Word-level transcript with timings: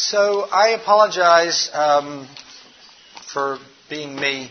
So 0.00 0.42
I 0.42 0.68
apologize 0.80 1.68
um, 1.74 2.28
for 3.34 3.58
being 3.90 4.14
me. 4.14 4.48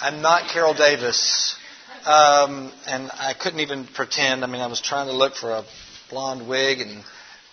I'm 0.00 0.22
not 0.22 0.50
Carol 0.50 0.74
Davis, 0.74 1.54
um, 2.04 2.72
and 2.88 3.08
I 3.14 3.32
couldn't 3.40 3.60
even 3.60 3.86
pretend. 3.86 4.42
I 4.42 4.48
mean, 4.48 4.60
I 4.60 4.66
was 4.66 4.80
trying 4.80 5.06
to 5.06 5.12
look 5.12 5.36
for 5.36 5.52
a 5.52 5.64
blonde 6.10 6.48
wig, 6.48 6.80
and 6.80 7.04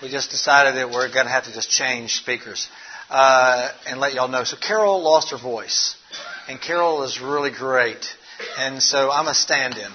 we 0.01 0.09
just 0.09 0.31
decided 0.31 0.73
that 0.77 0.89
we're 0.89 1.13
going 1.13 1.27
to 1.27 1.31
have 1.31 1.43
to 1.43 1.53
just 1.53 1.69
change 1.69 2.15
speakers 2.15 2.67
uh, 3.11 3.69
and 3.85 3.99
let 3.99 4.15
y'all 4.15 4.27
know. 4.27 4.43
So 4.43 4.57
Carol 4.57 4.99
lost 5.03 5.29
her 5.29 5.37
voice, 5.37 5.95
and 6.47 6.59
Carol 6.59 7.03
is 7.03 7.21
really 7.21 7.51
great, 7.51 8.07
and 8.57 8.81
so 8.81 9.11
I'm 9.11 9.27
a 9.27 9.35
stand-in. 9.35 9.91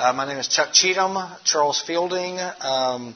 Uh, 0.00 0.12
my 0.14 0.26
name 0.26 0.38
is 0.38 0.48
Chuck 0.48 0.72
Cheatham, 0.72 1.16
Charles 1.44 1.80
Fielding. 1.80 2.40
Um, 2.60 3.14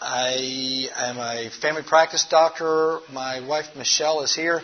I 0.00 0.88
am 0.94 1.18
a 1.18 1.50
family 1.50 1.82
practice 1.82 2.26
doctor. 2.26 3.00
My 3.10 3.40
wife 3.40 3.76
Michelle 3.76 4.20
is 4.22 4.34
here. 4.34 4.60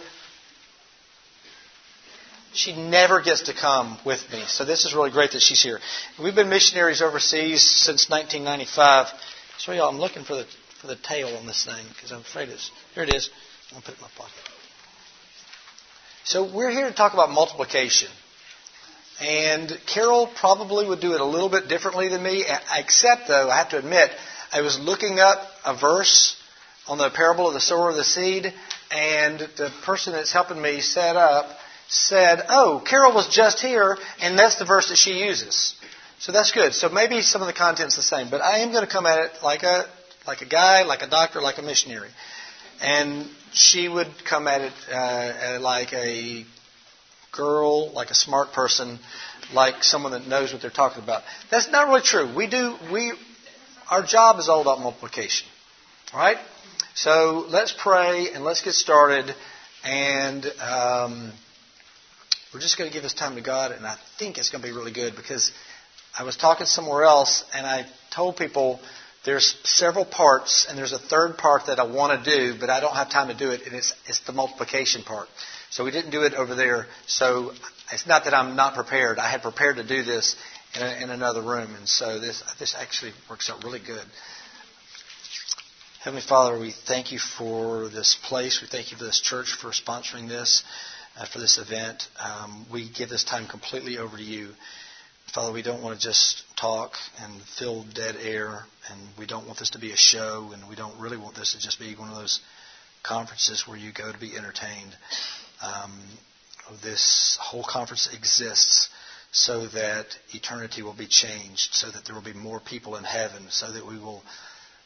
She 2.52 2.76
never 2.76 3.22
gets 3.22 3.42
to 3.42 3.54
come 3.54 3.98
with 4.04 4.30
me, 4.30 4.44
so 4.46 4.66
this 4.66 4.84
is 4.84 4.94
really 4.94 5.10
great 5.10 5.32
that 5.32 5.40
she's 5.40 5.62
here. 5.62 5.80
We've 6.22 6.34
been 6.34 6.50
missionaries 6.50 7.00
overseas 7.00 7.62
since 7.62 8.10
1995. 8.10 9.06
So 9.56 9.72
y'all, 9.72 9.88
I'm 9.88 9.98
looking 9.98 10.24
for 10.24 10.34
the 10.34 10.46
for 10.82 10.86
the 10.86 10.96
tail 10.96 11.34
on 11.36 11.46
this 11.46 11.64
thing 11.64 11.86
because 11.94 12.12
I'm 12.12 12.20
afraid 12.20 12.50
it's 12.50 12.70
here. 12.94 13.04
It 13.04 13.14
is. 13.14 13.30
I'll 13.74 13.80
put 13.80 13.94
it 13.94 13.96
in 13.96 14.02
my 14.02 14.08
pocket. 14.16 14.34
So 16.24 16.44
we're 16.54 16.70
here 16.70 16.88
to 16.88 16.94
talk 16.94 17.14
about 17.14 17.30
multiplication. 17.30 18.08
And 19.20 19.72
Carol 19.86 20.26
probably 20.26 20.86
would 20.86 21.00
do 21.00 21.14
it 21.14 21.20
a 21.20 21.24
little 21.24 21.48
bit 21.48 21.68
differently 21.68 22.08
than 22.08 22.22
me, 22.22 22.44
except 22.76 23.28
though 23.28 23.48
I 23.48 23.58
have 23.58 23.70
to 23.70 23.78
admit 23.78 24.10
I 24.52 24.60
was 24.60 24.78
looking 24.78 25.18
up 25.18 25.40
a 25.64 25.74
verse 25.74 26.36
on 26.86 26.98
the 26.98 27.08
parable 27.08 27.48
of 27.48 27.54
the 27.54 27.60
sower 27.60 27.88
of 27.88 27.96
the 27.96 28.04
seed, 28.04 28.52
and 28.90 29.38
the 29.38 29.72
person 29.84 30.12
that's 30.12 30.32
helping 30.32 30.60
me 30.60 30.80
set 30.80 31.16
up 31.16 31.46
said, 31.88 32.44
"Oh, 32.48 32.82
Carol 32.84 33.14
was 33.14 33.28
just 33.28 33.60
here, 33.60 33.96
and 34.20 34.38
that's 34.38 34.56
the 34.56 34.66
verse 34.66 34.88
that 34.90 34.96
she 34.96 35.24
uses." 35.24 35.74
So 36.18 36.32
that's 36.32 36.52
good. 36.52 36.74
So 36.74 36.88
maybe 36.88 37.22
some 37.22 37.40
of 37.40 37.46
the 37.46 37.52
content's 37.54 37.96
the 37.96 38.02
same, 38.02 38.28
but 38.30 38.42
I 38.42 38.58
am 38.58 38.72
going 38.72 38.84
to 38.84 38.90
come 38.90 39.06
at 39.06 39.18
it 39.18 39.42
like 39.42 39.62
a 39.62 39.88
like 40.26 40.42
a 40.42 40.46
guy, 40.46 40.82
like 40.82 41.02
a 41.02 41.08
doctor, 41.08 41.40
like 41.40 41.58
a 41.58 41.62
missionary, 41.62 42.10
and 42.80 43.26
she 43.52 43.88
would 43.88 44.08
come 44.28 44.46
at 44.48 44.60
it 44.60 44.72
uh, 44.92 45.58
like 45.60 45.92
a 45.94 46.44
girl, 47.32 47.90
like 47.92 48.10
a 48.10 48.14
smart 48.14 48.52
person, 48.52 48.98
like 49.54 49.82
someone 49.82 50.12
that 50.12 50.26
knows 50.26 50.52
what 50.52 50.60
they're 50.60 50.70
talking 50.70 51.02
about. 51.02 51.22
That's 51.50 51.70
not 51.70 51.88
really 51.88 52.02
true. 52.02 52.34
We 52.36 52.46
do 52.46 52.76
we 52.92 53.12
our 53.92 54.02
job 54.02 54.38
is 54.38 54.48
all 54.48 54.62
about 54.62 54.80
multiplication. 54.80 55.46
All 56.14 56.20
right? 56.20 56.38
So 56.94 57.44
let's 57.50 57.74
pray 57.78 58.28
and 58.32 58.42
let's 58.42 58.62
get 58.62 58.72
started. 58.72 59.34
And 59.84 60.46
um, 60.62 61.30
we're 62.54 62.60
just 62.60 62.78
going 62.78 62.88
to 62.88 62.94
give 62.94 63.02
this 63.02 63.12
time 63.12 63.34
to 63.34 63.42
God, 63.42 63.72
and 63.72 63.84
I 63.84 63.96
think 64.18 64.38
it's 64.38 64.48
going 64.48 64.62
to 64.62 64.68
be 64.68 64.74
really 64.74 64.92
good 64.92 65.14
because 65.14 65.52
I 66.18 66.22
was 66.22 66.38
talking 66.38 66.64
somewhere 66.64 67.04
else, 67.04 67.44
and 67.54 67.66
I 67.66 67.84
told 68.14 68.36
people 68.36 68.80
there's 69.26 69.58
several 69.64 70.06
parts, 70.06 70.66
and 70.68 70.78
there's 70.78 70.92
a 70.92 70.98
third 70.98 71.36
part 71.36 71.66
that 71.66 71.78
I 71.78 71.84
want 71.84 72.24
to 72.24 72.30
do, 72.30 72.58
but 72.58 72.70
I 72.70 72.80
don't 72.80 72.94
have 72.94 73.10
time 73.10 73.28
to 73.28 73.34
do 73.34 73.50
it, 73.50 73.66
and 73.66 73.74
it's, 73.74 73.92
it's 74.06 74.20
the 74.20 74.32
multiplication 74.32 75.02
part. 75.02 75.28
So 75.68 75.84
we 75.84 75.90
didn't 75.90 76.12
do 76.12 76.22
it 76.22 76.32
over 76.32 76.54
there. 76.54 76.86
So 77.06 77.52
it's 77.92 78.06
not 78.06 78.24
that 78.24 78.32
I'm 78.32 78.56
not 78.56 78.74
prepared. 78.74 79.18
I 79.18 79.30
had 79.30 79.42
prepared 79.42 79.76
to 79.76 79.86
do 79.86 80.02
this, 80.02 80.36
in, 80.74 80.82
a, 80.82 81.04
in 81.04 81.10
another 81.10 81.42
room. 81.42 81.74
And 81.74 81.88
so 81.88 82.18
this, 82.18 82.42
this 82.58 82.74
actually 82.78 83.12
works 83.28 83.50
out 83.50 83.64
really 83.64 83.80
good. 83.80 84.04
Heavenly 86.00 86.22
Father, 86.22 86.58
we 86.58 86.72
thank 86.72 87.12
you 87.12 87.18
for 87.18 87.88
this 87.88 88.18
place. 88.24 88.60
We 88.60 88.68
thank 88.68 88.90
you 88.90 88.96
for 88.96 89.04
this 89.04 89.20
church 89.20 89.52
for 89.60 89.68
sponsoring 89.68 90.28
this, 90.28 90.64
uh, 91.16 91.26
for 91.26 91.38
this 91.38 91.58
event. 91.58 92.08
Um, 92.18 92.66
we 92.72 92.88
give 92.90 93.08
this 93.08 93.24
time 93.24 93.46
completely 93.46 93.98
over 93.98 94.16
to 94.16 94.22
you. 94.22 94.50
Father, 95.32 95.52
we 95.52 95.62
don't 95.62 95.80
want 95.80 95.98
to 95.98 96.04
just 96.04 96.42
talk 96.56 96.94
and 97.22 97.40
fill 97.58 97.84
dead 97.94 98.16
air, 98.20 98.64
and 98.90 99.00
we 99.16 99.26
don't 99.26 99.46
want 99.46 99.60
this 99.60 99.70
to 99.70 99.78
be 99.78 99.92
a 99.92 99.96
show, 99.96 100.50
and 100.52 100.68
we 100.68 100.74
don't 100.74 100.98
really 101.00 101.16
want 101.16 101.36
this 101.36 101.52
to 101.52 101.60
just 101.60 101.78
be 101.78 101.94
one 101.94 102.10
of 102.10 102.16
those 102.16 102.40
conferences 103.04 103.66
where 103.66 103.78
you 103.78 103.92
go 103.92 104.10
to 104.10 104.18
be 104.18 104.36
entertained. 104.36 104.96
Um, 105.62 105.92
this 106.82 107.38
whole 107.40 107.64
conference 107.64 108.12
exists 108.12 108.88
so 109.32 109.66
that 109.68 110.06
eternity 110.34 110.82
will 110.82 110.92
be 110.92 111.06
changed, 111.06 111.72
so 111.72 111.90
that 111.90 112.04
there 112.04 112.14
will 112.14 112.22
be 112.22 112.34
more 112.34 112.60
people 112.60 112.96
in 112.96 113.04
heaven, 113.04 113.42
so 113.48 113.72
that 113.72 113.86
we 113.86 113.98
will 113.98 114.22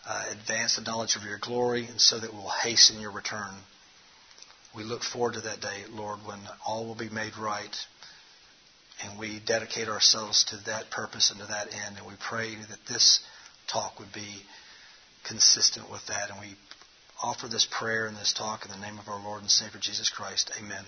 uh, 0.09 0.25
advance 0.31 0.77
the 0.77 0.83
knowledge 0.83 1.17
of 1.17 1.25
your 1.25 1.39
glory, 1.39 1.85
and 1.87 2.01
so 2.01 2.19
that 2.19 2.33
we 2.33 2.39
will 2.39 2.49
hasten 2.49 3.01
your 3.01 3.11
return. 3.11 3.53
We 4.75 4.85
look 4.85 5.03
forward 5.03 5.35
to 5.35 5.41
that 5.41 5.61
day, 5.61 5.85
Lord, 5.91 6.21
when 6.25 6.39
all 6.65 6.87
will 6.87 6.95
be 6.95 7.09
made 7.09 7.37
right, 7.37 7.77
and 9.03 9.19
we 9.19 9.41
dedicate 9.45 9.89
ourselves 9.89 10.45
to 10.45 10.57
that 10.67 10.91
purpose 10.91 11.33
and 11.33 11.41
to 11.41 11.47
that 11.47 11.75
end, 11.75 11.99
and 11.99 12.07
we 12.07 12.15
pray 12.21 12.55
that 12.55 12.87
this 12.89 13.21
talk 13.67 13.99
would 13.99 14.13
be 14.13 14.43
consistent 15.27 15.91
with 15.91 16.07
that, 16.07 16.31
and 16.31 16.39
we 16.39 16.55
offer 17.21 17.49
this 17.49 17.67
prayer 17.69 18.07
and 18.07 18.17
this 18.17 18.33
talk 18.33 18.65
in 18.65 18.71
the 18.71 18.87
name 18.87 19.01
of 19.01 19.09
our 19.09 19.21
Lord 19.21 19.43
and 19.43 19.51
Savior 19.51 19.81
Jesus 19.81 20.09
Christ. 20.09 20.53
Amen. 20.63 20.85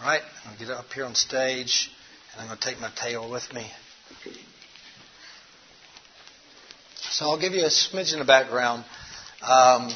All 0.00 0.08
right, 0.08 0.22
I'm 0.44 0.56
going 0.56 0.58
to 0.58 0.64
get 0.64 0.74
up 0.74 0.90
here 0.94 1.04
on 1.04 1.14
stage. 1.14 1.90
I'm 2.38 2.48
going 2.48 2.58
to 2.58 2.68
take 2.68 2.80
my 2.80 2.90
tail 2.94 3.30
with 3.30 3.50
me. 3.54 3.66
So 6.98 7.30
I'll 7.30 7.40
give 7.40 7.54
you 7.54 7.62
a 7.62 7.70
smidgen 7.70 8.20
of 8.20 8.26
background. 8.26 8.84
Um, 9.42 9.90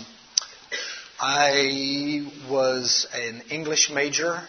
I 1.21 2.27
was 2.49 3.07
an 3.13 3.43
English 3.51 3.91
major, 3.93 4.41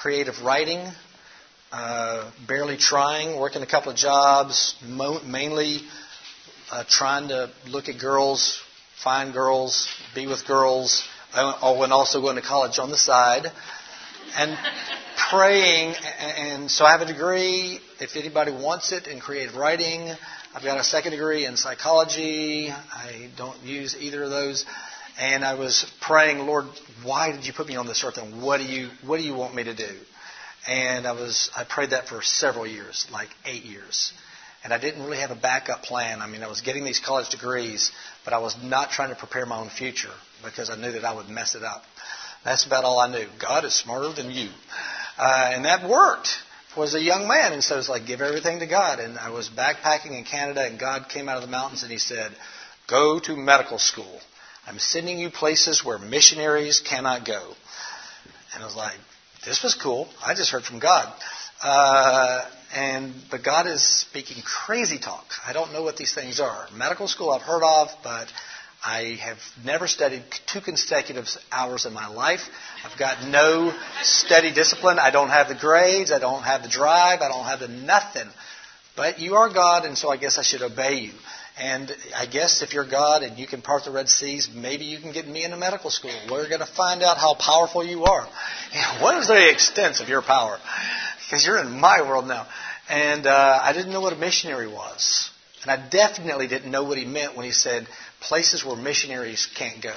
creative 0.00 0.42
writing, 0.44 0.86
uh, 1.72 2.30
barely 2.46 2.76
trying, 2.76 3.36
working 3.36 3.62
a 3.62 3.66
couple 3.66 3.90
of 3.90 3.98
jobs, 3.98 4.76
mo- 4.86 5.20
mainly 5.24 5.80
uh, 6.70 6.84
trying 6.88 7.28
to 7.28 7.50
look 7.66 7.88
at 7.88 7.98
girls, 7.98 8.60
find 9.02 9.32
girls, 9.32 9.88
be 10.14 10.28
with 10.28 10.46
girls, 10.46 11.02
oh, 11.34 11.82
and 11.82 11.92
also 11.92 12.20
going 12.20 12.36
to 12.36 12.42
college 12.42 12.78
on 12.78 12.90
the 12.90 12.96
side. 12.96 13.50
And 14.36 14.58
praying, 15.30 15.94
and 16.18 16.70
so 16.70 16.84
I 16.84 16.92
have 16.92 17.00
a 17.00 17.06
degree, 17.06 17.80
if 18.00 18.16
anybody 18.16 18.52
wants 18.52 18.92
it, 18.92 19.06
in 19.06 19.20
creative 19.20 19.56
writing. 19.56 20.12
I've 20.54 20.62
got 20.62 20.78
a 20.78 20.84
second 20.84 21.12
degree 21.12 21.46
in 21.46 21.56
psychology. 21.56 22.70
I 22.70 23.30
don't 23.36 23.60
use 23.62 23.96
either 23.98 24.22
of 24.24 24.30
those. 24.30 24.64
And 25.18 25.44
I 25.44 25.54
was 25.54 25.90
praying, 26.00 26.38
Lord, 26.38 26.66
why 27.04 27.32
did 27.32 27.46
you 27.46 27.52
put 27.52 27.68
me 27.68 27.76
on 27.76 27.86
this 27.86 28.02
earth, 28.04 28.18
and 28.18 28.42
what 28.42 28.58
do 28.58 28.64
you 28.64 28.90
what 29.06 29.18
do 29.18 29.22
you 29.22 29.34
want 29.34 29.54
me 29.54 29.64
to 29.64 29.74
do? 29.74 29.90
And 30.66 31.06
I 31.06 31.12
was 31.12 31.50
I 31.56 31.64
prayed 31.64 31.90
that 31.90 32.08
for 32.08 32.22
several 32.22 32.66
years, 32.66 33.06
like 33.12 33.28
eight 33.44 33.64
years. 33.64 34.12
And 34.64 34.72
I 34.72 34.78
didn't 34.78 35.02
really 35.04 35.18
have 35.18 35.30
a 35.30 35.36
backup 35.36 35.82
plan. 35.82 36.22
I 36.22 36.26
mean, 36.26 36.42
I 36.42 36.48
was 36.48 36.62
getting 36.62 36.84
these 36.84 36.98
college 36.98 37.28
degrees, 37.28 37.92
but 38.24 38.32
I 38.32 38.38
was 38.38 38.56
not 38.62 38.90
trying 38.90 39.10
to 39.10 39.14
prepare 39.14 39.44
my 39.44 39.58
own 39.58 39.68
future 39.68 40.14
because 40.42 40.70
I 40.70 40.76
knew 40.76 40.92
that 40.92 41.04
I 41.04 41.14
would 41.14 41.28
mess 41.28 41.54
it 41.54 41.62
up. 41.62 41.82
That's 42.44 42.66
about 42.66 42.84
all 42.84 42.98
I 42.98 43.10
knew. 43.10 43.26
God 43.40 43.64
is 43.64 43.74
smarter 43.74 44.12
than 44.12 44.30
you. 44.30 44.50
Uh, 45.18 45.50
and 45.54 45.64
that 45.64 45.88
worked. 45.88 46.28
Was 46.76 46.96
a 46.96 47.00
young 47.00 47.28
man, 47.28 47.52
and 47.52 47.62
so 47.62 47.76
it 47.76 47.78
was 47.78 47.88
like 47.88 48.04
give 48.04 48.20
everything 48.20 48.58
to 48.58 48.66
God. 48.66 48.98
And 48.98 49.16
I 49.16 49.30
was 49.30 49.48
backpacking 49.48 50.18
in 50.18 50.24
Canada, 50.24 50.66
and 50.66 50.76
God 50.76 51.08
came 51.08 51.28
out 51.28 51.36
of 51.36 51.42
the 51.42 51.48
mountains 51.48 51.84
and 51.84 51.92
He 51.92 51.98
said, 51.98 52.32
"Go 52.88 53.20
to 53.20 53.36
medical 53.36 53.78
school. 53.78 54.20
I'm 54.66 54.80
sending 54.80 55.20
you 55.20 55.30
places 55.30 55.84
where 55.84 55.98
missionaries 56.00 56.80
cannot 56.80 57.24
go." 57.24 57.54
And 58.52 58.62
I 58.64 58.66
was 58.66 58.74
like, 58.74 58.96
"This 59.44 59.62
was 59.62 59.76
cool. 59.76 60.08
I 60.20 60.34
just 60.34 60.50
heard 60.50 60.64
from 60.64 60.80
God." 60.80 61.12
Uh, 61.62 62.44
and 62.74 63.14
but 63.30 63.44
God 63.44 63.68
is 63.68 63.86
speaking 63.86 64.42
crazy 64.42 64.98
talk. 64.98 65.24
I 65.46 65.52
don't 65.52 65.72
know 65.72 65.84
what 65.84 65.96
these 65.96 66.12
things 66.12 66.40
are. 66.40 66.66
Medical 66.74 67.06
school 67.06 67.30
I've 67.30 67.42
heard 67.42 67.62
of, 67.62 67.90
but 68.02 68.26
I 68.84 69.18
have 69.22 69.38
never 69.64 69.88
studied 69.88 70.22
two 70.46 70.60
consecutive 70.60 71.26
hours 71.50 71.86
in 71.86 71.94
my 71.94 72.08
life. 72.08 72.42
I've 72.84 72.98
got 72.98 73.26
no 73.26 73.72
steady 74.02 74.52
discipline. 74.52 74.98
I 74.98 75.10
don't 75.10 75.30
have 75.30 75.48
the 75.48 75.54
grades. 75.54 76.12
I 76.12 76.18
don't 76.18 76.42
have 76.42 76.62
the 76.62 76.68
drive. 76.68 77.22
I 77.22 77.28
don't 77.28 77.46
have 77.46 77.60
the 77.60 77.68
nothing. 77.68 78.28
But 78.94 79.18
you 79.18 79.36
are 79.36 79.52
God, 79.52 79.86
and 79.86 79.96
so 79.96 80.10
I 80.10 80.18
guess 80.18 80.38
I 80.38 80.42
should 80.42 80.60
obey 80.60 81.00
you. 81.00 81.12
And 81.58 81.90
I 82.14 82.26
guess 82.26 82.62
if 82.62 82.74
you're 82.74 82.86
God 82.86 83.22
and 83.22 83.38
you 83.38 83.46
can 83.46 83.62
part 83.62 83.84
the 83.84 83.90
Red 83.90 84.08
Seas, 84.08 84.50
maybe 84.52 84.84
you 84.84 84.98
can 84.98 85.12
get 85.12 85.26
me 85.26 85.44
into 85.44 85.56
medical 85.56 85.88
school. 85.88 86.12
We're 86.30 86.48
going 86.48 86.60
to 86.60 86.66
find 86.66 87.02
out 87.02 87.16
how 87.16 87.34
powerful 87.34 87.84
you 87.84 88.04
are. 88.04 88.28
what 89.00 89.16
is 89.18 89.28
the 89.28 89.50
extent 89.50 90.00
of 90.00 90.08
your 90.08 90.20
power? 90.20 90.58
Because 91.24 91.46
you're 91.46 91.58
in 91.58 91.70
my 91.70 92.02
world 92.02 92.26
now. 92.26 92.46
And 92.90 93.26
uh, 93.26 93.60
I 93.62 93.72
didn't 93.72 93.92
know 93.92 94.00
what 94.00 94.12
a 94.12 94.16
missionary 94.16 94.66
was. 94.66 95.30
And 95.62 95.70
I 95.70 95.88
definitely 95.88 96.46
didn't 96.46 96.70
know 96.70 96.84
what 96.84 96.98
he 96.98 97.06
meant 97.06 97.36
when 97.36 97.46
he 97.46 97.52
said 97.52 97.86
places 98.24 98.64
where 98.64 98.76
missionaries 98.76 99.46
can't 99.56 99.82
go. 99.82 99.94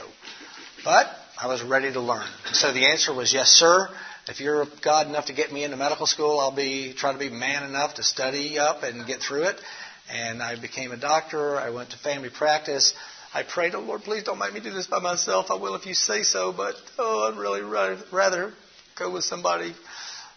But 0.84 1.08
I 1.40 1.48
was 1.48 1.64
ready 1.64 1.92
to 1.92 2.00
learn. 2.00 2.28
So 2.54 2.72
the 2.72 2.88
answer 2.88 3.14
was 3.14 3.34
yes, 3.34 3.50
sir. 3.50 3.90
If 4.28 4.40
you're 4.42 4.66
God 4.82 5.08
enough 5.08 5.28
to 5.28 5.34
get 5.34 5.52
me 5.52 5.64
into 5.64 5.78
medical 5.78 6.06
school, 6.06 6.40
I'll 6.40 6.56
be 6.56 6.94
try 6.94 7.14
to 7.14 7.18
be 7.18 7.30
man 7.30 7.64
enough 7.64 7.96
to 7.96 8.04
study 8.04 8.60
up 8.60 8.84
and 8.84 9.08
get 9.08 9.22
through 9.22 9.44
it. 9.44 9.62
And 10.10 10.42
I 10.42 10.60
became 10.60 10.92
a 10.92 10.98
doctor. 10.98 11.58
I 11.58 11.70
went 11.70 11.92
to 11.92 11.98
family 11.98 12.30
practice. 12.30 12.94
I 13.34 13.44
prayed, 13.44 13.76
oh 13.76 13.82
Lord, 13.82 14.02
please 14.02 14.24
don't 14.24 14.40
make 14.40 14.54
me 14.54 14.60
do 14.60 14.72
this 14.72 14.88
by 14.88 15.00
myself. 15.00 15.52
I 15.52 15.56
will 15.56 15.76
if 15.76 15.86
you 15.86 15.94
say 15.94 16.24
so, 16.24 16.52
but 16.52 16.76
oh, 16.98 17.32
I'd 17.32 17.38
really 17.38 17.62
rather 17.62 18.54
go 18.98 19.12
with 19.12 19.24
somebody 19.24 19.76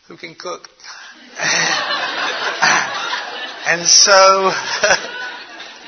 who 0.06 0.16
can 0.16 0.34
cook. 0.34 0.68
and 3.66 3.86
so, 3.86 4.52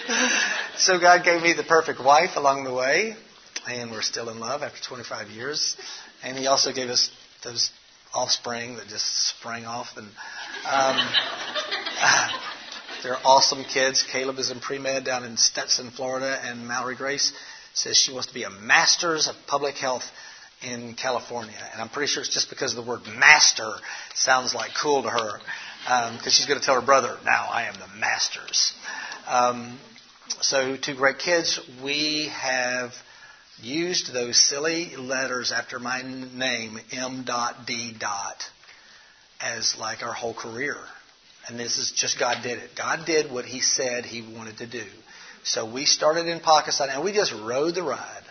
so 0.76 0.98
God 0.98 1.24
gave 1.24 1.42
me 1.42 1.52
the 1.52 1.62
perfect 1.62 2.00
wife 2.00 2.36
along 2.36 2.64
the 2.64 2.72
way, 2.72 3.16
and 3.68 3.90
we're 3.90 4.02
still 4.02 4.28
in 4.28 4.40
love 4.40 4.62
after 4.62 4.82
25 4.82 5.28
years. 5.28 5.76
And 6.22 6.36
He 6.36 6.46
also 6.46 6.72
gave 6.72 6.88
us 6.88 7.10
those 7.44 7.70
offspring 8.14 8.76
that 8.76 8.88
just 8.88 9.28
sprang 9.28 9.64
off, 9.64 9.96
and 9.96 10.08
um, 10.70 10.96
they're 13.02 13.18
awesome 13.24 13.64
kids. 13.64 14.02
Caleb 14.02 14.38
is 14.38 14.50
in 14.50 14.60
pre 14.60 14.78
med 14.78 15.04
down 15.04 15.24
in 15.24 15.36
Stetson, 15.36 15.90
Florida, 15.90 16.40
and 16.44 16.66
Mallory 16.66 16.96
Grace 16.96 17.32
says 17.74 17.96
she 17.96 18.12
wants 18.12 18.28
to 18.28 18.34
be 18.34 18.44
a 18.44 18.50
master's 18.50 19.28
of 19.28 19.34
public 19.46 19.76
health 19.76 20.04
in 20.62 20.94
California. 20.94 21.56
And 21.72 21.80
I'm 21.80 21.88
pretty 21.88 22.08
sure 22.08 22.22
it's 22.22 22.32
just 22.32 22.50
because 22.50 22.74
the 22.74 22.82
word 22.82 23.00
master 23.18 23.72
sounds 24.14 24.54
like 24.54 24.70
cool 24.80 25.02
to 25.02 25.08
her, 25.08 25.40
because 25.84 26.26
um, 26.26 26.30
she's 26.30 26.46
going 26.46 26.60
to 26.60 26.64
tell 26.64 26.78
her 26.78 26.86
brother, 26.86 27.16
now 27.24 27.48
I 27.50 27.64
am 27.64 27.74
the 27.74 27.88
masters. 27.98 28.74
Um, 29.26 29.78
so, 30.42 30.76
two 30.76 30.96
great 30.96 31.18
kids. 31.18 31.60
We 31.82 32.28
have 32.32 32.92
used 33.62 34.12
those 34.12 34.36
silly 34.36 34.96
letters 34.96 35.52
after 35.52 35.78
my 35.78 36.02
name, 36.02 36.80
M. 36.90 37.24
D. 37.64 37.96
as 39.40 39.76
like 39.78 40.02
our 40.02 40.12
whole 40.12 40.34
career. 40.34 40.76
And 41.46 41.58
this 41.58 41.78
is 41.78 41.92
just 41.92 42.18
God 42.18 42.42
did 42.42 42.58
it. 42.58 42.70
God 42.76 43.06
did 43.06 43.30
what 43.30 43.44
He 43.44 43.60
said 43.60 44.04
He 44.04 44.20
wanted 44.20 44.58
to 44.58 44.66
do. 44.66 44.84
So 45.44 45.70
we 45.70 45.84
started 45.84 46.26
in 46.26 46.40
Pakistan 46.40 46.88
and 46.90 47.04
we 47.04 47.12
just 47.12 47.32
rode 47.32 47.76
the 47.76 47.82
ride. 47.82 48.24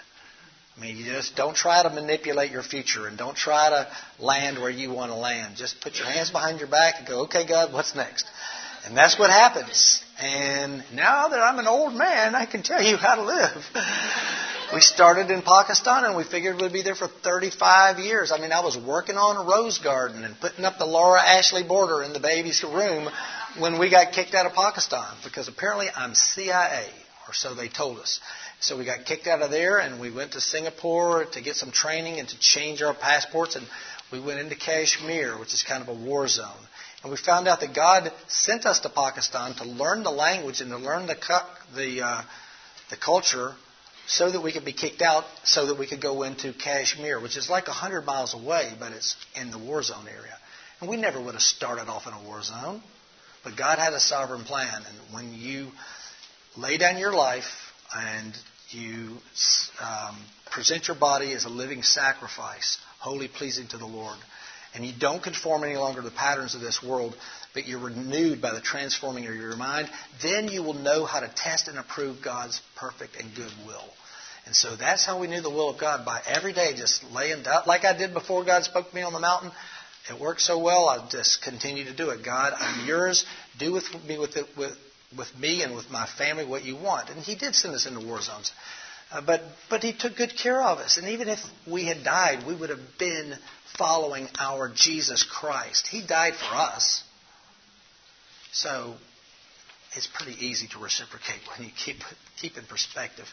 I 0.78 0.82
mean, 0.82 0.98
you 0.98 1.06
just 1.06 1.36
don't 1.36 1.56
try 1.56 1.84
to 1.84 1.90
manipulate 1.90 2.52
your 2.52 2.64
future 2.64 3.08
and 3.08 3.18
don't 3.18 3.38
try 3.38 3.70
to 3.70 3.88
land 4.24 4.60
where 4.60 4.70
you 4.70 4.92
want 4.92 5.12
to 5.12 5.18
land. 5.18 5.56
Just 5.56 5.80
put 5.82 5.98
your 5.98 6.08
hands 6.08 6.30
behind 6.30 6.60
your 6.60 6.70
back 6.70 6.96
and 7.00 7.08
go, 7.08 7.24
okay, 7.24 7.46
God, 7.48 7.72
what's 7.74 7.96
next? 7.96 8.26
And 8.86 8.98
that's 8.98 9.20
what 9.20 9.30
happens. 9.30 10.02
And 10.22 10.84
now 10.94 11.30
that 11.30 11.40
I'm 11.40 11.58
an 11.58 11.66
old 11.66 11.96
man, 11.96 12.36
I 12.36 12.46
can 12.46 12.62
tell 12.62 12.82
you 12.82 12.96
how 12.96 13.16
to 13.16 13.24
live. 13.24 13.66
we 14.74 14.80
started 14.80 15.32
in 15.32 15.42
Pakistan 15.42 16.06
and 16.06 16.16
we 16.16 16.24
figured 16.24 16.62
we'd 16.62 16.72
be 16.72 16.84
there 16.84 16.94
for 16.94 17.08
35 17.08 17.98
years. 17.98 18.32
I 18.32 18.40
mean, 18.40 18.52
I 18.52 18.60
was 18.60 18.78
working 18.78 19.18
on 19.18 19.44
a 19.44 19.50
rose 19.50 19.80
garden 19.80 20.24
and 20.24 20.40
putting 20.40 20.64
up 20.64 20.78
the 20.78 20.86
Laura 20.86 21.20
Ashley 21.20 21.64
border 21.64 22.04
in 22.04 22.14
the 22.14 22.20
baby's 22.20 22.64
room 22.64 23.10
when 23.58 23.80
we 23.80 23.90
got 23.90 24.12
kicked 24.12 24.36
out 24.36 24.46
of 24.46 24.54
Pakistan 24.54 25.12
because 25.24 25.48
apparently 25.48 25.88
I'm 25.96 26.14
CIA, 26.14 26.86
or 27.28 27.34
so 27.34 27.56
they 27.56 27.68
told 27.68 27.98
us. 27.98 28.20
So 28.60 28.78
we 28.78 28.86
got 28.86 29.06
kicked 29.06 29.26
out 29.26 29.42
of 29.42 29.50
there 29.50 29.80
and 29.80 30.00
we 30.00 30.12
went 30.12 30.34
to 30.34 30.42
Singapore 30.42 31.26
to 31.26 31.42
get 31.42 31.56
some 31.56 31.72
training 31.72 32.20
and 32.20 32.30
to 32.30 32.40
change 32.40 32.84
our 32.84 32.94
passports 32.94 33.56
and 33.56 33.66
we 34.12 34.20
went 34.20 34.40
into 34.40 34.56
Kashmir, 34.56 35.40
which 35.40 35.54
is 35.54 35.64
kind 35.64 35.82
of 35.82 35.88
a 35.88 35.94
war 35.94 36.28
zone. 36.28 36.68
And 37.04 37.12
we 37.12 37.18
found 37.18 37.48
out 37.48 37.62
that 37.62 37.74
God 37.74 38.12
sent 38.28 38.66
us 38.66 38.80
to 38.82 38.90
Pakistan 38.90 39.54
to 39.56 39.66
learn 39.66 40.04
the 40.04 40.12
language 40.12 40.62
and 40.62 40.70
to 40.72 40.78
learn 40.78 41.08
the, 41.08 41.16
the, 41.76 42.02
uh, 42.02 42.22
the 42.90 42.98
culture 42.98 43.54
so 44.08 44.30
that 44.30 44.42
we 44.42 44.52
could 44.52 44.66
be 44.66 44.74
kicked 44.74 45.02
out, 45.02 45.24
so 45.44 45.68
that 45.68 45.80
we 45.80 45.88
could 45.88 46.02
go 46.02 46.24
into 46.24 46.54
Kashmir, 46.54 47.20
which 47.20 47.38
is 47.38 47.50
like 47.50 47.68
100 47.68 48.06
miles 48.06 48.34
away, 48.34 48.74
but 48.80 48.92
it's 48.92 49.16
in 49.40 49.52
the 49.52 49.58
war 49.58 49.82
zone 49.82 50.08
area. 50.08 50.38
And 50.80 50.90
we 50.90 50.98
never 50.98 51.22
would 51.22 51.34
have 51.34 51.42
started 51.42 51.88
off 51.88 52.08
in 52.08 52.14
a 52.14 52.24
war 52.24 52.42
zone. 52.44 52.82
But 53.44 53.56
God 53.56 53.80
had 53.80 53.94
a 53.94 54.00
sovereign 54.00 54.44
plan. 54.44 54.70
And 54.76 55.14
when 55.14 55.34
you 55.34 55.68
lay 56.58 56.78
down 56.78 56.98
your 56.98 57.14
life 57.14 57.72
and 57.96 58.38
you 58.70 59.18
um, 59.82 60.18
present 60.52 60.88
your 60.88 60.98
body 60.98 61.34
as 61.34 61.46
a 61.46 61.50
living 61.50 61.84
sacrifice, 61.84 62.78
wholly 63.00 63.28
pleasing 63.28 63.68
to 63.68 63.78
the 63.78 63.86
Lord, 63.86 64.18
and 64.74 64.86
you 64.86 64.94
don't 64.98 65.22
conform 65.22 65.64
any 65.64 65.76
longer 65.76 66.02
to 66.02 66.10
the 66.10 66.16
patterns 66.16 66.56
of 66.56 66.62
this 66.62 66.82
world, 66.82 67.16
but 67.54 67.68
you're 67.68 67.80
renewed 67.80 68.42
by 68.42 68.54
the 68.54 68.62
transforming 68.62 69.28
of 69.28 69.36
your 69.36 69.56
mind, 69.56 69.90
then 70.22 70.48
you 70.48 70.64
will 70.64 70.74
know 70.74 71.06
how 71.06 71.20
to 71.20 71.32
test 71.36 71.68
and 71.68 71.78
approve 71.78 72.24
God's 72.24 72.62
perfect 72.76 73.18
and 73.18 73.36
good 73.36 73.52
will. 73.66 73.84
And 74.46 74.56
so 74.56 74.76
that's 74.76 75.06
how 75.06 75.20
we 75.20 75.28
knew 75.28 75.42
the 75.42 75.50
will 75.50 75.70
of 75.70 75.80
God 75.80 76.06
by 76.06 76.22
every 76.28 76.54
day 76.54 76.74
just 76.76 77.04
laying 77.12 77.44
down, 77.44 77.64
like 77.68 77.86
I 77.86 77.98
did 77.98 78.14
before 78.14 78.44
God 78.44 78.64
spoke 78.64 78.90
to 78.90 78.96
me 78.96 79.02
on 79.02 79.14
the 79.14 79.20
mountain. 79.20 79.52
It 80.10 80.20
worked 80.20 80.42
so 80.42 80.58
well, 80.58 80.90
I 80.90 81.08
just 81.10 81.44
continue 81.44 81.86
to 81.86 81.94
do 81.96 82.10
it. 82.10 82.26
God, 82.26 82.54
I'm 82.58 82.88
yours. 82.88 83.24
Do 83.60 83.72
with 83.72 83.86
me 84.08 84.18
with, 84.18 84.36
it, 84.36 84.48
with 84.58 84.76
with 85.18 85.38
me 85.38 85.62
and 85.64 85.76
with 85.76 85.90
my 85.90 86.08
family 86.18 86.46
what 86.46 86.64
you 86.64 86.76
want. 86.76 87.10
And 87.10 87.20
He 87.20 87.36
did 87.36 87.56
send 87.56 87.74
us 87.76 87.86
into 87.86 88.06
war 88.06 88.22
zones. 88.22 88.52
Uh, 89.12 89.22
but, 89.22 89.42
but 89.70 89.84
He 89.84 89.94
took 89.94 90.16
good 90.16 90.36
care 90.36 90.62
of 90.62 90.78
us. 90.78 90.98
And 90.98 91.10
even 91.10 91.28
if 91.28 91.40
we 91.70 91.86
had 91.86 92.04
died, 92.04 92.46
we 92.48 92.56
would 92.56 92.70
have 92.70 92.98
been 92.98 93.34
following 93.78 94.28
our 94.40 94.72
Jesus 94.74 95.24
Christ. 95.24 95.88
He 95.88 96.06
died 96.06 96.36
for 96.36 96.56
us. 96.56 97.04
So 98.52 98.96
it's 99.96 100.08
pretty 100.08 100.46
easy 100.46 100.68
to 100.70 100.80
reciprocate 100.80 101.42
when 101.56 101.68
you 101.68 101.74
keep, 101.74 101.98
keep 102.40 102.58
in 102.58 102.66
perspective 102.66 103.26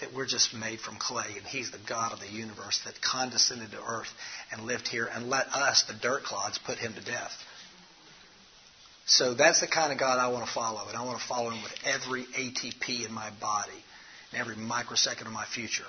that 0.00 0.14
we're 0.14 0.26
just 0.26 0.54
made 0.54 0.80
from 0.80 0.96
clay 0.96 1.26
and 1.36 1.46
He's 1.46 1.70
the 1.70 1.78
God 1.88 2.12
of 2.12 2.20
the 2.20 2.28
universe 2.28 2.80
that 2.84 2.94
condescended 3.00 3.70
to 3.72 3.82
earth 3.82 4.08
and 4.52 4.62
lived 4.62 4.88
here 4.88 5.08
and 5.12 5.28
let 5.28 5.46
us, 5.48 5.84
the 5.84 5.94
dirt 5.94 6.24
clods, 6.24 6.58
put 6.58 6.78
Him 6.78 6.94
to 6.94 7.04
death. 7.04 7.32
So 9.06 9.34
that's 9.34 9.60
the 9.60 9.66
kind 9.66 9.92
of 9.92 9.98
God 9.98 10.18
I 10.18 10.28
want 10.28 10.46
to 10.46 10.52
follow, 10.52 10.86
and 10.88 10.96
I 10.96 11.04
want 11.04 11.20
to 11.20 11.26
follow 11.26 11.50
Him 11.50 11.62
with 11.62 11.74
every 11.84 12.24
ATP 12.24 13.06
in 13.06 13.12
my 13.12 13.30
body 13.40 13.72
and 14.32 14.40
every 14.40 14.56
microsecond 14.56 15.26
of 15.26 15.32
my 15.32 15.44
future. 15.44 15.86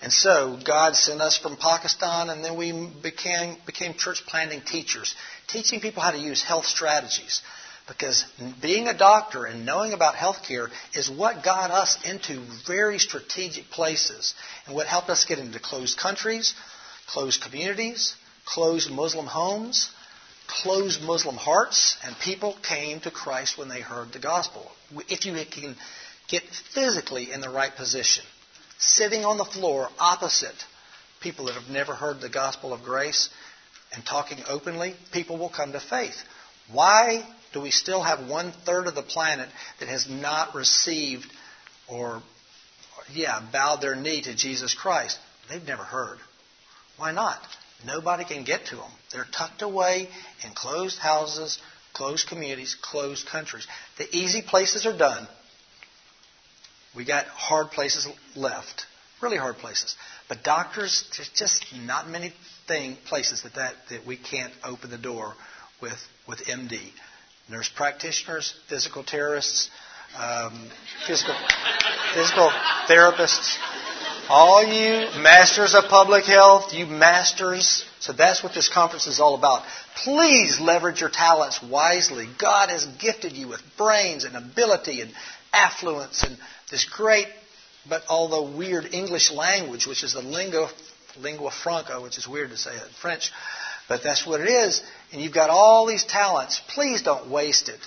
And 0.00 0.12
so 0.12 0.58
God 0.64 0.94
sent 0.94 1.20
us 1.20 1.36
from 1.36 1.56
Pakistan, 1.56 2.30
and 2.30 2.44
then 2.44 2.56
we 2.56 2.72
became, 3.02 3.56
became 3.66 3.94
church 3.94 4.24
planting 4.26 4.60
teachers, 4.60 5.14
teaching 5.48 5.80
people 5.80 6.02
how 6.02 6.12
to 6.12 6.18
use 6.18 6.42
health 6.42 6.66
strategies. 6.66 7.42
Because 7.88 8.24
being 8.60 8.86
a 8.86 8.96
doctor 8.96 9.46
and 9.46 9.64
knowing 9.64 9.94
about 9.94 10.14
healthcare 10.14 10.68
is 10.94 11.10
what 11.10 11.42
got 11.42 11.70
us 11.70 11.98
into 12.04 12.44
very 12.66 12.98
strategic 12.98 13.70
places 13.70 14.34
and 14.66 14.74
what 14.74 14.86
helped 14.86 15.08
us 15.08 15.24
get 15.24 15.38
into 15.38 15.58
closed 15.58 15.98
countries, 15.98 16.54
closed 17.06 17.42
communities, 17.42 18.14
closed 18.44 18.90
Muslim 18.90 19.26
homes, 19.26 19.90
closed 20.46 21.02
Muslim 21.02 21.36
hearts, 21.36 21.96
and 22.04 22.14
people 22.18 22.56
came 22.62 23.00
to 23.00 23.10
Christ 23.10 23.56
when 23.56 23.68
they 23.68 23.80
heard 23.80 24.12
the 24.12 24.18
gospel. 24.18 24.70
If 25.08 25.24
you 25.24 25.32
can 25.50 25.74
get 26.28 26.42
physically 26.74 27.32
in 27.32 27.40
the 27.40 27.50
right 27.50 27.74
position, 27.74 28.24
sitting 28.78 29.24
on 29.24 29.36
the 29.36 29.44
floor 29.44 29.88
opposite 29.98 30.54
people 31.20 31.46
that 31.46 31.54
have 31.54 31.70
never 31.70 31.94
heard 31.94 32.20
the 32.20 32.28
gospel 32.28 32.72
of 32.72 32.82
grace 32.82 33.28
and 33.94 34.04
talking 34.04 34.38
openly, 34.48 34.94
people 35.12 35.36
will 35.36 35.48
come 35.48 35.72
to 35.72 35.80
faith. 35.80 36.16
Why 36.70 37.26
do 37.52 37.60
we 37.60 37.70
still 37.70 38.02
have 38.02 38.28
one 38.28 38.52
third 38.64 38.86
of 38.86 38.94
the 38.94 39.02
planet 39.02 39.48
that 39.80 39.88
has 39.88 40.08
not 40.08 40.54
received 40.54 41.26
or, 41.88 42.22
yeah, 43.12 43.40
bowed 43.52 43.80
their 43.80 43.96
knee 43.96 44.22
to 44.22 44.36
Jesus 44.36 44.74
Christ? 44.74 45.18
They've 45.48 45.66
never 45.66 45.82
heard. 45.82 46.18
Why 46.98 47.12
not? 47.12 47.40
Nobody 47.86 48.24
can 48.24 48.44
get 48.44 48.66
to 48.66 48.76
them. 48.76 48.90
They're 49.12 49.26
tucked 49.32 49.62
away 49.62 50.08
in 50.44 50.50
closed 50.54 50.98
houses, 50.98 51.58
closed 51.94 52.28
communities, 52.28 52.76
closed 52.80 53.26
countries. 53.26 53.66
The 53.96 54.14
easy 54.14 54.42
places 54.42 54.84
are 54.84 54.96
done. 54.96 55.26
We 56.96 57.04
got 57.04 57.26
hard 57.26 57.70
places 57.70 58.08
left, 58.34 58.86
really 59.20 59.36
hard 59.36 59.56
places. 59.56 59.96
But 60.28 60.42
doctors, 60.42 61.04
there's 61.16 61.28
just 61.30 61.64
not 61.74 62.08
many 62.08 62.32
thing, 62.66 62.96
places 63.06 63.42
that, 63.42 63.54
that 63.54 63.74
that 63.90 64.06
we 64.06 64.16
can't 64.16 64.52
open 64.64 64.90
the 64.90 64.98
door 64.98 65.34
with 65.80 65.98
with 66.26 66.40
MD. 66.40 66.80
Nurse 67.50 67.70
practitioners, 67.74 68.54
physical 68.68 69.02
terrorists, 69.02 69.70
um, 70.18 70.70
physical 71.06 71.34
physical 72.14 72.50
therapists, 72.88 73.56
all 74.28 74.62
you 74.62 75.22
masters 75.22 75.74
of 75.74 75.84
public 75.84 76.24
health, 76.24 76.74
you 76.74 76.86
masters. 76.86 77.84
So 78.00 78.12
that's 78.12 78.42
what 78.42 78.54
this 78.54 78.68
conference 78.68 79.06
is 79.06 79.20
all 79.20 79.34
about. 79.34 79.64
Please 79.96 80.60
leverage 80.60 81.00
your 81.00 81.10
talents 81.10 81.62
wisely. 81.62 82.26
God 82.38 82.68
has 82.68 82.86
gifted 82.86 83.32
you 83.32 83.48
with 83.48 83.62
brains 83.76 84.24
and 84.24 84.36
ability 84.36 85.00
and 85.00 85.10
affluence 85.52 86.22
and 86.22 86.36
this 86.70 86.84
great, 86.84 87.26
but 87.88 88.02
although 88.08 88.56
weird 88.56 88.94
English 88.94 89.30
language, 89.30 89.86
which 89.86 90.02
is 90.02 90.12
the 90.12 90.22
lingua, 90.22 90.70
lingua 91.20 91.50
franca, 91.50 92.00
which 92.00 92.18
is 92.18 92.28
weird 92.28 92.50
to 92.50 92.56
say 92.56 92.72
in 92.72 92.80
French, 93.00 93.32
but 93.88 94.02
that's 94.02 94.26
what 94.26 94.40
it 94.40 94.48
is. 94.48 94.82
And 95.12 95.22
you've 95.22 95.34
got 95.34 95.50
all 95.50 95.86
these 95.86 96.04
talents. 96.04 96.60
Please 96.74 97.02
don't 97.02 97.30
waste 97.30 97.68
it 97.68 97.80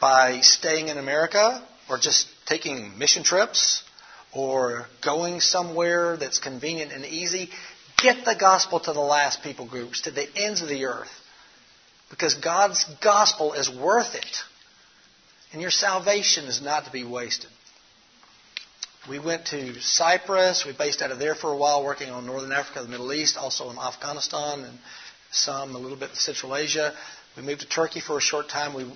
by 0.00 0.40
staying 0.40 0.88
in 0.88 0.98
America 0.98 1.62
or 1.88 1.98
just 1.98 2.26
taking 2.46 2.98
mission 2.98 3.22
trips 3.22 3.82
or 4.32 4.86
going 5.04 5.40
somewhere 5.40 6.16
that's 6.16 6.38
convenient 6.38 6.92
and 6.92 7.04
easy, 7.04 7.50
get 7.98 8.24
the 8.24 8.34
gospel 8.38 8.80
to 8.80 8.92
the 8.92 9.00
last 9.00 9.42
people 9.42 9.66
groups, 9.66 10.02
to 10.02 10.10
the 10.10 10.26
ends 10.36 10.62
of 10.62 10.68
the 10.68 10.86
earth. 10.86 11.10
Because 12.10 12.34
God's 12.34 12.84
gospel 13.02 13.52
is 13.54 13.70
worth 13.70 14.14
it. 14.14 14.36
And 15.52 15.60
your 15.60 15.70
salvation 15.70 16.44
is 16.44 16.62
not 16.62 16.84
to 16.84 16.92
be 16.92 17.04
wasted. 17.04 17.50
We 19.08 19.18
went 19.18 19.46
to 19.46 19.80
Cyprus. 19.80 20.64
We 20.64 20.72
based 20.72 21.02
out 21.02 21.10
of 21.10 21.18
there 21.18 21.34
for 21.34 21.52
a 21.52 21.56
while, 21.56 21.84
working 21.84 22.10
on 22.10 22.26
Northern 22.26 22.52
Africa, 22.52 22.82
the 22.82 22.88
Middle 22.88 23.12
East, 23.12 23.36
also 23.36 23.70
in 23.70 23.78
Afghanistan, 23.78 24.64
and 24.64 24.78
some 25.30 25.74
a 25.74 25.78
little 25.78 25.96
bit 25.96 26.10
in 26.10 26.16
Central 26.16 26.56
Asia. 26.56 26.92
We 27.36 27.42
moved 27.42 27.60
to 27.60 27.68
Turkey 27.68 28.00
for 28.00 28.18
a 28.18 28.20
short 28.20 28.48
time. 28.48 28.74
We 28.74 28.86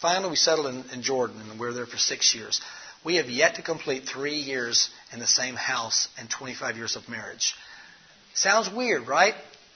finally 0.00 0.30
we 0.30 0.36
settled 0.36 0.66
in, 0.66 0.84
in 0.92 1.02
Jordan, 1.02 1.40
and 1.40 1.58
we 1.58 1.66
were 1.66 1.72
there 1.72 1.86
for 1.86 1.96
six 1.96 2.34
years. 2.34 2.60
We 3.04 3.16
have 3.16 3.30
yet 3.30 3.54
to 3.54 3.62
complete 3.62 4.04
three 4.04 4.36
years 4.36 4.90
in 5.12 5.20
the 5.20 5.26
same 5.26 5.54
house 5.54 6.08
and 6.18 6.28
25 6.28 6.76
years 6.76 6.96
of 6.96 7.08
marriage. 7.08 7.54
Sounds 8.34 8.68
weird, 8.68 9.06
right? 9.06 9.34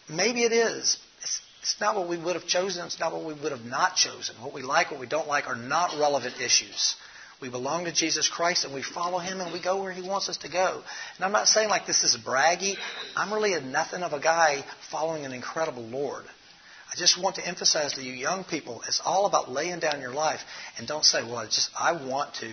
Maybe 0.09 0.43
it 0.43 0.53
is. 0.53 0.99
It's, 1.23 1.41
it's 1.63 1.81
not 1.81 1.95
what 1.97 2.09
we 2.09 2.19
would 2.19 2.35
have 2.35 2.47
chosen. 2.47 2.85
It's 2.85 2.99
not 2.99 3.13
what 3.13 3.25
we 3.25 3.35
would 3.35 3.53
have 3.53 3.65
not 3.65 3.95
chosen. 3.95 4.35
What 4.37 4.53
we 4.53 4.63
like, 4.63 4.91
what 4.91 5.01
we 5.01 5.07
don't 5.07 5.29
like 5.29 5.47
are 5.47 5.57
not 5.57 5.99
relevant 5.99 6.41
issues. 6.41 6.97
We 7.41 7.49
belong 7.49 7.87
to 7.87 7.93
Jesus 7.93 8.29
Christ 8.29 8.65
and 8.65 8.75
we 8.75 8.83
follow 8.83 9.19
Him 9.19 9.41
and 9.41 9.53
we 9.53 9.63
go 9.63 9.83
where 9.83 9.93
He 9.93 10.07
wants 10.07 10.29
us 10.29 10.37
to 10.39 10.51
go. 10.51 10.83
And 11.17 11.25
I'm 11.25 11.33
not 11.33 11.49
saying 11.49 11.71
like 11.71 11.87
this 11.87 12.05
is 12.05 12.17
braggy. 12.17 12.77
I'm 13.17 13.33
really 13.33 13.55
a 13.55 13.61
nothing 13.61 14.03
of 14.03 14.13
a 14.13 14.21
guy 14.21 14.65
following 14.91 15.25
an 15.25 15.33
incredible 15.33 15.83
Lord. 15.83 16.25
I 16.93 16.97
just 16.97 17.23
want 17.23 17.37
to 17.37 17.47
emphasize 17.47 17.95
to 17.95 18.03
you 18.03 18.13
young 18.13 18.45
people, 18.45 18.83
it's 18.87 19.01
all 19.05 19.27
about 19.27 19.51
laying 19.51 19.79
down 19.79 20.01
your 20.01 20.13
life 20.13 20.41
and 20.77 20.87
don't 20.87 21.05
say, 21.05 21.23
well, 21.23 21.37
I 21.37 21.47
just, 21.47 21.71
I 21.79 21.93
want 21.93 22.35
to. 22.41 22.51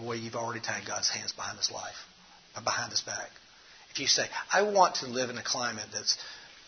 Boy, 0.00 0.14
you've 0.14 0.36
already 0.36 0.60
tied 0.60 0.86
God's 0.86 1.08
hands 1.08 1.32
behind 1.32 1.58
his 1.58 1.70
life, 1.70 1.94
uh, 2.56 2.62
behind 2.62 2.90
his 2.90 3.00
back. 3.02 3.30
If 3.90 4.00
you 4.00 4.06
say, 4.06 4.24
I 4.52 4.62
want 4.62 4.96
to 4.96 5.06
live 5.06 5.30
in 5.30 5.38
a 5.38 5.42
climate 5.42 5.86
that's 5.92 6.16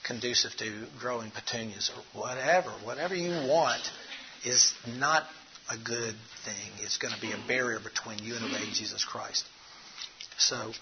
conducive 0.04 0.52
to 0.58 0.86
growing 1.00 1.32
petunias 1.32 1.90
or 1.96 2.20
whatever, 2.20 2.70
whatever 2.84 3.14
you 3.14 3.30
want 3.48 3.82
is 4.44 4.72
not 4.98 5.25
a 5.70 5.76
good 5.76 6.14
thing. 6.44 6.73
It's 6.80 6.96
going 6.96 7.14
to 7.14 7.20
be 7.20 7.32
a 7.32 7.49
barrier 7.49 7.80
between 7.80 8.18
you 8.18 8.35
and 8.37 8.44
obeying 8.44 8.73
Jesus 8.73 9.04
Christ. 9.04 9.44
So 10.38 10.73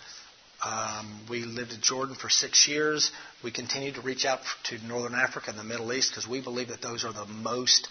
um, 0.65 1.21
we 1.29 1.45
lived 1.45 1.73
in 1.73 1.81
Jordan 1.81 2.15
for 2.15 2.29
six 2.29 2.69
years. 2.69 3.11
We 3.43 3.51
continued 3.51 3.97
to 3.97 4.03
reach 4.03 4.25
out 4.25 4.41
to 4.65 4.79
Northern 4.87 5.15
Africa 5.15 5.51
and 5.51 5.59
the 5.59 5.65
Middle 5.65 5.93
East 5.93 6.11
because 6.11 6.29
we 6.29 6.41
believe 6.41 6.69
that 6.69 6.83
those 6.83 7.05
are 7.05 7.13
the 7.13 7.27
most 7.27 7.89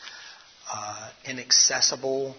uh, 0.72 1.10
inaccessible 1.26 2.36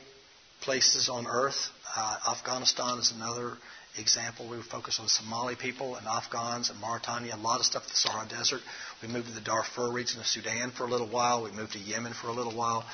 places 0.60 1.08
on 1.08 1.26
earth. 1.26 1.68
Uh, 1.96 2.16
Afghanistan 2.32 2.98
is 2.98 3.12
another 3.12 3.52
example. 3.98 4.48
We 4.48 4.60
focus 4.62 4.98
on 5.00 5.08
Somali 5.08 5.56
people 5.56 5.96
and 5.96 6.06
Afghans 6.06 6.70
and 6.70 6.80
Mauritania, 6.80 7.34
a 7.34 7.36
lot 7.36 7.60
of 7.60 7.66
stuff 7.66 7.84
in 7.84 7.90
the 7.90 7.96
Sahara 7.96 8.28
Desert. 8.28 8.60
We 9.02 9.08
moved 9.08 9.28
to 9.28 9.34
the 9.34 9.40
Darfur 9.40 9.92
region 9.92 10.20
of 10.20 10.26
Sudan 10.26 10.70
for 10.70 10.84
a 10.84 10.90
little 10.90 11.08
while. 11.08 11.44
We 11.44 11.52
moved 11.52 11.72
to 11.72 11.78
Yemen 11.78 12.12
for 12.14 12.28
a 12.28 12.32
little 12.32 12.56
while. 12.56 12.84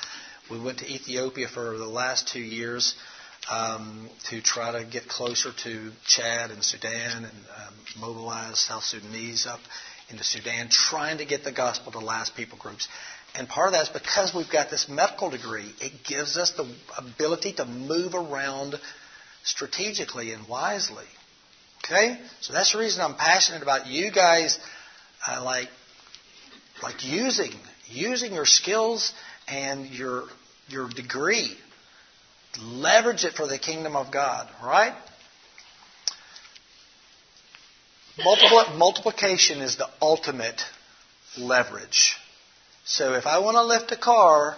We 0.51 0.59
went 0.59 0.79
to 0.79 0.85
Ethiopia 0.85 1.47
for 1.47 1.77
the 1.77 1.87
last 1.87 2.27
two 2.27 2.41
years 2.41 2.93
um, 3.49 4.09
to 4.29 4.41
try 4.41 4.73
to 4.73 4.83
get 4.83 5.07
closer 5.07 5.53
to 5.63 5.91
Chad 6.05 6.51
and 6.51 6.61
Sudan 6.61 7.23
and 7.23 7.25
um, 7.25 7.73
mobilize 7.97 8.59
South 8.59 8.83
Sudanese 8.83 9.47
up 9.47 9.61
into 10.09 10.25
Sudan, 10.25 10.67
trying 10.69 11.19
to 11.19 11.25
get 11.25 11.45
the 11.45 11.53
gospel 11.53 11.93
to 11.93 11.99
last 11.99 12.35
people 12.35 12.57
groups. 12.57 12.89
And 13.33 13.47
part 13.47 13.67
of 13.67 13.73
that 13.73 13.83
is 13.83 14.01
because 14.01 14.35
we've 14.35 14.51
got 14.51 14.69
this 14.69 14.89
medical 14.89 15.29
degree, 15.29 15.71
it 15.79 16.03
gives 16.03 16.35
us 16.35 16.51
the 16.51 16.69
ability 16.97 17.53
to 17.53 17.65
move 17.65 18.13
around 18.13 18.75
strategically 19.43 20.33
and 20.33 20.49
wisely. 20.49 21.05
Okay? 21.85 22.19
So 22.41 22.51
that's 22.51 22.73
the 22.73 22.79
reason 22.79 23.01
I'm 23.01 23.15
passionate 23.15 23.63
about 23.63 23.87
you 23.87 24.11
guys 24.11 24.59
uh, 25.25 25.41
like 25.45 25.69
like 26.83 27.05
using 27.05 27.53
using 27.87 28.33
your 28.33 28.45
skills 28.45 29.13
and 29.47 29.85
your 29.87 30.25
your 30.71 30.89
degree. 30.89 31.57
Leverage 32.61 33.23
it 33.23 33.33
for 33.33 33.47
the 33.47 33.57
kingdom 33.57 33.95
of 33.95 34.11
God, 34.11 34.49
right? 34.63 34.93
Multipl- 38.19 38.77
multiplication 38.77 39.59
is 39.59 39.77
the 39.77 39.89
ultimate 40.01 40.61
leverage. 41.37 42.17
So 42.83 43.13
if 43.13 43.25
I 43.25 43.39
want 43.39 43.55
to 43.55 43.63
lift 43.63 43.91
a 43.91 43.97
car, 43.97 44.57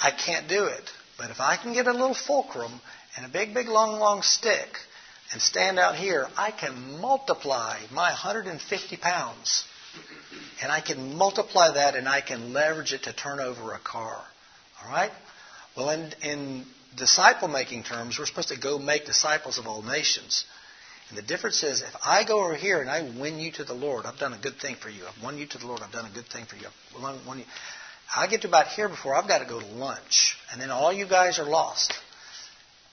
I 0.00 0.10
can't 0.10 0.48
do 0.48 0.64
it. 0.64 0.90
But 1.18 1.30
if 1.30 1.40
I 1.40 1.56
can 1.56 1.74
get 1.74 1.86
a 1.86 1.92
little 1.92 2.14
fulcrum 2.14 2.72
and 3.16 3.26
a 3.26 3.28
big, 3.28 3.52
big, 3.52 3.68
long, 3.68 3.98
long 3.98 4.22
stick 4.22 4.68
and 5.32 5.40
stand 5.40 5.78
out 5.78 5.96
here, 5.96 6.28
I 6.36 6.50
can 6.50 7.00
multiply 7.00 7.78
my 7.90 8.08
150 8.10 8.96
pounds. 8.96 9.64
And 10.62 10.72
I 10.72 10.80
can 10.80 11.16
multiply 11.16 11.72
that 11.74 11.94
and 11.94 12.08
I 12.08 12.22
can 12.22 12.52
leverage 12.52 12.92
it 12.92 13.04
to 13.04 13.12
turn 13.12 13.40
over 13.40 13.74
a 13.74 13.78
car. 13.78 14.24
All 14.84 14.90
right? 14.90 15.10
Well, 15.76 15.90
in, 15.90 16.12
in 16.22 16.64
disciple 16.96 17.48
making 17.48 17.84
terms, 17.84 18.18
we're 18.18 18.26
supposed 18.26 18.48
to 18.48 18.58
go 18.58 18.78
make 18.78 19.06
disciples 19.06 19.58
of 19.58 19.66
all 19.66 19.82
nations. 19.82 20.44
And 21.08 21.18
the 21.18 21.22
difference 21.22 21.62
is, 21.62 21.82
if 21.82 21.94
I 22.04 22.24
go 22.24 22.44
over 22.44 22.54
here 22.54 22.80
and 22.80 22.88
I 22.88 23.02
win 23.02 23.38
you 23.38 23.52
to 23.52 23.64
the 23.64 23.74
Lord, 23.74 24.06
I've 24.06 24.18
done 24.18 24.32
a 24.32 24.38
good 24.38 24.56
thing 24.56 24.76
for 24.76 24.88
you. 24.88 25.02
I've 25.06 25.22
won 25.22 25.38
you 25.38 25.46
to 25.46 25.58
the 25.58 25.66
Lord. 25.66 25.82
I've 25.82 25.92
done 25.92 26.06
a 26.06 26.14
good 26.14 26.26
thing 26.26 26.46
for 26.46 26.56
you. 26.56 26.66
I've 26.96 27.26
won 27.26 27.38
you. 27.38 27.44
I 28.14 28.26
get 28.26 28.42
to 28.42 28.48
about 28.48 28.68
here 28.68 28.88
before 28.88 29.14
I've 29.14 29.28
got 29.28 29.38
to 29.38 29.46
go 29.46 29.60
to 29.60 29.66
lunch, 29.66 30.36
and 30.50 30.60
then 30.60 30.70
all 30.70 30.92
you 30.92 31.06
guys 31.06 31.38
are 31.38 31.46
lost. 31.46 31.94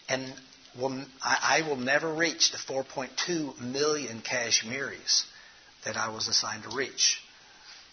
And 0.07 0.33
will, 0.79 1.03
I, 1.21 1.61
I 1.63 1.67
will 1.67 1.75
never 1.75 2.13
reach 2.13 2.51
the 2.51 2.57
4.2 2.57 3.59
million 3.61 4.21
Kashmiris 4.21 5.25
that 5.85 5.97
I 5.97 6.09
was 6.09 6.27
assigned 6.27 6.63
to 6.63 6.75
reach. 6.75 7.21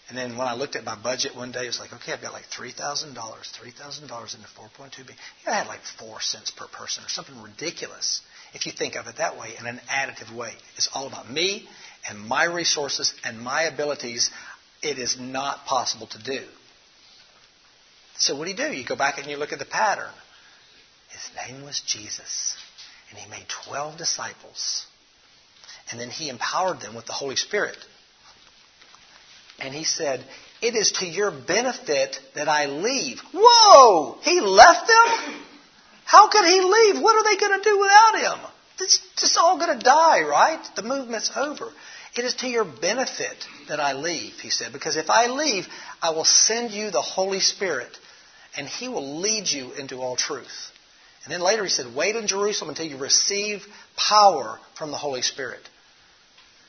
And 0.08 0.16
then 0.16 0.36
when 0.36 0.46
I 0.46 0.54
looked 0.54 0.76
at 0.76 0.84
my 0.84 0.94
budget 0.94 1.34
one 1.34 1.50
day, 1.50 1.64
it 1.64 1.66
was 1.66 1.80
like, 1.80 1.92
okay, 1.92 2.12
I've 2.12 2.22
got 2.22 2.32
like 2.32 2.48
$3,000, 2.50 3.14
$3,000 3.14 3.64
into 3.64 4.08
the 4.08 4.10
4.2 4.12 5.06
B. 5.06 5.12
You 5.12 5.46
know, 5.46 5.52
I 5.52 5.56
had 5.56 5.66
like 5.66 5.80
four 5.98 6.20
cents 6.20 6.52
per 6.52 6.66
person 6.68 7.04
or 7.04 7.08
something 7.08 7.40
ridiculous 7.42 8.20
if 8.54 8.66
you 8.66 8.72
think 8.72 8.94
of 8.94 9.08
it 9.08 9.16
that 9.16 9.36
way 9.36 9.54
in 9.58 9.66
an 9.66 9.80
additive 9.90 10.34
way. 10.34 10.52
It's 10.76 10.88
all 10.94 11.08
about 11.08 11.28
me 11.28 11.68
and 12.08 12.20
my 12.20 12.44
resources 12.44 13.12
and 13.24 13.40
my 13.40 13.62
abilities. 13.62 14.30
It 14.80 14.98
is 14.98 15.18
not 15.18 15.66
possible 15.66 16.06
to 16.08 16.22
do. 16.22 16.42
So 18.18 18.36
what 18.36 18.44
do 18.44 18.50
you 18.50 18.56
do? 18.56 18.72
You 18.72 18.84
go 18.84 18.96
back 18.96 19.18
and 19.18 19.26
you 19.26 19.36
look 19.36 19.52
at 19.52 19.58
the 19.58 19.64
pattern. 19.64 20.12
His 21.10 21.30
name 21.48 21.64
was 21.64 21.80
Jesus, 21.80 22.56
and 23.10 23.18
he 23.18 23.28
made 23.28 23.46
12 23.66 23.98
disciples. 23.98 24.86
And 25.90 26.00
then 26.00 26.10
he 26.10 26.28
empowered 26.28 26.80
them 26.80 26.94
with 26.94 27.06
the 27.06 27.12
Holy 27.12 27.36
Spirit. 27.36 27.76
And 29.66 29.74
he 29.74 29.82
said, 29.82 30.24
It 30.62 30.76
is 30.76 30.92
to 31.00 31.06
your 31.06 31.32
benefit 31.32 32.20
that 32.36 32.48
I 32.48 32.66
leave. 32.66 33.20
Whoa! 33.34 34.16
He 34.22 34.40
left 34.40 34.86
them? 34.86 35.34
How 36.04 36.28
could 36.28 36.44
he 36.44 36.60
leave? 36.60 37.02
What 37.02 37.16
are 37.16 37.24
they 37.24 37.36
going 37.36 37.60
to 37.60 37.68
do 37.68 37.80
without 37.80 38.18
him? 38.20 38.46
It's 38.78 39.00
just 39.16 39.36
all 39.36 39.58
going 39.58 39.76
to 39.76 39.84
die, 39.84 40.22
right? 40.22 40.64
The 40.76 40.82
movement's 40.82 41.32
over. 41.36 41.72
It 42.16 42.24
is 42.24 42.34
to 42.36 42.48
your 42.48 42.64
benefit 42.64 43.44
that 43.68 43.80
I 43.80 43.94
leave, 43.94 44.34
he 44.34 44.50
said, 44.50 44.72
because 44.72 44.96
if 44.96 45.10
I 45.10 45.26
leave, 45.26 45.66
I 46.00 46.10
will 46.10 46.24
send 46.24 46.70
you 46.70 46.92
the 46.92 47.02
Holy 47.02 47.40
Spirit, 47.40 47.98
and 48.56 48.68
he 48.68 48.86
will 48.86 49.20
lead 49.20 49.48
you 49.48 49.72
into 49.72 49.96
all 49.96 50.14
truth. 50.14 50.70
And 51.24 51.32
then 51.32 51.40
later 51.40 51.64
he 51.64 51.70
said, 51.70 51.92
Wait 51.92 52.14
in 52.14 52.28
Jerusalem 52.28 52.68
until 52.68 52.86
you 52.86 52.98
receive 52.98 53.66
power 53.96 54.60
from 54.76 54.92
the 54.92 54.96
Holy 54.96 55.22
Spirit. 55.22 55.68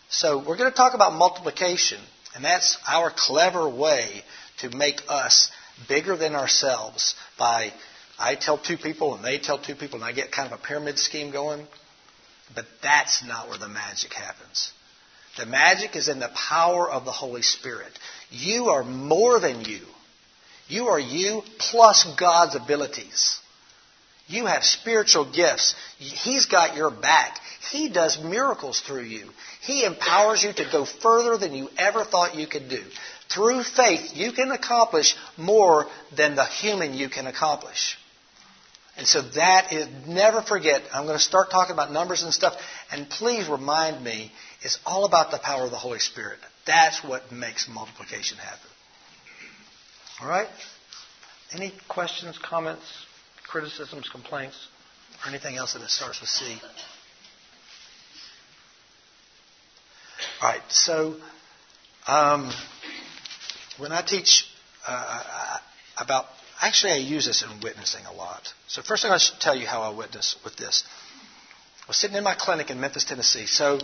So 0.10 0.40
we're 0.40 0.58
going 0.58 0.72
to 0.72 0.76
talk 0.76 0.96
about 0.96 1.14
multiplication. 1.14 2.00
And 2.38 2.46
that's 2.46 2.78
our 2.88 3.10
clever 3.10 3.68
way 3.68 4.22
to 4.60 4.70
make 4.70 5.02
us 5.10 5.50
bigger 5.90 6.16
than 6.16 6.36
ourselves 6.36 7.16
by 7.40 7.74
I 8.20 8.36
tell 8.36 8.60
two 8.60 8.78
people 8.78 9.16
and 9.16 9.26
they 9.26 9.40
tell 9.40 9.58
two 9.58 9.74
people 9.74 9.96
and 9.96 10.06
I 10.06 10.12
get 10.12 10.32
kind 10.32 10.54
of 10.54 10.60
a 10.60 10.62
pyramid 10.62 11.00
scheme 11.00 11.32
going. 11.32 11.66
But 12.54 12.66
that's 12.84 13.24
not 13.26 13.50
where 13.50 13.58
the 13.58 13.68
magic 13.68 14.14
happens. 14.14 14.72
The 15.40 15.48
magic 15.48 15.96
is 15.96 16.10
in 16.10 16.20
the 16.20 16.30
power 16.30 16.88
of 16.88 17.06
the 17.06 17.12
Holy 17.12 17.42
Spirit. 17.42 17.98
You 18.30 18.66
are 18.66 18.84
more 18.84 19.40
than 19.40 19.66
you. 19.66 19.82
You 20.68 20.90
are 20.90 21.00
you 21.00 21.42
plus 21.58 22.08
God's 22.20 22.54
abilities. 22.54 23.40
You 24.28 24.46
have 24.46 24.64
spiritual 24.64 25.32
gifts. 25.32 25.74
He's 25.98 26.46
got 26.46 26.76
your 26.76 26.92
back. 26.92 27.40
He 27.72 27.90
does 27.90 28.22
miracles 28.22 28.82
through 28.82 29.04
you. 29.04 29.30
He 29.62 29.86
empowers 29.86 30.44
you 30.44 30.52
to 30.54 30.70
go 30.72 30.86
further 30.86 31.38
than 31.38 31.54
you 31.54 31.70
ever 31.78 32.04
thought 32.04 32.36
you 32.36 32.46
could 32.46 32.70
do. 32.70 32.84
Through 33.34 33.64
faith, 33.64 34.16
you 34.16 34.34
can 34.34 34.52
accomplish 34.52 35.16
more 35.38 35.86
than 36.16 36.36
the 36.36 36.46
human 36.46 36.94
you 36.94 37.10
can 37.10 37.28
accomplish. 37.28 37.98
And 38.98 39.08
so 39.08 39.22
that 39.22 39.72
is, 39.72 39.88
never 40.08 40.42
forget, 40.42 40.82
I'm 40.92 41.06
going 41.06 41.18
to 41.18 41.24
start 41.24 41.52
talking 41.52 41.74
about 41.74 41.92
numbers 41.92 42.24
and 42.24 42.34
stuff, 42.34 42.56
and 42.92 43.08
please 43.08 43.48
remind 43.48 44.04
me, 44.04 44.32
it's 44.62 44.80
all 44.86 45.06
about 45.06 45.30
the 45.30 45.38
power 45.38 45.66
of 45.66 45.72
the 45.72 45.78
Holy 45.78 46.00
Spirit. 46.00 46.40
That's 46.66 47.04
what 47.04 47.32
makes 47.32 47.70
multiplication 47.70 48.38
happen. 48.38 48.70
All 50.22 50.28
right? 50.28 50.48
Any 51.54 51.74
questions, 51.88 52.40
comments, 52.40 52.84
criticisms, 53.50 54.10
complaints, 54.10 54.68
or 55.24 55.30
anything 55.30 55.56
else 55.56 55.74
that 55.74 55.90
starts 55.90 56.20
with 56.22 56.30
C? 56.30 56.60
All 60.42 60.50
right, 60.50 60.62
so 60.70 61.16
um, 62.08 62.52
when 63.78 63.92
I 63.92 64.02
teach 64.02 64.46
uh, 64.88 65.58
about, 66.00 66.26
actually, 66.62 66.94
I 66.94 66.98
use 66.98 67.26
this 67.26 67.44
in 67.44 67.50
witnessing 67.62 68.06
a 68.06 68.14
lot. 68.14 68.54
So, 68.68 68.82
first 68.82 69.04
thing 69.04 69.12
I 69.12 69.18
should 69.18 69.40
tell 69.40 69.56
you 69.56 69.66
how 69.66 69.82
I 69.82 69.96
witness 69.96 70.36
with 70.44 70.56
this. 70.56 70.84
I 71.88 71.90
was 71.90 71.98
sitting 71.98 72.18
in 72.18 72.24
my 72.24 72.36
clinic 72.36 72.70
in 72.70 72.80
Memphis, 72.80 73.06
Tennessee. 73.06 73.46
So 73.46 73.80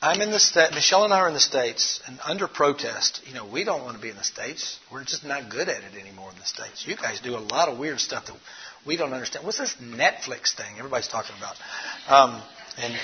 I'm 0.00 0.20
in 0.20 0.30
the 0.30 0.38
state. 0.38 0.72
Michelle 0.72 1.04
and 1.04 1.12
I 1.12 1.18
are 1.18 1.28
in 1.28 1.34
the 1.34 1.40
states, 1.40 2.00
and 2.06 2.18
under 2.24 2.46
protest, 2.48 3.20
you 3.26 3.34
know, 3.34 3.44
we 3.44 3.64
don't 3.64 3.82
want 3.82 3.96
to 3.96 4.02
be 4.02 4.08
in 4.08 4.16
the 4.16 4.24
states. 4.24 4.78
We're 4.90 5.04
just 5.04 5.24
not 5.24 5.50
good 5.50 5.68
at 5.68 5.82
it 5.82 6.00
anymore 6.00 6.30
in 6.30 6.38
the 6.38 6.46
states. 6.46 6.86
You 6.86 6.96
guys 6.96 7.20
do 7.20 7.36
a 7.36 7.42
lot 7.42 7.68
of 7.68 7.76
weird 7.76 8.00
stuff 8.00 8.26
that 8.26 8.36
we 8.86 8.96
don't 8.96 9.12
understand. 9.12 9.44
What's 9.44 9.58
this 9.58 9.76
Netflix 9.82 10.54
thing 10.54 10.78
everybody's 10.78 11.08
talking 11.08 11.36
about? 11.36 11.56
Um, 12.08 12.40
and 12.78 12.94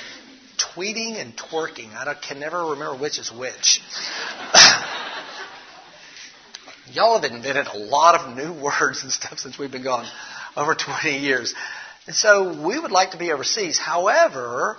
tweeting 0.74 1.20
and 1.20 1.36
twerking. 1.36 1.94
I 1.94 2.14
can 2.14 2.40
never 2.40 2.70
remember 2.70 2.96
which 2.96 3.18
is 3.18 3.30
which. 3.30 3.82
Y'all 6.92 7.20
have 7.20 7.30
invented 7.30 7.66
a 7.66 7.78
lot 7.78 8.20
of 8.20 8.36
new 8.36 8.52
words 8.62 9.02
and 9.02 9.12
stuff 9.12 9.38
since 9.38 9.58
we've 9.58 9.72
been 9.72 9.82
gone 9.82 10.06
over 10.56 10.74
20 10.74 11.18
years. 11.18 11.54
And 12.06 12.14
so 12.14 12.66
we 12.66 12.78
would 12.78 12.92
like 12.92 13.10
to 13.10 13.18
be 13.18 13.32
overseas. 13.32 13.78
However, 13.78 14.76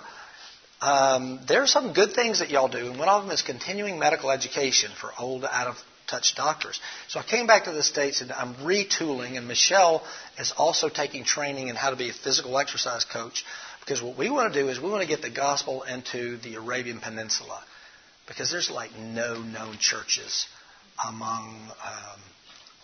um, 0.80 1.40
there 1.46 1.62
are 1.62 1.66
some 1.66 1.92
good 1.92 2.12
things 2.12 2.38
that 2.38 2.50
y'all 2.50 2.68
do, 2.68 2.78
and 2.78 2.98
one 2.98 3.08
of 3.08 3.22
them 3.22 3.32
is 3.32 3.42
continuing 3.42 3.98
medical 3.98 4.30
education 4.30 4.90
for 4.98 5.10
old, 5.18 5.44
out 5.44 5.68
of 5.68 5.76
touch 6.08 6.34
doctors. 6.34 6.80
So 7.08 7.20
I 7.20 7.22
came 7.22 7.46
back 7.46 7.64
to 7.64 7.72
the 7.72 7.82
States 7.82 8.20
and 8.20 8.32
I'm 8.32 8.54
retooling, 8.56 9.36
and 9.36 9.46
Michelle 9.46 10.02
is 10.38 10.52
also 10.56 10.88
taking 10.88 11.24
training 11.24 11.68
in 11.68 11.76
how 11.76 11.90
to 11.90 11.96
be 11.96 12.10
a 12.10 12.12
physical 12.12 12.58
exercise 12.58 13.04
coach 13.04 13.44
because 13.80 14.02
what 14.02 14.18
we 14.18 14.28
want 14.30 14.52
to 14.52 14.60
do 14.62 14.68
is 14.68 14.80
we 14.80 14.90
want 14.90 15.02
to 15.02 15.08
get 15.08 15.22
the 15.22 15.30
gospel 15.30 15.82
into 15.82 16.36
the 16.38 16.56
Arabian 16.56 17.00
Peninsula 17.00 17.62
because 18.26 18.50
there's 18.50 18.70
like 18.70 18.90
no 18.98 19.40
known 19.40 19.78
churches 19.78 20.46
among 21.06 21.70
um, 21.84 22.20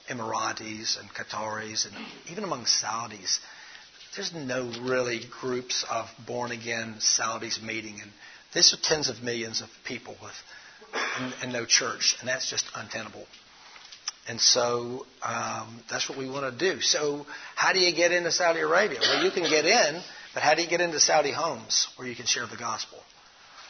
Emiratis 0.08 0.98
and 1.00 1.08
Qataris 1.10 1.86
and 1.86 1.94
even 2.30 2.44
among 2.44 2.64
Saudis 2.64 3.40
there's 4.16 4.32
no 4.32 4.70
really 4.82 5.20
groups 5.40 5.84
of 5.90 6.06
born 6.26 6.52
again 6.52 6.96
Saudis 7.00 7.60
meeting, 7.62 8.00
and 8.00 8.10
these 8.52 8.72
are 8.72 8.76
tens 8.76 9.08
of 9.08 9.22
millions 9.22 9.60
of 9.60 9.68
people 9.84 10.16
with 10.22 10.34
and, 11.18 11.34
and 11.42 11.52
no 11.52 11.64
church, 11.64 12.16
and 12.20 12.28
that's 12.28 12.48
just 12.48 12.66
untenable. 12.74 13.26
And 14.26 14.40
so 14.40 15.06
um, 15.22 15.82
that's 15.90 16.08
what 16.08 16.16
we 16.16 16.28
want 16.28 16.50
to 16.50 16.72
do. 16.72 16.80
So 16.80 17.26
how 17.54 17.72
do 17.72 17.80
you 17.80 17.94
get 17.94 18.10
into 18.10 18.30
Saudi 18.30 18.60
Arabia? 18.60 19.00
Well, 19.00 19.22
you 19.22 19.30
can 19.30 19.42
get 19.42 19.66
in, 19.66 20.00
but 20.32 20.42
how 20.42 20.54
do 20.54 20.62
you 20.62 20.68
get 20.68 20.80
into 20.80 20.98
Saudi 20.98 21.30
homes 21.30 21.88
where 21.96 22.08
you 22.08 22.16
can 22.16 22.26
share 22.26 22.46
the 22.46 22.56
gospel? 22.56 22.98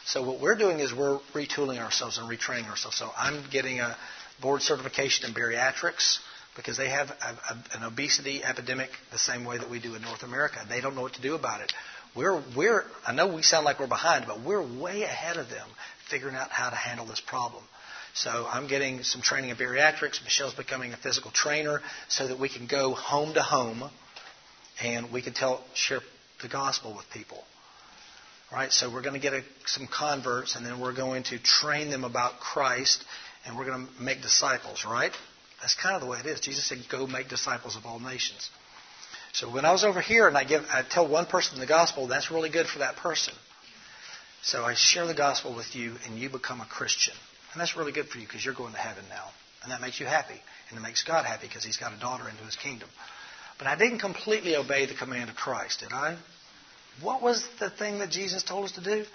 So 0.05 0.21
what 0.23 0.39
we're 0.39 0.55
doing 0.55 0.79
is 0.79 0.93
we're 0.93 1.19
retooling 1.33 1.79
ourselves 1.79 2.17
and 2.17 2.29
retraining 2.29 2.69
ourselves. 2.69 2.97
So 2.97 3.09
I'm 3.17 3.43
getting 3.51 3.79
a 3.79 3.97
board 4.41 4.61
certification 4.61 5.27
in 5.27 5.35
bariatrics 5.35 6.19
because 6.55 6.77
they 6.77 6.89
have 6.89 7.09
a, 7.09 7.53
a, 7.53 7.77
an 7.77 7.83
obesity 7.83 8.43
epidemic 8.43 8.89
the 9.11 9.17
same 9.17 9.43
way 9.43 9.57
that 9.57 9.69
we 9.69 9.79
do 9.79 9.95
in 9.95 10.01
North 10.03 10.23
America. 10.23 10.59
They 10.69 10.79
don't 10.79 10.95
know 10.95 11.01
what 11.01 11.13
to 11.13 11.21
do 11.21 11.35
about 11.35 11.61
it. 11.61 11.73
We're, 12.15 12.41
we're, 12.55 12.85
I 13.05 13.13
know 13.13 13.27
we 13.27 13.41
sound 13.41 13.65
like 13.65 13.79
we're 13.79 13.87
behind, 13.87 14.25
but 14.25 14.41
we're 14.41 14.61
way 14.61 15.03
ahead 15.03 15.35
of 15.35 15.49
them 15.49 15.67
figuring 16.09 16.35
out 16.35 16.51
how 16.51 16.69
to 16.69 16.75
handle 16.75 17.05
this 17.05 17.21
problem. 17.21 17.63
So 18.13 18.47
I'm 18.49 18.67
getting 18.67 19.03
some 19.03 19.21
training 19.21 19.49
in 19.49 19.57
bariatrics. 19.57 20.23
Michelle's 20.23 20.53
becoming 20.53 20.93
a 20.93 20.97
physical 20.97 21.31
trainer 21.31 21.81
so 22.07 22.27
that 22.27 22.39
we 22.39 22.47
can 22.47 22.67
go 22.67 22.93
home 22.93 23.33
to 23.33 23.41
home 23.41 23.89
and 24.81 25.11
we 25.11 25.21
can 25.21 25.33
tell, 25.33 25.63
share 25.73 25.99
the 26.41 26.47
gospel 26.47 26.95
with 26.95 27.05
people. 27.11 27.43
Right, 28.51 28.71
so 28.71 28.93
we're 28.93 29.01
going 29.01 29.15
to 29.15 29.19
get 29.19 29.33
a, 29.33 29.41
some 29.65 29.87
converts 29.87 30.55
and 30.55 30.65
then 30.65 30.79
we're 30.79 30.93
going 30.93 31.23
to 31.23 31.39
train 31.39 31.89
them 31.89 32.03
about 32.03 32.39
Christ 32.39 33.03
and 33.45 33.57
we're 33.57 33.65
going 33.65 33.87
to 33.87 34.01
make 34.01 34.21
disciples, 34.21 34.85
right? 34.85 35.11
That's 35.61 35.73
kind 35.75 35.95
of 35.95 36.01
the 36.01 36.07
way 36.07 36.19
it 36.19 36.25
is. 36.27 36.39
Jesus 36.41 36.65
said, 36.67 36.77
"Go 36.91 37.07
make 37.07 37.27
disciples 37.27 37.75
of 37.75 37.85
all 37.85 37.99
nations." 37.99 38.49
So 39.33 39.49
when 39.51 39.65
I 39.65 39.71
was 39.71 39.83
over 39.83 39.99
here 39.99 40.27
and 40.27 40.37
I 40.37 40.43
give, 40.43 40.63
I 40.71 40.83
tell 40.83 41.07
one 41.07 41.25
person 41.25 41.59
the 41.59 41.65
gospel, 41.65 42.07
that's 42.07 42.31
really 42.31 42.49
good 42.49 42.67
for 42.67 42.79
that 42.79 42.97
person. 42.97 43.33
So 44.45 44.63
I 44.63 44.75
share 44.75 45.07
the 45.07 45.15
gospel 45.15 45.55
with 45.55 45.75
you, 45.75 45.95
and 46.05 46.19
you 46.19 46.29
become 46.29 46.61
a 46.61 46.67
Christian, 46.67 47.15
and 47.51 47.59
that's 47.59 47.75
really 47.75 47.91
good 47.91 48.09
for 48.09 48.19
you 48.19 48.27
because 48.27 48.45
you're 48.45 48.53
going 48.53 48.73
to 48.73 48.79
heaven 48.79 49.03
now, 49.09 49.29
and 49.63 49.71
that 49.71 49.81
makes 49.81 49.99
you 49.99 50.05
happy, 50.05 50.39
and 50.69 50.77
it 50.77 50.81
makes 50.81 51.03
God 51.03 51.25
happy 51.25 51.47
because 51.47 51.63
He's 51.63 51.77
got 51.77 51.93
a 51.93 51.99
daughter 51.99 52.29
into 52.29 52.43
His 52.43 52.55
kingdom. 52.55 52.87
But 53.57 53.65
I 53.65 53.75
didn't 53.75 53.99
completely 53.99 54.55
obey 54.55 54.85
the 54.85 54.93
command 54.93 55.31
of 55.31 55.35
Christ, 55.35 55.79
did 55.79 55.91
I? 55.91 56.17
What 57.01 57.23
was 57.23 57.43
the 57.59 57.71
thing 57.71 57.97
that 57.99 58.11
Jesus 58.11 58.43
told 58.43 58.65
us 58.65 58.73
to 58.73 58.83
do? 58.83 59.05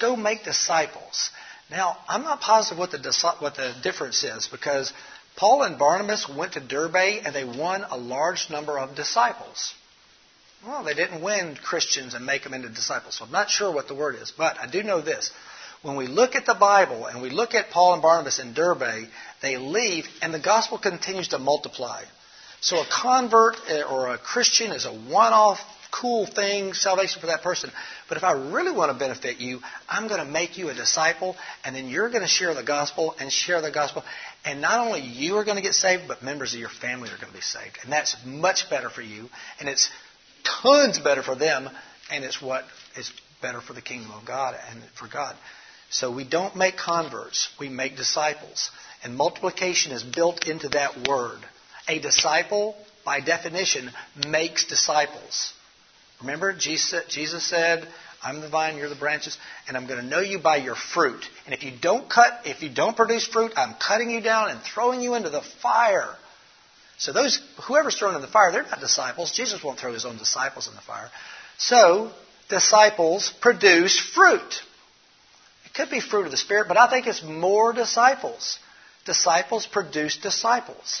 Go 0.00 0.16
make 0.16 0.42
disciples. 0.42 1.30
Now, 1.70 1.96
I'm 2.08 2.24
not 2.24 2.40
positive 2.40 2.76
what 2.76 2.90
the, 2.90 3.36
what 3.38 3.54
the 3.54 3.72
difference 3.84 4.24
is 4.24 4.48
because 4.48 4.92
Paul 5.36 5.62
and 5.62 5.78
Barnabas 5.78 6.28
went 6.28 6.54
to 6.54 6.60
Derbe 6.60 7.22
and 7.24 7.32
they 7.32 7.44
won 7.44 7.84
a 7.88 7.96
large 7.96 8.50
number 8.50 8.76
of 8.76 8.96
disciples. 8.96 9.72
Well, 10.66 10.84
they 10.84 10.94
didn't 10.94 11.22
win 11.22 11.56
Christians 11.56 12.14
and 12.14 12.26
make 12.26 12.44
them 12.44 12.52
into 12.52 12.68
disciples. 12.68 13.16
So 13.16 13.24
I'm 13.24 13.30
not 13.30 13.50
sure 13.50 13.72
what 13.72 13.88
the 13.88 13.94
word 13.94 14.16
is, 14.16 14.30
but 14.30 14.58
I 14.60 14.66
do 14.66 14.82
know 14.82 15.00
this. 15.00 15.30
When 15.82 15.96
we 15.96 16.06
look 16.06 16.34
at 16.34 16.44
the 16.44 16.54
Bible 16.54 17.06
and 17.06 17.22
we 17.22 17.30
look 17.30 17.54
at 17.54 17.70
Paul 17.70 17.94
and 17.94 18.02
Barnabas 18.02 18.38
in 18.38 18.52
Derbe, 18.52 19.08
they 19.40 19.56
leave 19.56 20.06
and 20.20 20.34
the 20.34 20.38
gospel 20.38 20.76
continues 20.76 21.28
to 21.28 21.38
multiply. 21.38 22.02
So 22.60 22.76
a 22.76 22.86
convert 22.90 23.56
eh, 23.68 23.82
or 23.82 24.08
a 24.08 24.18
Christian 24.18 24.72
is 24.72 24.84
a 24.84 24.92
one-off 24.92 25.58
cool 25.90 26.26
thing, 26.26 26.74
salvation 26.74 27.20
for 27.20 27.28
that 27.28 27.42
person. 27.42 27.70
But 28.08 28.18
if 28.18 28.24
I 28.24 28.32
really 28.32 28.72
want 28.72 28.92
to 28.92 28.98
benefit 28.98 29.38
you, 29.40 29.60
I'm 29.88 30.08
going 30.08 30.24
to 30.24 30.30
make 30.30 30.58
you 30.58 30.68
a 30.68 30.74
disciple, 30.74 31.36
and 31.64 31.74
then 31.74 31.88
you're 31.88 32.10
going 32.10 32.22
to 32.22 32.28
share 32.28 32.54
the 32.54 32.62
gospel 32.62 33.14
and 33.18 33.32
share 33.32 33.60
the 33.60 33.70
gospel. 33.70 34.04
And 34.44 34.60
not 34.60 34.86
only 34.86 35.00
you 35.00 35.36
are 35.38 35.44
going 35.44 35.56
to 35.56 35.62
get 35.62 35.74
saved, 35.74 36.04
but 36.06 36.22
members 36.22 36.54
of 36.54 36.60
your 36.60 36.68
family 36.68 37.08
are 37.08 37.16
going 37.16 37.32
to 37.32 37.34
be 37.34 37.40
saved. 37.40 37.78
And 37.82 37.92
that's 37.92 38.16
much 38.24 38.70
better 38.70 38.90
for 38.90 39.02
you, 39.02 39.28
and 39.58 39.68
it's 39.68 39.90
tons 40.44 40.98
better 40.98 41.22
for 41.22 41.34
them, 41.34 41.68
and 42.10 42.24
it's 42.24 42.40
what 42.40 42.64
is 42.96 43.12
better 43.40 43.60
for 43.60 43.72
the 43.72 43.82
kingdom 43.82 44.10
of 44.12 44.24
God 44.26 44.54
and 44.70 44.82
for 44.98 45.08
God. 45.08 45.36
So 45.90 46.10
we 46.10 46.24
don't 46.24 46.54
make 46.56 46.76
converts, 46.76 47.48
we 47.58 47.68
make 47.68 47.96
disciples. 47.96 48.70
And 49.02 49.16
multiplication 49.16 49.92
is 49.92 50.02
built 50.02 50.46
into 50.46 50.68
that 50.70 51.08
word. 51.08 51.40
A 51.88 51.98
disciple, 51.98 52.76
by 53.04 53.20
definition, 53.20 53.90
makes 54.28 54.66
disciples. 54.66 55.52
Remember, 56.20 56.52
Jesus, 56.52 57.44
said, 57.44 57.88
I'm 58.22 58.40
the 58.40 58.48
vine, 58.48 58.76
you're 58.76 58.90
the 58.90 58.94
branches, 58.94 59.38
and 59.66 59.76
I'm 59.76 59.86
going 59.86 60.00
to 60.00 60.06
know 60.06 60.20
you 60.20 60.38
by 60.38 60.58
your 60.58 60.74
fruit. 60.76 61.24
And 61.46 61.54
if 61.54 61.62
you 61.64 61.72
don't 61.80 62.08
cut, 62.08 62.42
if 62.44 62.62
you 62.62 62.68
don't 62.68 62.96
produce 62.96 63.26
fruit, 63.26 63.52
I'm 63.56 63.74
cutting 63.74 64.10
you 64.10 64.20
down 64.20 64.50
and 64.50 64.60
throwing 64.60 65.00
you 65.00 65.14
into 65.14 65.30
the 65.30 65.42
fire. 65.62 66.14
So 67.00 67.12
those, 67.12 67.40
whoever's 67.62 67.98
thrown 67.98 68.14
in 68.14 68.20
the 68.20 68.28
fire, 68.28 68.52
they're 68.52 68.62
not 68.62 68.78
disciples. 68.78 69.32
Jesus 69.32 69.64
won't 69.64 69.78
throw 69.78 69.94
his 69.94 70.04
own 70.04 70.18
disciples 70.18 70.68
in 70.68 70.74
the 70.74 70.82
fire. 70.82 71.10
So, 71.56 72.12
disciples 72.50 73.32
produce 73.40 73.98
fruit. 73.98 74.62
It 75.64 75.72
could 75.72 75.88
be 75.88 76.00
fruit 76.00 76.26
of 76.26 76.30
the 76.30 76.36
Spirit, 76.36 76.68
but 76.68 76.76
I 76.76 76.90
think 76.90 77.06
it's 77.06 77.22
more 77.22 77.72
disciples. 77.72 78.58
Disciples 79.06 79.66
produce 79.66 80.18
disciples. 80.18 81.00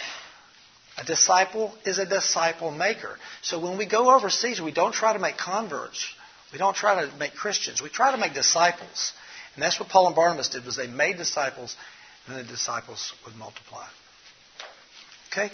A 0.96 1.04
disciple 1.04 1.74
is 1.84 1.98
a 1.98 2.06
disciple 2.06 2.70
maker. 2.70 3.18
So 3.42 3.60
when 3.60 3.76
we 3.76 3.84
go 3.84 4.14
overseas, 4.14 4.58
we 4.58 4.72
don't 4.72 4.92
try 4.92 5.12
to 5.12 5.18
make 5.18 5.36
converts. 5.36 6.02
We 6.50 6.58
don't 6.58 6.74
try 6.74 7.04
to 7.04 7.14
make 7.18 7.34
Christians. 7.34 7.82
We 7.82 7.90
try 7.90 8.12
to 8.12 8.18
make 8.18 8.32
disciples. 8.32 9.12
And 9.54 9.62
that's 9.62 9.78
what 9.78 9.90
Paul 9.90 10.06
and 10.06 10.16
Barnabas 10.16 10.48
did 10.48 10.64
was 10.64 10.76
they 10.76 10.86
made 10.86 11.18
disciples 11.18 11.76
and 12.26 12.38
the 12.38 12.42
disciples 12.42 13.12
would 13.26 13.36
multiply. 13.36 13.86
Okay? 15.30 15.50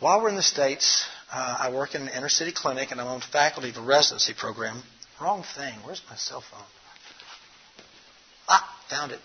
While 0.00 0.22
we're 0.22 0.28
in 0.28 0.36
the 0.36 0.42
States, 0.42 1.04
uh, 1.32 1.56
I 1.60 1.72
work 1.72 1.96
in 1.96 2.02
an 2.02 2.08
inner 2.08 2.28
city 2.28 2.52
clinic 2.52 2.92
and 2.92 3.00
I'm 3.00 3.08
on 3.08 3.20
faculty 3.20 3.70
of 3.70 3.74
the 3.74 3.82
residency 3.82 4.32
program. 4.32 4.82
Wrong 5.20 5.42
thing. 5.56 5.74
Where's 5.84 6.02
my 6.08 6.14
cell 6.14 6.40
phone? 6.40 6.62
Ah, 8.48 8.64
found 8.88 9.10
it. 9.10 9.18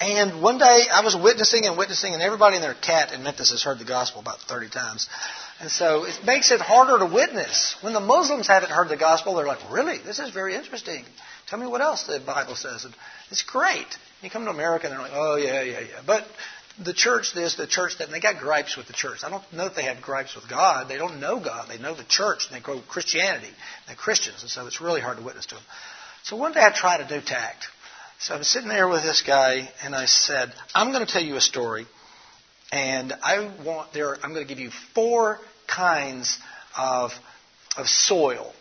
And 0.00 0.42
one 0.42 0.58
day 0.58 0.84
I 0.92 1.02
was 1.02 1.16
witnessing 1.16 1.64
and 1.64 1.76
witnessing, 1.76 2.14
and 2.14 2.22
everybody 2.22 2.54
and 2.54 2.62
their 2.62 2.74
cat 2.74 3.12
in 3.12 3.24
Memphis 3.24 3.50
has 3.50 3.64
heard 3.64 3.80
the 3.80 3.84
gospel 3.84 4.20
about 4.20 4.38
30 4.42 4.68
times. 4.68 5.08
And 5.60 5.70
so 5.70 6.04
it 6.04 6.20
makes 6.24 6.52
it 6.52 6.60
harder 6.60 7.04
to 7.04 7.12
witness. 7.12 7.74
When 7.80 7.94
the 7.94 8.00
Muslims 8.00 8.46
haven't 8.46 8.70
heard 8.70 8.88
the 8.88 8.96
gospel, 8.96 9.34
they're 9.34 9.46
like, 9.46 9.72
really? 9.72 9.98
This 9.98 10.20
is 10.20 10.30
very 10.30 10.54
interesting. 10.54 11.04
Tell 11.48 11.58
me 11.58 11.66
what 11.66 11.80
else 11.80 12.06
the 12.06 12.20
Bible 12.24 12.54
says. 12.54 12.84
And 12.84 12.94
it's 13.30 13.42
great. 13.42 13.86
You 14.22 14.30
come 14.30 14.44
to 14.44 14.50
America 14.50 14.86
and 14.86 14.94
they're 14.94 15.02
like, 15.02 15.12
oh, 15.14 15.34
yeah, 15.34 15.62
yeah, 15.62 15.80
yeah. 15.80 16.02
But 16.06 16.24
the 16.84 16.94
church 16.94 17.34
this, 17.34 17.56
the 17.56 17.66
church 17.66 17.98
that, 17.98 18.04
and 18.04 18.14
they 18.14 18.20
got 18.20 18.38
gripes 18.40 18.76
with 18.76 18.86
the 18.86 18.92
church. 18.92 19.20
I 19.24 19.30
don't 19.30 19.42
know 19.52 19.66
if 19.66 19.74
they 19.74 19.84
have 19.84 20.00
gripes 20.00 20.34
with 20.34 20.48
God. 20.48 20.88
They 20.88 20.98
don't 20.98 21.20
know 21.20 21.40
God. 21.40 21.68
They 21.68 21.78
know 21.78 21.94
the 21.94 22.04
church, 22.04 22.46
and 22.46 22.56
they 22.56 22.62
grow 22.62 22.80
Christianity. 22.80 23.50
They're 23.86 23.96
Christians, 23.96 24.42
and 24.42 24.50
so 24.50 24.66
it's 24.66 24.80
really 24.80 25.00
hard 25.00 25.18
to 25.18 25.22
witness 25.22 25.46
to 25.46 25.56
them. 25.56 25.64
So 26.22 26.36
one 26.36 26.52
day 26.52 26.60
I 26.60 26.70
tried 26.70 26.98
to 26.98 27.08
do 27.08 27.24
tact. 27.24 27.66
So 28.20 28.34
I'm 28.34 28.44
sitting 28.44 28.68
there 28.68 28.88
with 28.88 29.02
this 29.02 29.22
guy, 29.22 29.68
and 29.82 29.94
I 29.94 30.06
said, 30.06 30.52
I'm 30.74 30.92
going 30.92 31.06
to 31.06 31.12
tell 31.12 31.22
you 31.22 31.36
a 31.36 31.40
story, 31.40 31.86
and 32.72 33.12
I 33.22 33.50
want 33.64 33.92
there. 33.92 34.16
I'm 34.22 34.32
going 34.34 34.46
to 34.46 34.48
give 34.48 34.60
you 34.60 34.70
four 34.94 35.38
kinds 35.66 36.38
of 36.76 37.12
of 37.76 37.88
soil. 37.88 38.52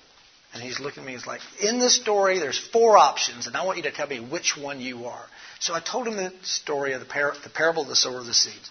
And 0.54 0.64
he's 0.64 0.80
looking 0.80 1.04
at 1.04 1.08
me. 1.08 1.14
He's 1.14 1.28
like, 1.28 1.42
in 1.62 1.80
this 1.80 1.96
story, 1.96 2.40
there's 2.40 2.58
four 2.58 2.98
options, 2.98 3.48
and 3.48 3.56
I 3.56 3.66
want 3.66 3.78
you 3.78 3.84
to 3.84 3.92
tell 3.92 4.08
me 4.08 4.20
which 4.20 4.56
one 4.56 4.80
you 4.80 5.06
are. 5.06 5.26
So 5.60 5.74
I 5.74 5.80
told 5.80 6.08
him 6.08 6.16
the 6.16 6.34
story 6.44 6.94
of 6.94 7.00
the, 7.00 7.06
par- 7.06 7.34
the 7.44 7.50
parable 7.50 7.84
of 7.84 7.90
the 7.90 7.96
sower 7.96 8.20
of 8.20 8.26
the 8.26 8.34
seeds. 8.34 8.70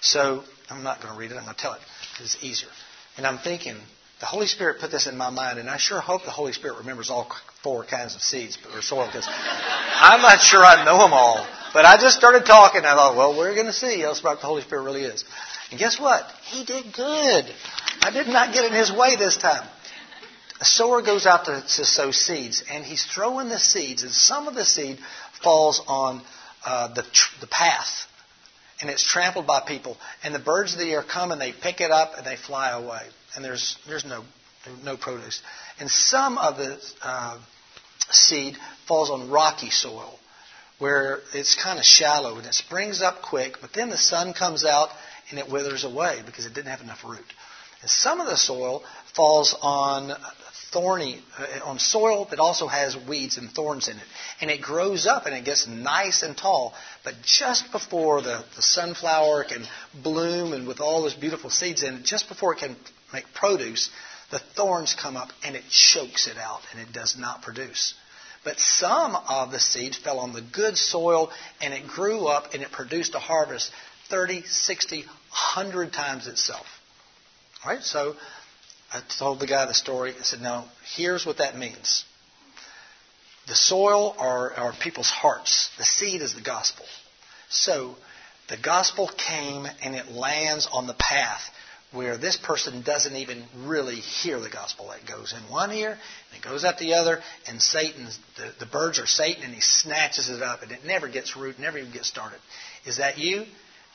So 0.00 0.44
I'm 0.70 0.82
not 0.82 1.00
going 1.00 1.12
to 1.12 1.18
read 1.18 1.32
it. 1.32 1.36
I'm 1.36 1.44
going 1.44 1.54
to 1.54 1.60
tell 1.60 1.74
it 1.74 1.80
it's 2.20 2.42
easier. 2.42 2.68
And 3.16 3.26
I'm 3.26 3.38
thinking, 3.38 3.76
the 4.20 4.26
Holy 4.26 4.46
Spirit 4.46 4.80
put 4.80 4.90
this 4.90 5.06
in 5.06 5.16
my 5.16 5.30
mind, 5.30 5.58
and 5.58 5.70
I 5.70 5.76
sure 5.76 6.00
hope 6.00 6.24
the 6.24 6.30
Holy 6.30 6.52
Spirit 6.52 6.78
remembers 6.78 7.10
all 7.10 7.30
four 7.62 7.84
kinds 7.84 8.14
of 8.14 8.22
seeds 8.22 8.58
or 8.74 8.82
soil 8.82 9.06
because 9.06 9.26
I'm 9.28 10.20
not 10.22 10.40
sure 10.40 10.64
I 10.64 10.84
know 10.84 10.98
them 10.98 11.12
all. 11.12 11.46
But 11.72 11.84
I 11.84 11.96
just 11.98 12.16
started 12.16 12.44
talking. 12.44 12.80
I 12.84 12.94
thought, 12.94 13.16
well, 13.16 13.36
we're 13.38 13.54
going 13.54 13.66
to 13.66 13.72
see 13.72 14.00
how 14.00 14.14
smart 14.14 14.40
the 14.40 14.46
Holy 14.46 14.62
Spirit 14.62 14.82
really 14.82 15.02
is. 15.02 15.24
And 15.70 15.78
guess 15.78 16.00
what? 16.00 16.24
He 16.46 16.64
did 16.64 16.92
good. 16.92 17.44
I 18.00 18.10
did 18.12 18.26
not 18.26 18.54
get 18.54 18.64
in 18.64 18.72
his 18.72 18.90
way 18.90 19.16
this 19.16 19.36
time. 19.36 19.68
A 20.60 20.64
sower 20.64 21.02
goes 21.02 21.24
out 21.26 21.44
to, 21.44 21.60
to 21.60 21.84
sow 21.84 22.10
seeds, 22.10 22.64
and 22.68 22.84
he's 22.84 23.04
throwing 23.04 23.48
the 23.48 23.60
seeds, 23.60 24.02
and 24.02 24.10
some 24.10 24.48
of 24.48 24.54
the 24.56 24.64
seed 24.64 24.98
falls 25.42 25.80
on 25.86 26.22
uh, 26.66 26.88
the, 26.94 27.04
the 27.40 27.46
path, 27.46 28.06
and 28.80 28.90
it's 28.90 29.02
trampled 29.02 29.46
by 29.46 29.60
people. 29.66 29.96
And 30.22 30.34
the 30.34 30.38
birds 30.38 30.72
of 30.72 30.78
the 30.78 30.90
air 30.90 31.02
come 31.02 31.32
and 31.32 31.40
they 31.40 31.52
pick 31.52 31.80
it 31.80 31.90
up 31.90 32.12
and 32.16 32.26
they 32.26 32.36
fly 32.36 32.70
away, 32.70 33.02
and 33.34 33.44
there's 33.44 33.78
there's 33.86 34.04
no 34.04 34.24
no 34.84 34.96
produce. 34.96 35.42
And 35.80 35.90
some 35.90 36.38
of 36.38 36.56
the 36.56 36.78
uh, 37.02 37.38
seed 38.10 38.56
falls 38.86 39.10
on 39.10 39.30
rocky 39.30 39.70
soil, 39.70 40.18
where 40.78 41.20
it's 41.34 41.54
kind 41.54 41.78
of 41.78 41.84
shallow 41.84 42.36
and 42.36 42.46
it 42.46 42.54
springs 42.54 43.02
up 43.02 43.22
quick, 43.22 43.60
but 43.60 43.72
then 43.72 43.90
the 43.90 43.98
sun 43.98 44.32
comes 44.32 44.64
out 44.64 44.90
and 45.30 45.38
it 45.38 45.50
withers 45.50 45.84
away 45.84 46.20
because 46.24 46.46
it 46.46 46.54
didn't 46.54 46.70
have 46.70 46.80
enough 46.80 47.04
root. 47.04 47.24
And 47.80 47.90
some 47.90 48.20
of 48.20 48.26
the 48.26 48.36
soil 48.36 48.82
falls 49.14 49.56
on 49.60 50.10
thorny, 50.70 51.20
uh, 51.38 51.64
on 51.64 51.78
soil 51.78 52.26
that 52.30 52.38
also 52.38 52.66
has 52.66 52.96
weeds 52.96 53.38
and 53.38 53.50
thorns 53.50 53.88
in 53.88 53.96
it. 53.96 54.02
And 54.40 54.50
it 54.50 54.60
grows 54.60 55.06
up 55.06 55.26
and 55.26 55.34
it 55.34 55.44
gets 55.44 55.66
nice 55.66 56.22
and 56.22 56.36
tall. 56.36 56.74
But 57.04 57.14
just 57.22 57.72
before 57.72 58.22
the, 58.22 58.44
the 58.56 58.62
sunflower 58.62 59.44
can 59.44 59.64
bloom 60.02 60.52
and 60.52 60.66
with 60.66 60.80
all 60.80 61.02
those 61.02 61.14
beautiful 61.14 61.50
seeds 61.50 61.82
in 61.82 61.94
it, 61.94 62.04
just 62.04 62.28
before 62.28 62.54
it 62.54 62.58
can 62.58 62.76
make 63.12 63.32
produce, 63.34 63.90
the 64.30 64.38
thorns 64.38 64.94
come 64.94 65.16
up 65.16 65.30
and 65.42 65.56
it 65.56 65.64
chokes 65.70 66.26
it 66.26 66.36
out 66.36 66.60
and 66.72 66.80
it 66.80 66.92
does 66.92 67.16
not 67.18 67.42
produce. 67.42 67.94
But 68.44 68.60
some 68.60 69.16
of 69.16 69.50
the 69.50 69.58
seed 69.58 69.94
fell 69.94 70.20
on 70.20 70.32
the 70.32 70.42
good 70.42 70.76
soil 70.76 71.30
and 71.60 71.74
it 71.74 71.86
grew 71.86 72.26
up 72.26 72.54
and 72.54 72.62
it 72.62 72.70
produced 72.70 73.14
a 73.14 73.18
harvest 73.18 73.70
30, 74.10 74.42
60, 74.42 74.96
100 75.02 75.92
times 75.92 76.26
itself. 76.26 76.66
All 77.64 77.72
right? 77.72 77.82
So 77.82 78.16
I 78.92 79.02
told 79.18 79.40
the 79.40 79.46
guy 79.46 79.66
the 79.66 79.74
story. 79.74 80.14
I 80.18 80.22
said, 80.22 80.40
"No, 80.40 80.64
here's 80.96 81.26
what 81.26 81.38
that 81.38 81.56
means. 81.56 82.04
The 83.46 83.54
soil 83.54 84.14
are, 84.18 84.52
are 84.54 84.72
people's 84.74 85.10
hearts. 85.10 85.70
The 85.78 85.84
seed 85.84 86.20
is 86.20 86.34
the 86.34 86.42
gospel. 86.42 86.84
So 87.48 87.96
the 88.48 88.58
gospel 88.58 89.08
came 89.08 89.66
and 89.82 89.94
it 89.94 90.10
lands 90.10 90.68
on 90.70 90.86
the 90.86 90.94
path 90.94 91.50
where 91.90 92.18
this 92.18 92.36
person 92.36 92.82
doesn't 92.82 93.16
even 93.16 93.42
really 93.56 93.96
hear 93.96 94.38
the 94.38 94.50
gospel. 94.50 94.90
It 94.90 95.06
goes 95.06 95.32
in 95.32 95.50
one 95.50 95.72
ear 95.72 95.92
and 95.92 95.98
it 96.36 96.42
goes 96.42 96.64
out 96.64 96.78
the 96.78 96.94
other, 96.94 97.22
and 97.46 97.62
Satan, 97.62 98.06
the, 98.36 98.52
the 98.60 98.66
birds 98.66 98.98
are 98.98 99.06
Satan, 99.06 99.44
and 99.44 99.54
he 99.54 99.62
snatches 99.62 100.28
it 100.28 100.42
up, 100.42 100.62
and 100.62 100.70
it 100.70 100.84
never 100.84 101.08
gets 101.08 101.34
root, 101.34 101.58
never 101.58 101.78
even 101.78 101.90
gets 101.90 102.08
started. 102.08 102.40
Is 102.84 102.98
that 102.98 103.16
you? 103.16 103.46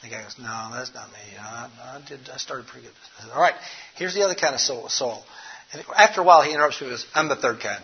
The 0.04 0.10
guy 0.10 0.22
goes, 0.22 0.36
No, 0.38 0.70
that's 0.74 0.94
not 0.94 1.08
me. 1.08 1.20
I, 1.39 1.70
I 1.82 2.02
did. 2.08 2.20
I 2.32 2.38
started 2.38 2.68
pretty 2.68 2.88
good. 2.88 2.96
I 3.18 3.24
said, 3.24 3.32
All 3.32 3.42
right, 3.42 3.56
here's 3.96 4.13
the 4.13 4.24
other 4.24 4.36
kind 4.36 4.54
of 4.54 4.62
soil. 4.62 4.89
soil. 4.89 5.24
And 5.72 5.84
after 5.96 6.22
a 6.22 6.24
while, 6.24 6.44
he 6.44 6.52
interrupts 6.54 6.82
me 6.82 6.89
with, 6.89 7.04
I'm 7.16 7.30
the 7.30 7.36
third 7.36 7.60
kind. 7.62 7.82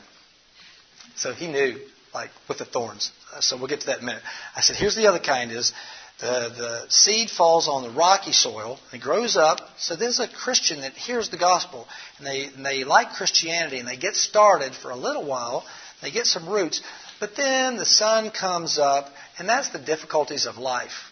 So 1.16 1.34
he 1.34 1.48
knew, 1.48 1.80
like, 2.14 2.30
with 2.48 2.60
the 2.60 2.66
thorns. 2.66 3.12
So 3.40 3.58
we'll 3.58 3.68
get 3.68 3.82
to 3.82 3.88
that 3.88 3.98
in 3.98 4.04
a 4.04 4.08
minute. 4.08 4.22
I 4.56 4.62
said, 4.62 4.76
Here's 4.76 4.96
the 4.96 5.08
other 5.08 5.20
kind 5.20 5.52
is 5.52 5.72
the, 6.20 6.54
the 6.58 6.86
seed 6.90 7.30
falls 7.30 7.70
on 7.70 7.84
the 7.84 7.92
rocky 7.92 8.34
soil, 8.34 8.78
and 8.92 9.02
it 9.02 9.04
grows 9.04 9.38
up. 9.38 9.62
So 9.78 9.96
there's 9.96 10.20
a 10.20 10.28
Christian 10.28 10.82
that 10.82 10.94
hears 10.94 11.30
the 11.30 11.38
gospel, 11.38 11.88
and 12.18 12.28
they, 12.28 12.46
and 12.46 12.66
they 12.66 12.84
like 12.84 13.14
Christianity, 13.14 13.80
and 13.80 13.88
they 13.88 13.96
get 13.96 14.16
started 14.16 14.76
for 14.76 14.92
a 14.92 14.98
little 14.98 15.26
while. 15.26 15.66
They 16.02 16.12
get 16.12 16.26
some 16.26 16.50
roots, 16.50 16.82
but 17.22 17.36
then 17.38 17.78
the 17.78 17.86
sun 17.86 18.32
comes 18.32 18.78
up, 18.78 19.10
and 19.38 19.48
that's 19.48 19.70
the 19.70 19.80
difficulties 19.80 20.46
of 20.46 20.58
life. 20.58 21.09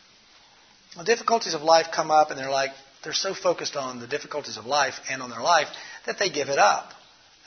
The 0.98 1.04
difficulties 1.04 1.54
of 1.54 1.62
life 1.62 1.88
come 1.94 2.12
up, 2.12 2.32
and 2.32 2.40
they're 2.40 2.50
like, 2.50 2.72
they're 3.04 3.14
so 3.14 3.34
focused 3.34 3.76
on 3.76 4.00
the 4.00 4.08
difficulties 4.08 4.58
of 4.58 4.66
life 4.66 4.96
and 5.10 5.22
on 5.22 5.30
their 5.30 5.42
life 5.42 5.68
that 6.06 6.18
they 6.20 6.30
give 6.30 6.50
it 6.50 6.58
up. 6.58 6.92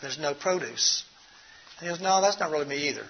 There's 0.01 0.19
no 0.19 0.35
produce. 0.35 1.05
And 1.79 1.89
he 1.89 1.93
goes, 1.93 2.01
no, 2.01 2.21
that's 2.21 2.39
not 2.39 2.51
really 2.51 2.67
me 2.67 2.89
either. 2.89 3.05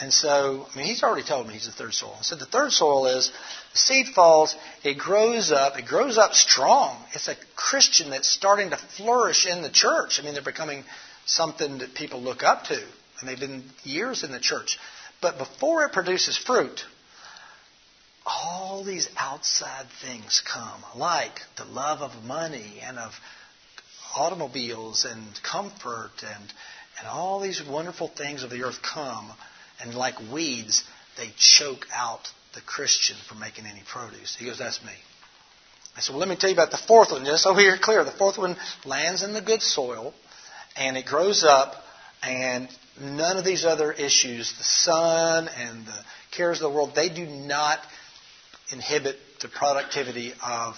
And 0.00 0.12
so, 0.12 0.66
I 0.72 0.76
mean, 0.76 0.86
he's 0.86 1.02
already 1.02 1.26
told 1.26 1.46
me 1.46 1.54
he's 1.54 1.66
the 1.66 1.72
third 1.72 1.92
soil. 1.92 2.16
Said 2.22 2.38
the 2.38 2.46
third 2.46 2.72
soil 2.72 3.06
is 3.06 3.30
the 3.72 3.78
seed 3.78 4.06
falls, 4.14 4.56
it 4.84 4.98
grows 4.98 5.52
up, 5.52 5.78
it 5.78 5.84
grows 5.84 6.16
up 6.16 6.32
strong. 6.32 6.96
It's 7.12 7.28
a 7.28 7.36
Christian 7.56 8.10
that's 8.10 8.28
starting 8.28 8.70
to 8.70 8.76
flourish 8.76 9.46
in 9.46 9.62
the 9.62 9.70
church. 9.70 10.18
I 10.18 10.24
mean, 10.24 10.34
they're 10.34 10.42
becoming 10.42 10.84
something 11.26 11.78
that 11.78 11.94
people 11.94 12.22
look 12.22 12.42
up 12.42 12.64
to, 12.64 12.82
and 13.20 13.28
they've 13.28 13.38
been 13.38 13.64
years 13.84 14.24
in 14.24 14.32
the 14.32 14.40
church. 14.40 14.78
But 15.20 15.38
before 15.38 15.84
it 15.84 15.92
produces 15.92 16.38
fruit, 16.38 16.84
all 18.26 18.84
these 18.84 19.08
outside 19.16 19.86
things 20.00 20.42
come, 20.46 20.82
like 20.96 21.40
the 21.56 21.64
love 21.64 22.00
of 22.00 22.24
money 22.24 22.80
and 22.82 22.98
of 22.98 23.12
automobiles 24.16 25.04
and 25.04 25.22
comfort 25.42 26.12
and, 26.22 26.52
and 26.98 27.08
all 27.08 27.40
these 27.40 27.62
wonderful 27.64 28.08
things 28.08 28.42
of 28.42 28.50
the 28.50 28.62
earth 28.62 28.80
come, 28.82 29.32
and 29.80 29.94
like 29.94 30.14
weeds, 30.32 30.84
they 31.16 31.30
choke 31.36 31.86
out 31.92 32.28
the 32.54 32.60
Christian 32.60 33.16
from 33.28 33.40
making 33.40 33.66
any 33.66 33.82
produce. 33.86 34.36
He 34.36 34.46
goes, 34.46 34.58
That's 34.58 34.82
me. 34.84 34.92
I 35.96 36.00
said, 36.00 36.12
Well, 36.12 36.20
let 36.20 36.28
me 36.28 36.36
tell 36.36 36.50
you 36.50 36.56
about 36.56 36.70
the 36.70 36.76
fourth 36.76 37.10
one, 37.10 37.24
just 37.24 37.42
so 37.42 37.54
we're 37.54 37.78
clear. 37.78 38.04
The 38.04 38.10
fourth 38.12 38.38
one 38.38 38.56
lands 38.84 39.22
in 39.22 39.32
the 39.32 39.42
good 39.42 39.62
soil, 39.62 40.14
and 40.76 40.96
it 40.96 41.06
grows 41.06 41.44
up, 41.44 41.74
and 42.22 42.68
none 43.00 43.36
of 43.36 43.44
these 43.44 43.64
other 43.64 43.92
issues, 43.92 44.52
the 44.56 44.64
sun 44.64 45.48
and 45.48 45.86
the 45.86 46.04
cares 46.30 46.58
of 46.58 46.70
the 46.70 46.74
world, 46.76 46.94
they 46.94 47.08
do 47.08 47.26
not 47.26 47.78
inhibit 48.72 49.16
the 49.40 49.48
productivity 49.48 50.32
of, 50.44 50.76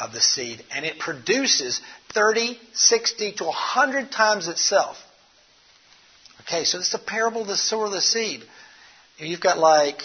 of 0.00 0.12
the 0.12 0.20
seed. 0.20 0.64
And 0.74 0.84
it 0.84 0.98
produces 0.98 1.80
30, 2.12 2.58
60 2.72 3.32
to 3.32 3.44
100 3.44 4.10
times 4.10 4.48
itself. 4.48 4.96
Okay, 6.42 6.64
so 6.64 6.78
is 6.78 6.94
a 6.94 6.98
parable 6.98 7.42
of 7.42 7.48
the 7.48 7.56
sower 7.56 7.86
of 7.86 7.92
the 7.92 8.00
seed. 8.00 8.42
You've 9.18 9.40
got 9.40 9.58
like 9.58 10.02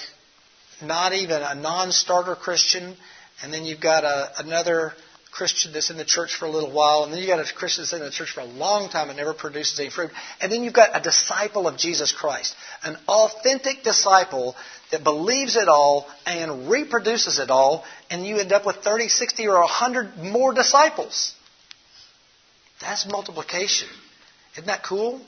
not 0.82 1.14
even 1.14 1.42
a 1.42 1.56
non 1.56 1.92
starter 1.92 2.36
Christian, 2.36 2.96
and 3.42 3.54
then 3.54 3.66
you've 3.66 3.82
got 3.82 4.04
a, 4.04 4.32
another 4.40 4.94
Christian 5.40 5.72
that's 5.72 5.90
in 5.90 5.96
the 5.96 6.04
church 6.04 6.36
for 6.36 6.44
a 6.44 6.50
little 6.50 6.70
while, 6.70 7.06
and 7.06 7.14
then 7.14 7.22
you've 7.22 7.30
got 7.30 7.40
a 7.40 7.54
Christian 7.54 7.84
that's 7.84 7.94
in 7.94 8.02
the 8.02 8.12
church 8.12 8.32
for 8.32 8.42
a 8.42 8.46
long 8.46 8.90
time 8.90 9.08
and 9.08 9.18
never 9.18 9.34
produces 9.34 9.80
any 9.80 9.90
fruit. 9.90 10.12
And 10.42 10.52
then 10.52 10.66
you've 10.66 10.74
got 10.74 10.90
a 10.94 11.02
disciple 11.02 11.66
of 11.66 11.78
Jesus 11.78 12.12
Christ, 12.12 12.54
an 12.84 12.98
authentic 13.08 13.82
disciple 13.82 14.58
that 14.92 15.06
believes 15.06 15.56
it 15.56 15.70
all 15.70 16.10
and 16.26 16.70
reproduces 16.70 17.40
it 17.40 17.50
all, 17.50 17.86
and 18.10 18.28
you 18.28 18.36
end 18.38 18.52
up 18.52 18.66
with 18.66 18.76
30, 18.84 19.08
60, 19.08 19.48
or 19.48 19.62
100 19.62 20.18
more 20.18 20.54
disciples. 20.54 21.34
That's 22.82 23.08
multiplication. 23.10 23.88
Isn't 24.56 24.68
that 24.68 24.84
cool? 24.84 25.22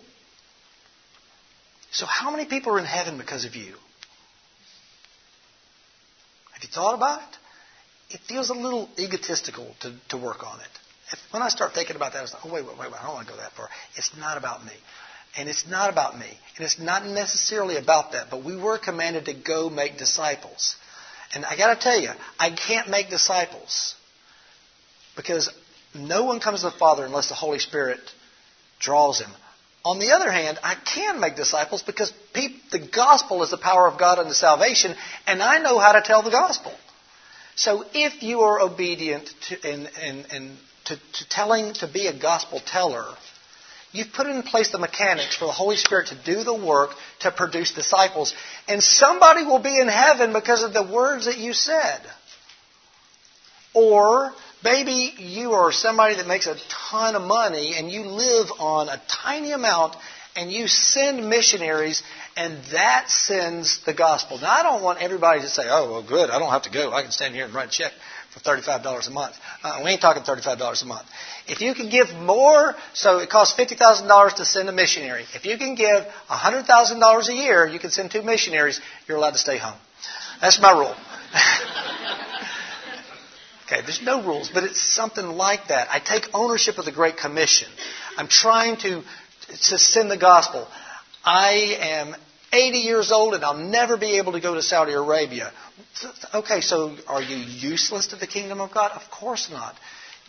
So, 1.93 2.05
how 2.05 2.31
many 2.31 2.43
people 2.43 2.73
are 2.73 2.79
in 2.79 2.85
heaven 2.85 3.17
because 3.17 3.45
of 3.45 3.55
you? 3.55 3.75
Have 6.51 6.63
you 6.63 6.69
thought 6.69 6.95
about 6.95 7.21
it? 7.21 7.37
It 8.13 8.19
feels 8.27 8.49
a 8.49 8.53
little 8.53 8.89
egotistical 8.97 9.73
to, 9.81 9.93
to 10.09 10.17
work 10.17 10.45
on 10.45 10.59
it. 10.59 10.67
If, 11.11 11.19
when 11.31 11.41
I 11.41 11.49
start 11.49 11.73
thinking 11.73 11.95
about 11.95 12.13
that, 12.13 12.19
I 12.19 12.21
was 12.21 12.33
like, 12.33 12.45
oh, 12.45 12.53
wait, 12.53 12.65
wait, 12.65 12.77
wait, 12.77 12.91
I 12.93 13.05
don't 13.05 13.15
want 13.15 13.27
to 13.27 13.33
go 13.33 13.39
that 13.39 13.51
far. 13.53 13.69
It's 13.95 14.15
not 14.17 14.37
about 14.37 14.65
me. 14.65 14.73
And 15.37 15.47
it's 15.47 15.67
not 15.67 15.89
about 15.89 16.17
me. 16.17 16.27
And 16.57 16.65
it's 16.65 16.79
not 16.79 17.05
necessarily 17.05 17.77
about 17.77 18.11
that. 18.11 18.29
But 18.29 18.43
we 18.43 18.55
were 18.55 18.77
commanded 18.77 19.25
to 19.25 19.33
go 19.33 19.69
make 19.69 19.97
disciples. 19.97 20.75
And 21.33 21.45
I 21.45 21.55
got 21.55 21.73
to 21.73 21.81
tell 21.81 21.99
you, 21.99 22.09
I 22.37 22.51
can't 22.51 22.89
make 22.89 23.09
disciples 23.09 23.95
because 25.15 25.49
no 25.95 26.25
one 26.25 26.39
comes 26.39 26.61
to 26.61 26.69
the 26.69 26.77
Father 26.77 27.05
unless 27.05 27.29
the 27.29 27.35
Holy 27.35 27.59
Spirit 27.59 27.99
draws 28.79 29.19
him. 29.19 29.29
On 29.83 29.99
the 29.99 30.11
other 30.11 30.31
hand, 30.31 30.59
I 30.63 30.75
can 30.75 31.19
make 31.19 31.35
disciples 31.35 31.81
because 31.81 32.13
the 32.33 32.87
gospel 32.93 33.41
is 33.43 33.49
the 33.49 33.57
power 33.57 33.87
of 33.87 33.97
God 33.97 34.19
unto 34.19 34.33
salvation, 34.33 34.95
and 35.25 35.41
I 35.41 35.57
know 35.57 35.79
how 35.79 35.93
to 35.93 36.01
tell 36.01 36.21
the 36.21 36.29
gospel. 36.29 36.71
So 37.55 37.85
if 37.93 38.23
you 38.23 38.41
are 38.41 38.59
obedient 38.59 39.33
to, 39.49 39.57
to, 40.85 40.95
to 40.95 41.29
telling 41.29 41.73
to 41.75 41.87
be 41.87 42.07
a 42.07 42.17
gospel 42.17 42.59
teller, 42.59 43.05
you've 43.91 44.13
put 44.13 44.27
in 44.27 44.43
place 44.43 44.71
the 44.71 44.77
mechanics 44.77 45.35
for 45.35 45.45
the 45.45 45.51
Holy 45.51 45.75
Spirit 45.75 46.07
to 46.07 46.15
do 46.15 46.43
the 46.43 46.53
work 46.53 46.91
to 47.19 47.31
produce 47.31 47.73
disciples, 47.73 48.33
and 48.67 48.81
somebody 48.81 49.43
will 49.43 49.61
be 49.61 49.79
in 49.79 49.87
heaven 49.87 50.33
because 50.33 50.63
of 50.63 50.73
the 50.73 50.83
words 50.83 51.25
that 51.25 51.37
you 51.37 51.53
said. 51.53 52.01
Or 53.73 54.33
Maybe 54.63 55.13
you 55.17 55.53
are 55.53 55.71
somebody 55.71 56.15
that 56.15 56.27
makes 56.27 56.47
a 56.47 56.55
ton 56.69 57.15
of 57.15 57.23
money 57.23 57.75
and 57.75 57.89
you 57.89 58.03
live 58.03 58.47
on 58.59 58.89
a 58.89 59.01
tiny 59.07 59.51
amount 59.51 59.95
and 60.35 60.51
you 60.51 60.67
send 60.67 61.29
missionaries, 61.29 62.03
and 62.37 62.57
that 62.71 63.09
sends 63.09 63.83
the 63.85 63.93
gospel. 63.93 64.37
Now, 64.37 64.51
I 64.51 64.63
don't 64.63 64.81
want 64.81 65.01
everybody 65.01 65.41
to 65.41 65.49
say, 65.49 65.63
oh, 65.65 65.91
well, 65.91 66.03
good, 66.07 66.29
I 66.29 66.39
don't 66.39 66.51
have 66.51 66.63
to 66.63 66.71
go. 66.71 66.93
I 66.93 67.01
can 67.01 67.11
stand 67.11 67.35
here 67.35 67.45
and 67.45 67.53
write 67.53 67.67
a 67.67 67.71
check 67.71 67.91
for 68.33 68.39
$35 68.39 69.07
a 69.07 69.11
month. 69.11 69.35
Uh, 69.61 69.81
we 69.83 69.91
ain't 69.91 69.99
talking 69.99 70.23
$35 70.23 70.83
a 70.83 70.85
month. 70.85 71.05
If 71.47 71.59
you 71.59 71.73
can 71.73 71.89
give 71.89 72.13
more, 72.15 72.75
so 72.93 73.17
it 73.17 73.29
costs 73.29 73.59
$50,000 73.59 74.35
to 74.35 74.45
send 74.45 74.69
a 74.69 74.71
missionary. 74.71 75.25
If 75.33 75.45
you 75.45 75.57
can 75.57 75.75
give 75.75 76.05
$100,000 76.29 77.27
a 77.27 77.33
year, 77.33 77.67
you 77.67 77.79
can 77.79 77.89
send 77.89 78.11
two 78.11 78.21
missionaries, 78.21 78.79
you're 79.07 79.17
allowed 79.17 79.31
to 79.31 79.37
stay 79.37 79.57
home. 79.57 79.77
That's 80.39 80.61
my 80.61 80.71
rule. 80.71 80.95
okay, 83.71 83.81
there's 83.81 84.01
no 84.01 84.23
rules, 84.23 84.49
but 84.49 84.63
it's 84.63 84.81
something 84.81 85.25
like 85.25 85.67
that. 85.69 85.87
I 85.91 85.99
take 85.99 86.27
ownership 86.33 86.77
of 86.77 86.85
the 86.85 86.91
Great 86.91 87.17
Commission. 87.17 87.67
I'm 88.17 88.27
trying 88.27 88.77
to 88.77 89.03
to 89.47 89.77
send 89.77 90.09
the 90.09 90.17
gospel. 90.17 90.67
I 91.23 91.77
am 91.79 92.15
80 92.53 92.77
years 92.79 93.11
old 93.11 93.33
and 93.33 93.43
I'll 93.43 93.57
never 93.57 93.97
be 93.97 94.17
able 94.17 94.33
to 94.33 94.39
go 94.39 94.53
to 94.53 94.61
Saudi 94.61 94.93
Arabia. 94.93 95.51
Okay, 96.33 96.61
so 96.61 96.95
are 97.07 97.21
you 97.21 97.35
useless 97.35 98.07
to 98.07 98.15
the 98.15 98.27
kingdom 98.27 98.61
of 98.61 98.71
God? 98.71 98.91
Of 98.91 99.09
course 99.11 99.49
not. 99.49 99.75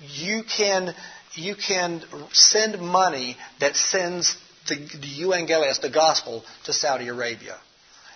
You 0.00 0.42
can, 0.44 0.94
you 1.35 1.55
can 1.55 2.02
send 2.33 2.81
money 2.81 3.37
that 3.61 3.76
sends 3.76 4.37
the, 4.68 4.76
the 4.76 5.22
evangelios, 5.22 5.81
the 5.81 5.90
gospel, 5.90 6.44
to 6.64 6.72
Saudi 6.72 7.09
Arabia. 7.09 7.57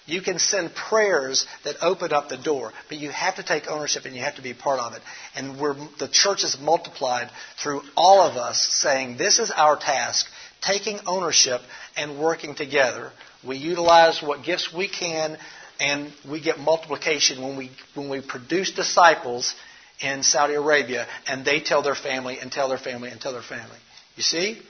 You 0.07 0.23
can 0.23 0.39
send 0.39 0.75
prayers 0.75 1.47
that 1.65 1.77
open 1.83 2.13
up 2.13 2.29
the 2.29 2.37
door, 2.37 2.73
but 2.89 2.99
you 2.99 3.11
have 3.11 3.37
to 3.37 3.43
take 3.43 3.69
ownership 3.69 4.05
and 4.05 4.15
you 4.15 4.23
have 4.23 4.37
to 4.37 4.43
be 4.43 4.55
part 4.55 4.79
of 4.79 4.95
it. 4.95 5.03
And 5.35 5.59
the 5.99 6.09
church 6.11 6.45
is 6.45 6.57
multiplied 6.61 7.29
through 7.61 7.83
all 7.97 8.23
of 8.23 8.37
us 8.37 8.63
saying, 8.63 9.17
this 9.17 9.41
is 9.41 9.51
our 9.51 9.77
task 9.77 10.27
taking 10.63 11.01
ownership 11.07 11.61
and 11.97 12.19
working 12.21 12.55
together. 12.55 13.11
We 13.47 13.57
utilize 13.57 14.23
what 14.23 14.45
gifts 14.45 14.73
we 14.73 14.89
can, 14.89 15.39
and 15.81 16.13
we 16.29 16.41
get 16.41 16.59
multiplication 16.59 17.43
when 17.43 17.57
we 17.57 17.71
when 17.95 18.09
we 18.09 18.21
produce 18.21 18.73
disciples 18.73 19.55
in 20.01 20.23
Saudi 20.23 20.55
Arabia, 20.55 21.07
and 21.27 21.45
they 21.45 21.61
tell 21.61 21.83
their 21.83 21.95
family 21.95 22.39
and 22.41 22.51
tell 22.51 22.69
their 22.69 22.79
family 22.79 23.11
and 23.11 23.21
tell 23.21 23.33
their 23.33 23.43
family. 23.43 23.79
You 24.17 24.23
see? 24.23 24.61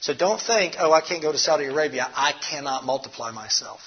So 0.00 0.14
don't 0.14 0.40
think, 0.40 0.74
oh, 0.78 0.92
I 0.92 1.00
can't 1.00 1.22
go 1.22 1.32
to 1.32 1.38
Saudi 1.38 1.64
Arabia. 1.64 2.08
I 2.14 2.32
cannot 2.32 2.84
multiply 2.84 3.30
myself. 3.30 3.80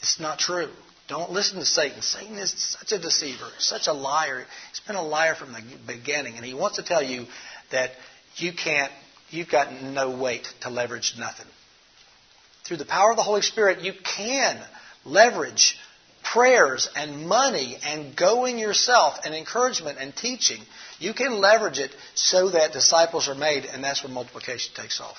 It's 0.00 0.20
not 0.20 0.38
true. 0.38 0.70
Don't 1.08 1.32
listen 1.32 1.58
to 1.58 1.64
Satan. 1.64 2.02
Satan 2.02 2.36
is 2.36 2.52
such 2.52 2.92
a 2.92 2.98
deceiver, 2.98 3.48
such 3.58 3.86
a 3.86 3.92
liar. 3.92 4.44
He's 4.70 4.80
been 4.80 4.96
a 4.96 5.02
liar 5.02 5.34
from 5.34 5.52
the 5.52 5.62
beginning, 5.86 6.36
and 6.36 6.44
he 6.44 6.54
wants 6.54 6.76
to 6.76 6.82
tell 6.82 7.02
you 7.02 7.26
that 7.70 7.92
you 8.36 8.52
can't 8.52 8.92
you've 9.30 9.50
got 9.50 9.82
no 9.82 10.10
weight 10.16 10.46
to 10.60 10.70
leverage 10.70 11.14
nothing. 11.18 11.46
Through 12.64 12.78
the 12.78 12.84
power 12.84 13.10
of 13.10 13.16
the 13.16 13.22
Holy 13.22 13.42
Spirit, 13.42 13.80
you 13.80 13.92
can 13.92 14.58
leverage 15.04 15.78
prayers 16.22 16.88
and 16.94 17.26
money 17.26 17.78
and 17.84 18.16
going 18.16 18.58
yourself 18.58 19.18
and 19.24 19.34
encouragement 19.34 19.98
and 19.98 20.14
teaching. 20.14 20.60
You 20.98 21.14
can 21.14 21.40
leverage 21.40 21.78
it 21.78 21.90
so 22.14 22.50
that 22.50 22.72
disciples 22.72 23.28
are 23.28 23.34
made, 23.34 23.64
and 23.64 23.82
that's 23.82 24.02
when 24.02 24.12
multiplication 24.12 24.74
takes 24.74 25.00
off. 25.00 25.16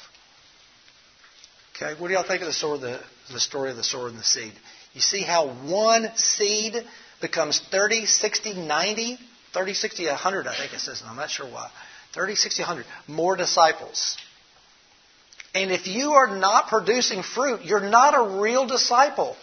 Okay, 1.82 2.00
what 2.00 2.10
do 2.10 2.14
y'all 2.14 2.24
think 2.24 2.42
of 2.42 2.48
the 2.48 2.54
story, 2.54 2.80
the, 2.80 3.00
the 3.32 3.40
story 3.40 3.72
of 3.72 3.78
the 3.78 3.84
sword 3.84 4.12
and 4.12 4.20
the 4.20 4.24
seed? 4.24 4.52
You 4.94 5.00
see 5.00 5.22
how 5.22 5.48
one 5.48 6.10
seed 6.16 6.76
becomes 7.22 7.62
30, 7.72 8.06
60, 8.06 8.54
90, 8.54 9.18
30, 9.54 9.74
60, 9.74 10.06
100, 10.08 10.48
I 10.48 10.58
think 10.58 10.74
it 10.74 10.80
says, 10.82 11.00
and 11.00 11.10
I'm 11.10 11.16
not 11.16 11.30
sure 11.30 11.46
why. 11.50 11.70
30, 12.14 12.36
60, 12.36 12.64
100. 12.64 12.86
More 13.08 13.38
disciples. 13.38 14.18
And 15.56 15.72
if 15.72 15.88
you 15.88 16.12
are 16.14 16.36
not 16.36 16.68
producing 16.68 17.24
fruit, 17.24 17.62
you're 17.64 17.90
not 17.90 18.14
a 18.14 18.42
real 18.42 18.68
disciple. 18.68 19.38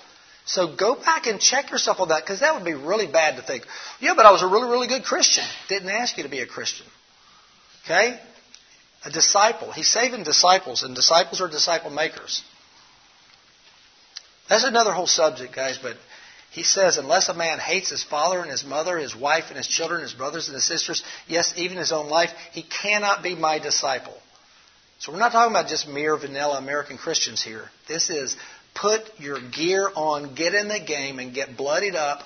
So 0.45 0.77
go 0.77 0.95
back 0.95 1.27
and 1.27 1.41
check 1.41 1.71
yourself 1.71 2.01
on 2.01 2.09
that 2.09 2.23
because 2.23 2.41
that 2.41 2.55
would 2.55 2.67
be 2.67 2.75
really 2.75 3.07
bad 3.07 3.37
to 3.37 3.43
think, 3.43 3.65
yeah, 3.99 4.13
but 4.15 4.27
I 4.27 4.31
was 4.31 4.43
a 4.43 4.47
really, 4.47 4.69
really 4.69 4.89
good 4.89 5.05
Christian. 5.05 5.45
Didn't 5.69 5.89
ask 5.89 6.19
you 6.19 6.23
to 6.25 6.29
be 6.29 6.41
a 6.41 6.47
Christian. 6.47 6.87
Okay? 7.85 8.21
A 9.07 9.11
disciple. 9.11 9.71
He's 9.71 9.91
saving 9.91 10.25
disciples, 10.25 10.83
and 10.83 10.95
disciples 10.95 11.41
are 11.41 11.49
disciple 11.49 11.91
makers. 11.91 12.43
That's 14.49 14.65
another 14.65 14.93
whole 14.93 15.07
subject, 15.07 15.55
guys, 15.55 15.79
but 15.79 15.97
he 16.51 16.65
says, 16.65 16.97
unless 16.97 17.29
a 17.29 17.35
man 17.35 17.61
hates 17.61 17.91
his 17.91 18.03
father 18.03 18.41
and 18.41 18.51
his 18.51 18.65
mother, 18.65 18.99
his 18.99 19.15
wife 19.15 19.45
and 19.49 19.57
his 19.57 19.69
children, 19.69 20.03
his 20.03 20.13
brothers 20.13 20.49
and 20.49 20.55
his 20.55 20.65
sisters, 20.65 21.05
yes, 21.29 21.55
even 21.57 21.77
his 21.77 21.93
own 21.93 22.09
life, 22.09 22.31
he 22.51 22.63
cannot 22.63 23.23
be 23.23 23.37
my 23.37 23.61
disciple. 23.61 24.17
So 24.99 25.13
we're 25.13 25.19
not 25.19 25.31
talking 25.31 25.53
about 25.53 25.69
just 25.69 25.87
mere 25.87 26.17
vanilla 26.17 26.59
American 26.59 26.99
Christians 26.99 27.43
here. 27.43 27.71
This 27.87 28.11
is 28.11 28.37
put 28.75 29.03
your 29.21 29.39
gear 29.41 29.89
on, 29.95 30.35
get 30.35 30.55
in 30.55 30.67
the 30.67 30.81
game, 30.81 31.21
and 31.21 31.33
get 31.33 31.57
bloodied 31.57 31.95
up 31.95 32.23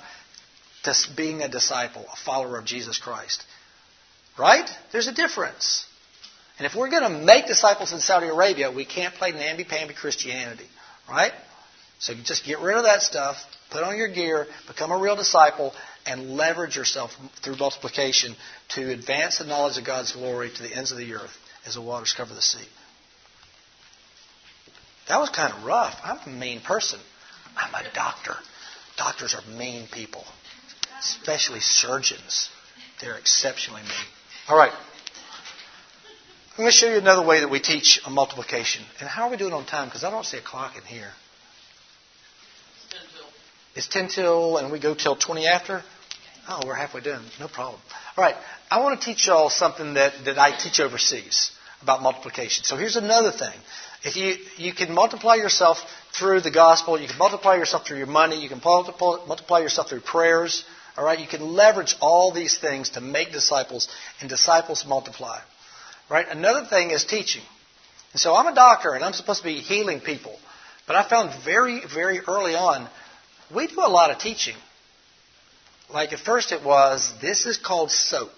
to 0.84 0.94
being 1.14 1.42
a 1.42 1.48
disciple, 1.48 2.06
a 2.10 2.16
follower 2.24 2.58
of 2.58 2.64
Jesus 2.64 2.96
Christ. 2.96 3.44
Right? 4.38 4.70
There's 4.92 5.08
a 5.08 5.14
difference. 5.14 5.84
And 6.60 6.66
if 6.66 6.76
we're 6.76 6.90
going 6.90 7.02
to 7.02 7.24
make 7.24 7.46
disciples 7.46 7.92
in 7.92 8.00
Saudi 8.00 8.28
Arabia, 8.28 8.70
we 8.70 8.84
can't 8.84 9.14
play 9.14 9.32
namby-pamby 9.32 9.94
Christianity. 9.94 10.66
Right? 11.08 11.32
So 11.98 12.12
just 12.14 12.44
get 12.44 12.60
rid 12.60 12.76
of 12.76 12.84
that 12.84 13.00
stuff 13.02 13.36
Put 13.70 13.84
on 13.84 13.96
your 13.96 14.08
gear, 14.08 14.46
become 14.66 14.90
a 14.90 14.98
real 14.98 15.14
disciple, 15.14 15.72
and 16.04 16.30
leverage 16.30 16.76
yourself 16.76 17.12
through 17.42 17.56
multiplication 17.56 18.34
to 18.70 18.90
advance 18.90 19.38
the 19.38 19.44
knowledge 19.44 19.78
of 19.78 19.84
God's 19.84 20.12
glory 20.12 20.50
to 20.50 20.62
the 20.62 20.74
ends 20.74 20.90
of 20.90 20.98
the 20.98 21.14
earth 21.14 21.36
as 21.66 21.74
the 21.74 21.80
waters 21.80 22.12
cover 22.16 22.34
the 22.34 22.42
sea. 22.42 22.66
That 25.08 25.20
was 25.20 25.30
kind 25.30 25.52
of 25.52 25.64
rough. 25.64 25.94
I'm 26.02 26.18
a 26.26 26.36
mean 26.36 26.60
person. 26.60 26.98
I'm 27.56 27.74
a 27.74 27.84
doctor. 27.94 28.34
Doctors 28.96 29.34
are 29.34 29.56
mean 29.56 29.86
people, 29.92 30.24
especially 30.98 31.60
surgeons. 31.60 32.48
They're 33.00 33.16
exceptionally 33.16 33.82
mean. 33.82 34.06
All 34.48 34.56
right. 34.56 34.72
I'm 36.60 36.64
going 36.64 36.72
to 36.72 36.76
show 36.76 36.90
you 36.90 36.98
another 36.98 37.26
way 37.26 37.40
that 37.40 37.48
we 37.48 37.58
teach 37.58 38.02
a 38.04 38.10
multiplication. 38.10 38.84
And 39.00 39.08
how 39.08 39.26
are 39.26 39.30
we 39.30 39.38
doing 39.38 39.54
on 39.54 39.64
time? 39.64 39.88
Because 39.88 40.04
I 40.04 40.10
don't 40.10 40.26
see 40.26 40.36
a 40.36 40.42
clock 40.42 40.76
in 40.76 40.82
here. 40.82 41.08
It's 43.74 43.88
10 43.88 44.08
till, 44.08 44.58
and 44.58 44.70
we 44.70 44.78
go 44.78 44.94
till 44.94 45.16
20 45.16 45.46
after? 45.46 45.82
Oh, 46.46 46.60
we're 46.66 46.74
halfway 46.74 47.00
done. 47.00 47.24
No 47.40 47.48
problem. 47.48 47.80
All 48.14 48.22
right. 48.22 48.34
I 48.70 48.82
want 48.82 49.00
to 49.00 49.06
teach 49.06 49.26
y'all 49.26 49.48
something 49.48 49.94
that, 49.94 50.12
that 50.26 50.38
I 50.38 50.54
teach 50.54 50.80
overseas 50.80 51.50
about 51.80 52.02
multiplication. 52.02 52.62
So 52.64 52.76
here's 52.76 52.96
another 52.96 53.32
thing. 53.32 53.58
If 54.02 54.16
you, 54.16 54.36
you 54.58 54.74
can 54.74 54.92
multiply 54.92 55.36
yourself 55.36 55.78
through 56.12 56.42
the 56.42 56.50
gospel, 56.50 57.00
you 57.00 57.08
can 57.08 57.16
multiply 57.16 57.56
yourself 57.56 57.86
through 57.86 57.96
your 57.96 58.06
money, 58.06 58.38
you 58.38 58.50
can 58.50 58.60
multiply 58.62 59.60
yourself 59.60 59.88
through 59.88 60.00
prayers, 60.00 60.62
all 60.98 61.06
right? 61.06 61.18
You 61.18 61.26
can 61.26 61.40
leverage 61.40 61.96
all 62.02 62.34
these 62.34 62.58
things 62.58 62.90
to 62.90 63.00
make 63.00 63.32
disciples, 63.32 63.88
and 64.20 64.28
disciples 64.28 64.84
multiply. 64.86 65.38
Right? 66.10 66.26
Another 66.28 66.66
thing 66.66 66.90
is 66.90 67.04
teaching. 67.04 67.42
And 68.12 68.20
so 68.20 68.34
I'm 68.34 68.48
a 68.48 68.54
doctor, 68.54 68.94
and 68.94 69.04
I'm 69.04 69.12
supposed 69.12 69.40
to 69.42 69.48
be 69.48 69.60
healing 69.60 70.00
people. 70.00 70.36
But 70.86 70.96
I 70.96 71.08
found 71.08 71.44
very, 71.44 71.82
very 71.86 72.20
early 72.20 72.54
on 72.56 72.88
we 73.54 73.66
do 73.66 73.80
a 73.80 73.88
lot 73.88 74.10
of 74.10 74.18
teaching. 74.18 74.54
Like 75.92 76.12
at 76.12 76.20
first 76.20 76.52
it 76.52 76.62
was, 76.62 77.12
this 77.20 77.46
is 77.46 77.58
called 77.58 77.90
soap. 77.90 78.30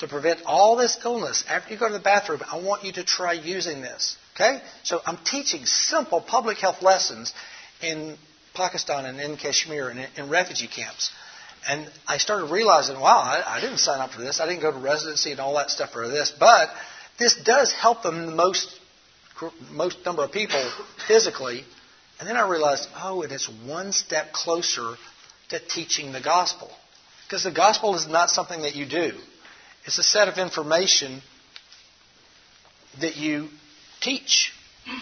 To 0.00 0.08
prevent 0.08 0.40
all 0.44 0.76
this 0.76 0.98
illness, 1.06 1.42
after 1.48 1.72
you 1.72 1.80
go 1.80 1.86
to 1.86 1.94
the 1.94 1.98
bathroom, 1.98 2.42
I 2.52 2.60
want 2.60 2.84
you 2.84 2.92
to 2.92 3.04
try 3.04 3.32
using 3.32 3.80
this. 3.80 4.18
Okay? 4.34 4.60
So 4.82 5.00
I'm 5.06 5.16
teaching 5.16 5.64
simple 5.64 6.20
public 6.20 6.58
health 6.58 6.82
lessons 6.82 7.32
in 7.80 8.18
Pakistan 8.52 9.06
and 9.06 9.18
in 9.18 9.38
Kashmir 9.38 9.88
and 9.88 10.06
in, 10.16 10.28
refugee 10.28 10.66
camps. 10.66 11.10
And 11.68 11.90
I 12.06 12.18
started 12.18 12.46
realizing, 12.46 12.98
wow, 13.00 13.18
I, 13.18 13.56
I, 13.56 13.60
didn't 13.60 13.78
sign 13.78 14.00
up 14.00 14.12
for 14.12 14.20
this. 14.20 14.40
I 14.40 14.46
didn't 14.46 14.62
go 14.62 14.70
to 14.70 14.78
residency 14.78 15.32
and 15.32 15.40
all 15.40 15.54
that 15.56 15.70
stuff 15.70 15.92
for 15.92 16.08
this. 16.08 16.32
But 16.38 16.68
this 17.18 17.34
does 17.44 17.72
help 17.72 18.02
them 18.02 18.26
the 18.26 18.32
most, 18.32 18.78
most 19.72 19.98
number 20.04 20.22
of 20.22 20.32
people 20.32 20.62
physically 21.08 21.64
and 22.18 22.28
then 22.28 22.36
I 22.36 22.48
realized, 22.48 22.88
oh, 22.96 23.22
it 23.22 23.32
is 23.32 23.48
one 23.66 23.92
step 23.92 24.32
closer 24.32 24.94
to 25.50 25.58
teaching 25.58 26.12
the 26.12 26.20
gospel. 26.20 26.70
Because 27.26 27.44
the 27.44 27.50
gospel 27.50 27.94
is 27.94 28.06
not 28.06 28.30
something 28.30 28.62
that 28.62 28.74
you 28.74 28.86
do, 28.86 29.12
it's 29.84 29.98
a 29.98 30.02
set 30.02 30.28
of 30.28 30.38
information 30.38 31.20
that 33.00 33.16
you 33.16 33.48
teach, 34.00 34.52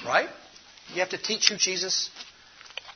right? 0.05 0.29
You 0.93 1.01
have 1.01 1.11
to 1.11 1.19
teach 1.19 1.49
who 1.49 1.57
Jesus 1.57 2.11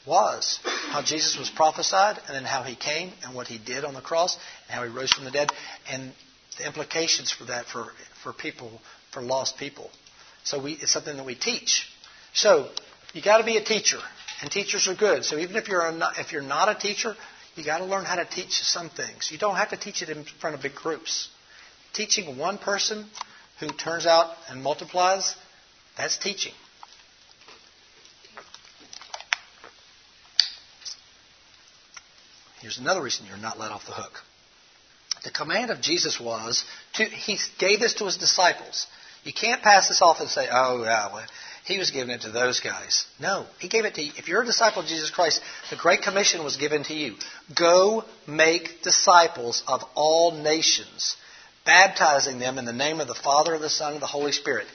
was, 0.06 0.61
how 0.62 1.02
Jesus 1.02 1.38
was 1.38 1.50
prophesied, 1.50 2.18
and 2.26 2.34
then 2.37 2.44
how 2.44 2.62
he 2.62 2.74
came 2.74 3.12
and 3.24 3.34
what 3.34 3.46
he 3.46 3.58
did 3.58 3.84
on 3.84 3.94
the 3.94 4.00
cross, 4.00 4.37
and 4.68 4.74
how 4.74 4.84
he 4.84 4.90
rose 4.90 5.12
from 5.12 5.24
the 5.24 5.30
dead, 5.30 5.50
and 5.90 6.12
the 6.58 6.66
implications 6.66 7.30
for 7.30 7.44
that 7.44 7.66
for, 7.66 7.88
for 8.22 8.32
people, 8.32 8.80
for 9.12 9.22
lost 9.22 9.58
people. 9.58 9.90
So 10.44 10.62
we, 10.62 10.72
it's 10.72 10.92
something 10.92 11.16
that 11.16 11.26
we 11.26 11.34
teach. 11.34 11.87
So 12.32 12.68
you 13.12 13.22
got 13.22 13.38
to 13.38 13.44
be 13.44 13.56
a 13.56 13.64
teacher, 13.64 13.98
and 14.40 14.50
teachers 14.50 14.88
are 14.88 14.94
good. 14.94 15.24
So 15.24 15.38
even 15.38 15.56
if 15.56 15.68
you're 15.68 15.90
not, 15.92 16.18
if 16.18 16.32
you're 16.32 16.42
not 16.42 16.68
a 16.68 16.78
teacher, 16.78 17.14
you 17.56 17.64
got 17.64 17.78
to 17.78 17.84
learn 17.84 18.04
how 18.04 18.16
to 18.16 18.24
teach 18.24 18.62
some 18.62 18.88
things. 18.88 19.30
You 19.32 19.38
don't 19.38 19.56
have 19.56 19.70
to 19.70 19.76
teach 19.76 20.02
it 20.02 20.08
in 20.08 20.24
front 20.40 20.54
of 20.54 20.62
big 20.62 20.74
groups. 20.74 21.28
Teaching 21.92 22.38
one 22.38 22.58
person 22.58 23.06
who 23.61 23.68
turns 23.68 24.06
out 24.06 24.30
and 24.48 24.62
multiplies, 24.62 25.34
that's 25.96 26.16
teaching. 26.18 26.52
Here's 32.68 32.76
another 32.76 33.00
reason 33.00 33.24
you're 33.26 33.38
not 33.38 33.59
let 33.59 33.70
off 33.70 33.87
the 33.87 33.92
hook. 33.92 34.12
The 35.24 35.31
command 35.31 35.70
of 35.70 35.81
Jesus 35.81 36.20
was 36.20 36.66
to, 36.96 37.04
he 37.04 37.38
gave 37.59 37.81
this 37.81 37.94
to 37.94 38.04
his 38.04 38.18
disciples. 38.18 38.87
You 39.24 39.33
can't 39.33 39.62
pass 39.62 39.88
this 39.88 40.02
off 40.02 40.20
and 40.20 40.28
say, 40.28 40.48
oh, 40.52 40.83
yeah, 40.85 41.11
well, 41.11 41.24
he 41.64 41.78
was 41.78 41.90
giving 41.90 42.14
it 42.14 42.20
to 42.22 42.31
those 42.31 42.61
guys. 42.61 43.07
No, 43.18 43.46
he 43.59 43.68
gave 43.68 43.87
it 43.87 43.94
to 43.94 44.02
you. 44.02 44.12
If 44.18 44.28
you're 44.28 44.42
a 44.42 44.44
disciple 44.44 44.83
of 44.83 44.88
Jesus 44.88 45.09
Christ, 45.09 45.40
the 45.70 45.76
Great 45.76 46.02
Commission 46.02 46.44
was 46.44 46.59
given 46.59 46.85
to 46.85 46.92
you. 46.92 47.14
Go 47.59 48.04
make 48.26 48.83
disciples 48.83 49.62
of 49.66 49.83
all 49.94 50.33
nations, 50.33 51.16
baptizing 51.64 52.38
them 52.38 52.59
in 52.59 52.66
the 52.66 52.72
name 52.74 53.00
of 53.00 53.09
the 53.09 53.14
Father, 53.14 53.54
of 53.54 53.62
the 53.62 53.70
Son, 53.70 53.94
and 53.94 54.02
the 54.02 54.07
Holy 54.07 54.33
Spirit, 54.33 54.66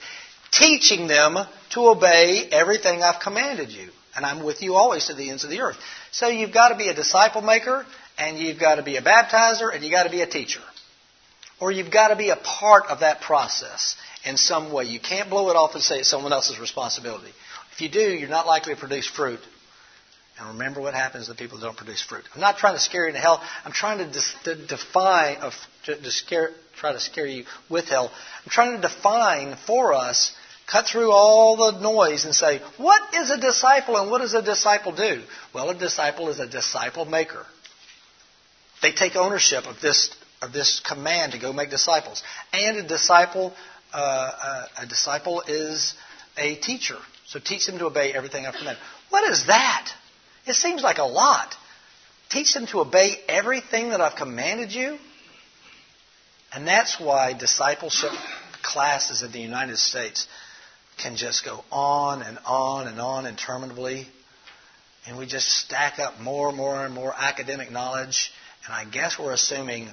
teaching 0.50 1.06
them 1.06 1.36
to 1.74 1.80
obey 1.86 2.48
everything 2.50 3.04
I've 3.04 3.22
commanded 3.22 3.70
you. 3.70 3.90
And 4.16 4.24
I'm 4.24 4.44
with 4.44 4.62
you 4.62 4.74
always 4.74 5.06
to 5.06 5.14
the 5.14 5.30
ends 5.30 5.44
of 5.44 5.50
the 5.50 5.60
earth. 5.60 5.76
So 6.14 6.28
you've 6.28 6.52
got 6.52 6.68
to 6.68 6.76
be 6.76 6.86
a 6.86 6.94
disciple 6.94 7.42
maker, 7.42 7.84
and 8.16 8.38
you've 8.38 8.60
got 8.60 8.76
to 8.76 8.84
be 8.84 8.96
a 8.96 9.02
baptizer, 9.02 9.74
and 9.74 9.82
you've 9.82 9.92
got 9.92 10.04
to 10.04 10.10
be 10.10 10.20
a 10.20 10.28
teacher. 10.28 10.60
Or 11.58 11.72
you've 11.72 11.90
got 11.90 12.08
to 12.08 12.16
be 12.16 12.30
a 12.30 12.36
part 12.36 12.86
of 12.86 13.00
that 13.00 13.20
process 13.20 13.96
in 14.24 14.36
some 14.36 14.72
way. 14.72 14.84
You 14.84 15.00
can't 15.00 15.28
blow 15.28 15.50
it 15.50 15.56
off 15.56 15.74
and 15.74 15.82
say 15.82 15.96
it's 15.96 16.08
someone 16.08 16.32
else's 16.32 16.60
responsibility. 16.60 17.32
If 17.72 17.80
you 17.80 17.88
do, 17.88 17.98
you're 17.98 18.28
not 18.28 18.46
likely 18.46 18.74
to 18.74 18.78
produce 18.78 19.08
fruit. 19.08 19.40
And 20.38 20.50
remember 20.50 20.80
what 20.80 20.94
happens 20.94 21.26
to 21.26 21.34
people 21.34 21.58
who 21.58 21.64
don't 21.64 21.76
produce 21.76 22.00
fruit. 22.00 22.22
I'm 22.32 22.40
not 22.40 22.58
trying 22.58 22.74
to 22.74 22.80
scare 22.80 23.06
you 23.08 23.12
to 23.12 23.18
hell. 23.18 23.42
I'm 23.64 23.72
trying 23.72 23.98
to, 23.98 24.20
to 24.44 24.66
define, 24.66 25.38
to, 25.86 25.96
to 25.96 26.10
scare, 26.12 26.50
try 26.76 26.92
to 26.92 27.00
scare 27.00 27.26
you 27.26 27.44
with 27.68 27.88
hell. 27.88 28.12
I'm 28.44 28.50
trying 28.50 28.80
to 28.80 28.82
define 28.82 29.56
for 29.66 29.94
us, 29.94 30.32
cut 30.70 30.86
through 30.86 31.12
all 31.12 31.56
the 31.56 31.80
noise 31.80 32.24
and 32.24 32.34
say, 32.34 32.60
what 32.76 33.14
is 33.14 33.30
a 33.30 33.40
disciple 33.40 33.96
and 33.96 34.10
what 34.10 34.20
does 34.20 34.34
a 34.34 34.42
disciple 34.42 34.92
do? 34.92 35.22
Well, 35.52 35.70
a 35.70 35.74
disciple 35.74 36.28
is 36.28 36.40
a 36.40 36.46
disciple 36.46 37.04
maker. 37.04 37.44
They 38.82 38.92
take 38.92 39.16
ownership 39.16 39.66
of 39.66 39.80
this, 39.80 40.14
of 40.42 40.52
this 40.52 40.80
command 40.80 41.32
to 41.32 41.38
go 41.38 41.52
make 41.52 41.70
disciples. 41.70 42.22
And 42.52 42.78
a 42.78 42.82
disciple, 42.82 43.54
uh, 43.92 43.96
uh, 43.96 44.66
a 44.82 44.86
disciple 44.86 45.42
is 45.46 45.94
a 46.36 46.56
teacher. 46.56 46.98
So 47.26 47.38
teach 47.40 47.66
them 47.66 47.78
to 47.78 47.86
obey 47.86 48.12
everything 48.12 48.46
I've 48.46 48.54
commanded. 48.54 48.82
What 49.10 49.30
is 49.30 49.46
that? 49.46 49.92
It 50.46 50.54
seems 50.54 50.82
like 50.82 50.98
a 50.98 51.04
lot. 51.04 51.54
Teach 52.30 52.54
them 52.54 52.66
to 52.68 52.80
obey 52.80 53.16
everything 53.28 53.90
that 53.90 54.00
I've 54.00 54.16
commanded 54.16 54.72
you. 54.72 54.98
And 56.52 56.66
that's 56.66 57.00
why 57.00 57.32
discipleship 57.32 58.12
classes 58.62 59.22
in 59.22 59.32
the 59.32 59.40
United 59.40 59.78
States 59.78 60.26
can 61.02 61.16
just 61.16 61.44
go 61.44 61.64
on 61.70 62.22
and 62.22 62.38
on 62.46 62.86
and 62.88 63.00
on 63.00 63.26
interminably. 63.26 64.06
And 65.06 65.18
we 65.18 65.26
just 65.26 65.48
stack 65.48 65.98
up 65.98 66.20
more 66.20 66.48
and 66.48 66.56
more 66.56 66.84
and 66.84 66.94
more 66.94 67.14
academic 67.16 67.70
knowledge. 67.70 68.32
And 68.64 68.74
I 68.74 68.84
guess 68.84 69.18
we're 69.18 69.32
assuming 69.32 69.88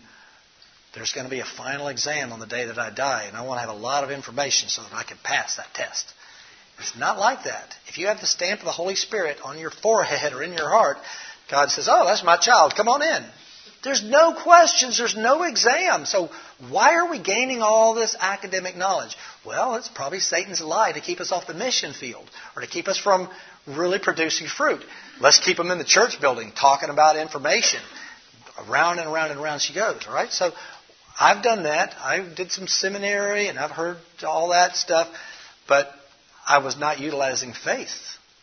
there's 0.94 1.12
going 1.12 1.26
to 1.26 1.32
be 1.32 1.40
a 1.40 1.46
final 1.46 1.88
exam 1.88 2.32
on 2.32 2.40
the 2.40 2.46
day 2.46 2.66
that 2.66 2.78
I 2.78 2.90
die. 2.92 3.26
And 3.28 3.36
I 3.36 3.46
want 3.46 3.58
to 3.58 3.68
have 3.68 3.76
a 3.76 3.80
lot 3.80 4.04
of 4.04 4.12
information 4.12 4.70
so 4.70 4.84
that 4.84 4.94
I 4.94 5.04
can 5.04 5.18
pass 5.24 5.58
that 5.58 5.74
test. 5.74 6.14
It's 6.80 6.98
not 6.98 7.20
like 7.20 7.44
that. 7.44 7.76
If 7.88 7.98
you 7.98 8.08
have 8.08 8.20
the 8.20 8.26
stamp 8.26 8.62
of 8.62 8.66
the 8.66 8.72
Holy 8.72 8.96
Spirit 8.96 9.38
on 9.44 9.60
your 9.60 9.70
forehead 9.70 10.34
or 10.34 10.42
in 10.42 10.54
your 10.54 10.70
heart, 10.70 10.98
God 11.50 11.70
says, 11.70 11.88
Oh, 11.90 12.06
that's 12.06 12.24
my 12.24 12.38
child. 12.38 12.74
Come 12.76 12.88
on 12.88 13.02
in. 13.04 13.24
There's 13.84 14.04
no 14.04 14.34
questions. 14.34 14.98
There's 14.98 15.18
no 15.18 15.44
exam. 15.44 16.06
So 16.06 16.30
why 16.70 16.96
are 16.96 17.10
we 17.10 17.20
gaining 17.20 17.62
all 17.62 17.96
this 17.96 18.16
academic 18.20 18.76
knowledge? 18.76 19.16
Well, 19.44 19.76
it's 19.76 19.88
probably 19.88 20.20
Satan's 20.20 20.62
lie 20.62 20.92
to 20.92 21.02
keep 21.02 21.20
us 21.20 21.32
off 21.32 21.48
the 21.48 21.56
mission 21.56 21.94
field 21.94 22.30
or 22.56 22.62
to 22.62 22.68
keep 22.68 22.88
us 22.88 22.98
from 22.98 23.28
really 23.66 23.98
producing 23.98 24.48
fruit. 24.48 24.84
Let's 25.20 25.40
keep 25.40 25.58
them 25.58 25.72
in 25.72 25.80
the 25.80 25.84
church 25.84 26.22
building 26.22 26.52
talking 26.52 26.90
about 26.90 27.18
information. 27.18 27.82
Around 28.68 29.00
and 29.00 29.10
around 29.10 29.32
and 29.32 29.40
around 29.40 29.62
she 29.62 29.74
goes, 29.74 30.06
all 30.08 30.14
right? 30.14 30.32
So 30.32 30.52
I've 31.20 31.44
done 31.44 31.64
that. 31.64 31.96
I 32.00 32.20
did 32.20 32.52
some 32.52 32.68
seminary 32.68 33.48
and 33.48 33.58
I've 33.58 33.72
heard 33.72 33.98
all 34.24 34.50
that 34.50 34.76
stuff, 34.76 35.08
but 35.68 35.92
I 36.48 36.60
was 36.60 36.78
not 36.78 37.00
utilizing 37.00 37.54
faith 37.54 37.90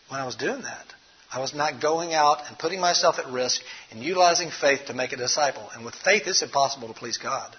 when 0.08 0.20
I 0.20 0.26
was 0.26 0.34
doing 0.34 0.62
that. 0.62 0.86
I 1.30 1.40
was 1.40 1.54
not 1.54 1.82
going 1.82 2.14
out 2.14 2.38
and 2.48 2.58
putting 2.58 2.80
myself 2.80 3.18
at 3.18 3.30
risk 3.30 3.60
and 3.90 4.02
utilizing 4.02 4.50
faith 4.50 4.86
to 4.86 4.94
make 4.94 5.12
a 5.12 5.16
disciple. 5.16 5.68
And 5.74 5.84
with 5.84 5.94
faith, 5.94 6.22
it's 6.26 6.42
impossible 6.42 6.88
to 6.88 6.94
please 6.94 7.18
God. 7.18 7.54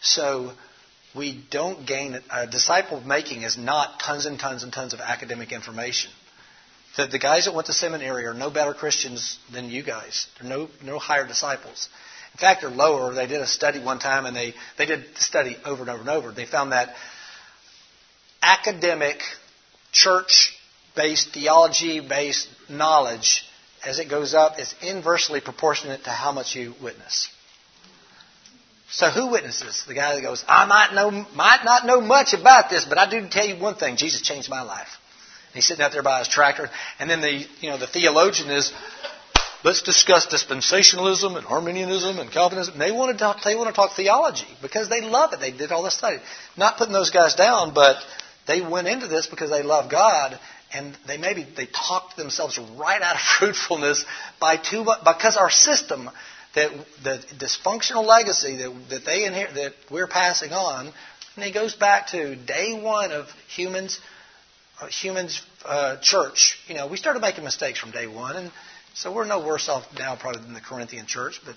So 0.00 0.52
we 1.14 1.44
don't 1.50 1.86
gain 1.86 2.18
a 2.30 2.46
disciple 2.46 3.00
making 3.00 3.42
is 3.42 3.58
not 3.58 4.00
tons 4.00 4.24
and 4.24 4.38
tons 4.38 4.62
and 4.62 4.72
tons 4.72 4.94
of 4.94 5.00
academic 5.00 5.52
information. 5.52 6.10
The, 6.96 7.06
the 7.06 7.18
guys 7.18 7.44
that 7.44 7.54
went 7.54 7.66
to 7.66 7.72
seminary 7.72 8.24
are 8.24 8.34
no 8.34 8.50
better 8.50 8.72
Christians 8.72 9.38
than 9.52 9.70
you 9.70 9.82
guys. 9.82 10.26
They're 10.40 10.48
no 10.48 10.68
no 10.82 10.98
higher 10.98 11.26
disciples. 11.26 11.88
In 12.32 12.38
fact, 12.38 12.62
they're 12.62 12.70
lower. 12.70 13.14
They 13.14 13.26
did 13.26 13.40
a 13.40 13.46
study 13.46 13.80
one 13.80 13.98
time, 13.98 14.26
and 14.26 14.34
they 14.34 14.54
they 14.76 14.86
did 14.86 15.04
the 15.14 15.20
study 15.20 15.56
over 15.64 15.82
and 15.82 15.90
over 15.90 16.00
and 16.00 16.10
over. 16.10 16.32
They 16.32 16.46
found 16.46 16.72
that 16.72 16.94
academic 18.42 19.20
church 19.92 20.57
based, 20.98 21.32
theology 21.32 22.00
based 22.00 22.48
knowledge, 22.68 23.44
as 23.86 23.98
it 24.00 24.10
goes 24.10 24.34
up, 24.34 24.58
is 24.58 24.74
inversely 24.82 25.40
proportionate 25.40 26.04
to 26.04 26.10
how 26.10 26.32
much 26.32 26.56
you 26.56 26.74
witness. 26.82 27.30
So 28.90 29.08
who 29.10 29.30
witnesses? 29.30 29.84
The 29.86 29.94
guy 29.94 30.14
that 30.14 30.22
goes, 30.22 30.44
I 30.48 30.66
might 30.66 30.94
know, 30.94 31.10
might 31.34 31.60
not 31.64 31.86
know 31.86 32.00
much 32.00 32.32
about 32.32 32.68
this, 32.68 32.84
but 32.84 32.98
I 32.98 33.08
do 33.08 33.26
tell 33.28 33.46
you 33.46 33.62
one 33.62 33.76
thing: 33.76 33.96
Jesus 33.96 34.22
changed 34.22 34.50
my 34.50 34.62
life. 34.62 34.88
And 35.48 35.54
he's 35.54 35.66
sitting 35.66 35.84
out 35.84 35.92
there 35.92 36.02
by 36.02 36.18
his 36.18 36.28
tractor, 36.28 36.68
and 36.98 37.08
then 37.08 37.20
the, 37.20 37.46
you 37.60 37.70
know, 37.70 37.78
the 37.78 37.86
theologian 37.86 38.50
is, 38.50 38.72
let's 39.64 39.82
discuss 39.82 40.26
dispensationalism 40.26 41.38
and 41.38 41.46
Arminianism 41.46 42.18
and 42.18 42.30
Calvinism. 42.30 42.78
They 42.78 42.92
want 42.92 43.12
to 43.12 43.18
talk, 43.18 43.42
they 43.44 43.54
want 43.54 43.68
to 43.68 43.74
talk 43.74 43.92
theology 43.96 44.48
because 44.60 44.90
they 44.90 45.00
love 45.00 45.32
it. 45.32 45.40
They 45.40 45.52
did 45.52 45.72
all 45.72 45.82
this 45.84 45.96
study. 45.96 46.18
Not 46.56 46.76
putting 46.76 46.92
those 46.92 47.10
guys 47.10 47.34
down, 47.34 47.72
but 47.72 47.96
they 48.46 48.60
went 48.60 48.88
into 48.88 49.06
this 49.06 49.26
because 49.26 49.50
they 49.50 49.62
love 49.62 49.90
God 49.90 50.38
and 50.72 50.96
they 51.06 51.16
maybe 51.16 51.46
they 51.56 51.66
talked 51.66 52.16
themselves 52.16 52.58
right 52.76 53.00
out 53.00 53.14
of 53.14 53.20
fruitfulness 53.38 54.04
by 54.40 54.56
too 54.56 54.84
because 55.04 55.36
our 55.36 55.50
system 55.50 56.10
that 56.54 56.70
the 57.02 57.18
dysfunctional 57.38 58.04
legacy 58.04 58.56
that 58.56 58.88
that 58.90 59.04
they 59.04 59.24
inherit 59.24 59.54
that 59.54 59.72
we're 59.90 60.06
passing 60.06 60.52
on 60.52 60.92
and 61.36 61.44
it 61.44 61.54
goes 61.54 61.74
back 61.74 62.08
to 62.08 62.36
day 62.36 62.80
one 62.80 63.12
of 63.12 63.26
humans 63.54 64.00
uh, 64.80 64.86
humans 64.86 65.42
uh, 65.64 65.96
church. 66.00 66.58
You 66.68 66.74
know 66.74 66.86
we 66.86 66.96
started 66.96 67.20
making 67.20 67.44
mistakes 67.44 67.78
from 67.78 67.90
day 67.90 68.06
one 68.06 68.36
and 68.36 68.52
so 68.94 69.12
we're 69.12 69.26
no 69.26 69.44
worse 69.46 69.68
off 69.68 69.84
now 69.98 70.16
probably 70.16 70.42
than 70.42 70.54
the 70.54 70.60
Corinthian 70.60 71.06
church 71.06 71.40
but 71.44 71.56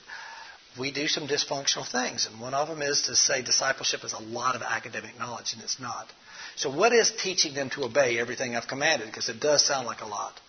we 0.80 0.92
do 0.92 1.08
some 1.08 1.28
dysfunctional 1.28 1.90
things. 1.90 2.28
And 2.28 2.40
one 2.40 2.54
of 2.54 2.70
them 2.70 2.82
is 2.82 3.04
to 3.04 3.16
say 3.16 3.42
discipleship 3.42 4.06
is 4.06 4.14
a 4.14 4.22
lot 4.22 4.56
of 4.56 4.62
academic 4.62 5.18
knowledge 5.20 5.54
and 5.54 5.62
it's 5.62 5.80
not 5.80 6.08
so, 6.56 6.70
what 6.70 6.94
is 6.94 7.12
teaching 7.12 7.54
them 7.54 7.70
to 7.72 7.84
obey 7.84 8.20
everything 8.20 8.56
I've 8.56 8.68
commanded? 8.68 9.08
Because 9.08 9.30
it 9.30 9.40
does 9.40 9.66
sound 9.66 9.88
like 9.88 10.02
a 10.02 10.08
lot. 10.08 10.40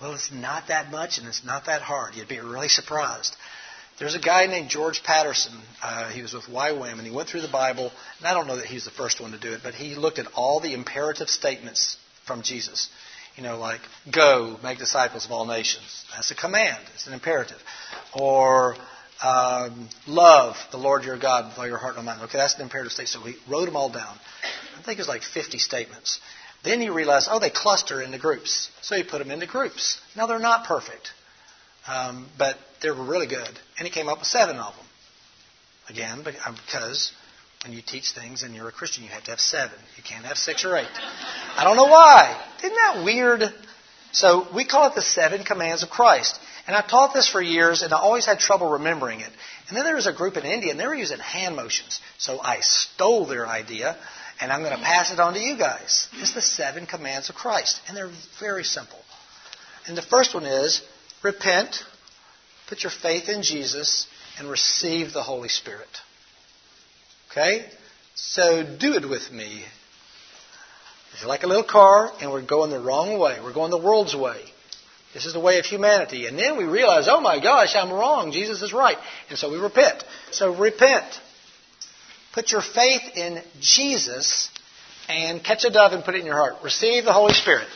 Well, 0.00 0.14
it's 0.14 0.32
not 0.32 0.68
that 0.68 0.90
much 0.90 1.18
and 1.18 1.28
it's 1.28 1.44
not 1.44 1.66
that 1.66 1.82
hard. 1.82 2.14
You'd 2.14 2.28
be 2.28 2.40
really 2.40 2.68
surprised. 2.68 3.36
There's 3.98 4.16
a 4.16 4.18
guy 4.18 4.46
named 4.46 4.68
George 4.68 5.02
Patterson. 5.04 5.52
Uh, 5.80 6.10
he 6.10 6.22
was 6.22 6.32
with 6.32 6.44
YWAM 6.44 6.94
and 6.94 7.06
he 7.06 7.12
went 7.12 7.28
through 7.28 7.42
the 7.42 7.48
Bible. 7.48 7.92
And 8.18 8.26
I 8.26 8.34
don't 8.34 8.48
know 8.48 8.56
that 8.56 8.66
he's 8.66 8.84
the 8.84 8.90
first 8.90 9.20
one 9.20 9.30
to 9.30 9.38
do 9.38 9.52
it, 9.52 9.60
but 9.62 9.74
he 9.74 9.94
looked 9.94 10.18
at 10.18 10.26
all 10.34 10.58
the 10.58 10.74
imperative 10.74 11.28
statements 11.28 11.96
from 12.26 12.42
Jesus. 12.42 12.88
You 13.36 13.44
know, 13.44 13.58
like, 13.58 13.80
go, 14.12 14.58
make 14.62 14.78
disciples 14.78 15.24
of 15.24 15.30
all 15.30 15.46
nations. 15.46 16.04
That's 16.14 16.30
a 16.30 16.34
command, 16.34 16.82
it's 16.94 17.06
an 17.06 17.14
imperative. 17.14 17.58
Or, 18.12 18.76
um, 19.22 19.88
love 20.06 20.56
the 20.72 20.78
Lord 20.78 21.04
your 21.04 21.18
God 21.18 21.46
with 21.46 21.58
all 21.58 21.66
your 21.66 21.78
heart 21.78 21.96
and 21.96 22.04
mind. 22.04 22.22
Okay, 22.22 22.38
that's 22.38 22.56
an 22.56 22.62
imperative 22.62 22.92
state. 22.92 23.08
So 23.08 23.20
he 23.20 23.34
wrote 23.48 23.66
them 23.66 23.76
all 23.76 23.88
down. 23.88 24.16
I 24.78 24.82
think 24.82 24.98
it 24.98 25.02
was 25.02 25.08
like 25.08 25.22
50 25.22 25.58
statements. 25.58 26.20
Then 26.64 26.80
he 26.80 26.90
realized, 26.90 27.28
oh, 27.30 27.38
they 27.38 27.50
cluster 27.50 28.02
into 28.02 28.18
groups. 28.18 28.70
So 28.82 28.96
he 28.96 29.02
put 29.02 29.18
them 29.18 29.30
into 29.30 29.46
groups. 29.46 30.00
Now 30.16 30.26
they're 30.26 30.38
not 30.38 30.66
perfect, 30.66 31.12
um, 31.86 32.28
but 32.38 32.56
they 32.82 32.90
were 32.90 33.04
really 33.04 33.26
good. 33.26 33.48
And 33.78 33.86
he 33.86 33.90
came 33.90 34.08
up 34.08 34.18
with 34.18 34.28
seven 34.28 34.56
of 34.56 34.74
them. 34.74 34.86
Again, 35.88 36.24
uh, 36.26 36.52
because 36.52 37.12
when 37.64 37.72
you 37.72 37.82
teach 37.84 38.12
things 38.12 38.42
and 38.42 38.54
you're 38.54 38.68
a 38.68 38.72
Christian, 38.72 39.04
you 39.04 39.10
have 39.10 39.24
to 39.24 39.30
have 39.30 39.40
seven. 39.40 39.76
You 39.96 40.02
can't 40.02 40.24
have 40.24 40.36
six 40.36 40.64
or 40.64 40.76
eight. 40.76 40.88
I 41.56 41.64
don't 41.64 41.76
know 41.76 41.84
why. 41.84 42.40
Isn't 42.58 42.74
that 42.74 43.04
weird? 43.04 43.42
So 44.12 44.46
we 44.54 44.64
call 44.64 44.88
it 44.88 44.94
the 44.94 45.02
seven 45.02 45.44
commands 45.44 45.82
of 45.82 45.90
Christ. 45.90 46.38
And 46.66 46.76
I 46.76 46.80
taught 46.80 47.12
this 47.12 47.28
for 47.28 47.42
years, 47.42 47.82
and 47.82 47.92
I 47.92 47.98
always 47.98 48.24
had 48.24 48.38
trouble 48.38 48.70
remembering 48.70 49.20
it. 49.20 49.30
And 49.68 49.76
then 49.76 49.84
there 49.84 49.96
was 49.96 50.06
a 50.06 50.12
group 50.12 50.36
in 50.36 50.44
India, 50.44 50.70
and 50.70 50.78
they 50.78 50.86
were 50.86 50.94
using 50.94 51.18
hand 51.18 51.56
motions. 51.56 52.00
So 52.18 52.40
I 52.40 52.60
stole 52.60 53.26
their 53.26 53.48
idea, 53.48 53.96
and 54.40 54.52
I'm 54.52 54.62
going 54.62 54.76
to 54.76 54.82
pass 54.82 55.12
it 55.12 55.18
on 55.18 55.34
to 55.34 55.40
you 55.40 55.56
guys. 55.58 56.08
It's 56.14 56.34
the 56.34 56.42
seven 56.42 56.86
commands 56.86 57.28
of 57.28 57.34
Christ, 57.34 57.80
and 57.88 57.96
they're 57.96 58.12
very 58.38 58.64
simple. 58.64 58.98
And 59.86 59.96
the 59.96 60.02
first 60.02 60.34
one 60.34 60.44
is 60.44 60.82
repent, 61.22 61.82
put 62.68 62.84
your 62.84 62.92
faith 62.92 63.28
in 63.28 63.42
Jesus, 63.42 64.06
and 64.38 64.48
receive 64.48 65.12
the 65.12 65.22
Holy 65.22 65.48
Spirit. 65.48 65.88
Okay? 67.30 67.66
So 68.14 68.62
do 68.62 68.94
it 68.94 69.08
with 69.08 69.32
me. 69.32 69.64
It's 71.12 71.24
like 71.24 71.42
a 71.42 71.46
little 71.46 71.64
car, 71.64 72.12
and 72.20 72.30
we're 72.30 72.42
going 72.42 72.70
the 72.70 72.78
wrong 72.78 73.18
way. 73.18 73.38
We're 73.42 73.52
going 73.52 73.70
the 73.70 73.78
world's 73.78 74.14
way. 74.14 74.40
This 75.14 75.26
is 75.26 75.34
the 75.34 75.40
way 75.40 75.58
of 75.58 75.66
humanity. 75.66 76.26
And 76.26 76.38
then 76.38 76.56
we 76.56 76.64
realize, 76.64 77.06
oh 77.08 77.20
my 77.20 77.40
gosh, 77.40 77.76
I'm 77.76 77.92
wrong. 77.92 78.32
Jesus 78.32 78.62
is 78.62 78.72
right. 78.72 78.96
And 79.28 79.38
so 79.38 79.50
we 79.50 79.58
repent. 79.58 80.02
So 80.30 80.54
repent. 80.54 81.04
Put 82.32 82.50
your 82.50 82.62
faith 82.62 83.02
in 83.14 83.42
Jesus 83.60 84.50
and 85.08 85.44
catch 85.44 85.64
a 85.64 85.70
dove 85.70 85.92
and 85.92 86.02
put 86.02 86.14
it 86.14 86.20
in 86.20 86.26
your 86.26 86.36
heart. 86.36 86.54
Receive 86.64 87.04
the 87.04 87.12
Holy 87.12 87.34
Spirit. 87.34 87.68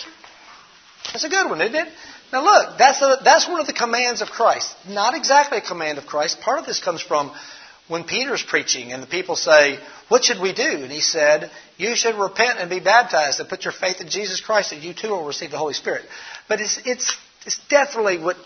That's 1.12 1.24
a 1.24 1.28
good 1.28 1.49
one, 1.51 1.61
isn't 1.61 1.74
it? 1.74 1.89
Now 2.32 2.43
look, 2.43 2.78
that's, 2.78 3.01
a, 3.03 3.18
that's 3.22 3.47
one 3.47 3.61
of 3.61 3.66
the 3.66 3.72
commands 3.72 4.22
of 4.22 4.28
Christ. 4.28 4.74
Not 4.89 5.14
exactly 5.14 5.59
a 5.59 5.61
command 5.61 5.99
of 5.99 6.07
Christ. 6.07 6.41
Part 6.41 6.59
of 6.59 6.66
this 6.66 6.82
comes 6.82 7.03
from 7.03 7.32
when 7.89 8.05
Peter's 8.05 8.43
preaching 8.43 8.93
and 8.93 9.03
the 9.03 9.07
people 9.07 9.37
say, 9.37 9.78
What 10.09 10.24
should 10.24 10.41
we 10.41 10.53
do? 10.53 10.64
And 10.64 10.91
he 10.91 11.01
said, 11.01 11.51
You 11.76 11.95
should 11.95 12.16
repent 12.16 12.59
and 12.59 12.68
be 12.68 12.80
baptized 12.80 13.39
and 13.39 13.49
put 13.49 13.64
your 13.64 13.72
faith 13.72 14.01
in 14.01 14.09
Jesus 14.09 14.41
Christ 14.41 14.72
and 14.72 14.82
you 14.82 14.95
too 14.95 15.11
will 15.11 15.26
receive 15.26 15.51
the 15.51 15.59
Holy 15.59 15.74
Spirit. 15.74 16.05
But 16.49 16.61
it's, 16.61 16.80
it's, 16.84 17.16
it's 17.47 17.59
definitely 17.68 18.18
what, 18.18 18.36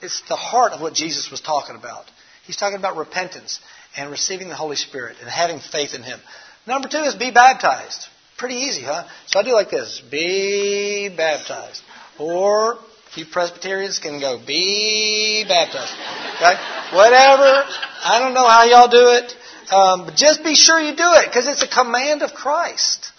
it's 0.00 0.22
the 0.28 0.36
heart 0.36 0.72
of 0.72 0.80
what 0.80 0.94
Jesus 0.94 1.30
was 1.30 1.40
talking 1.40 1.76
about. 1.76 2.04
He's 2.46 2.56
talking 2.56 2.78
about 2.78 2.96
repentance 2.96 3.60
and 3.96 4.10
receiving 4.10 4.48
the 4.48 4.54
Holy 4.54 4.76
Spirit 4.76 5.16
and 5.20 5.28
having 5.28 5.58
faith 5.58 5.94
in 5.94 6.02
Him. 6.02 6.20
Number 6.66 6.88
two 6.88 6.98
is 6.98 7.14
be 7.14 7.30
baptized. 7.30 8.06
Pretty 8.38 8.54
easy, 8.54 8.82
huh? 8.82 9.06
So 9.26 9.40
I 9.40 9.42
do 9.42 9.52
like 9.52 9.70
this 9.70 10.00
be 10.10 11.12
baptized. 11.14 11.82
Or 12.18 12.78
you 13.14 13.26
Presbyterians 13.26 13.98
can 13.98 14.20
go 14.20 14.38
be 14.38 15.44
baptized. 15.48 15.92
Okay? 16.36 16.96
Whatever. 16.96 17.64
I 18.04 18.18
don't 18.20 18.34
know 18.34 18.46
how 18.46 18.64
y'all 18.64 18.88
do 18.88 19.10
it. 19.18 19.34
Um, 19.72 20.06
but 20.06 20.14
just 20.14 20.44
be 20.44 20.54
sure 20.54 20.80
you 20.80 20.94
do 20.94 21.12
it 21.14 21.26
because 21.26 21.46
it's 21.46 21.62
a 21.62 21.68
command 21.68 22.22
of 22.22 22.32
Christ. 22.32 23.12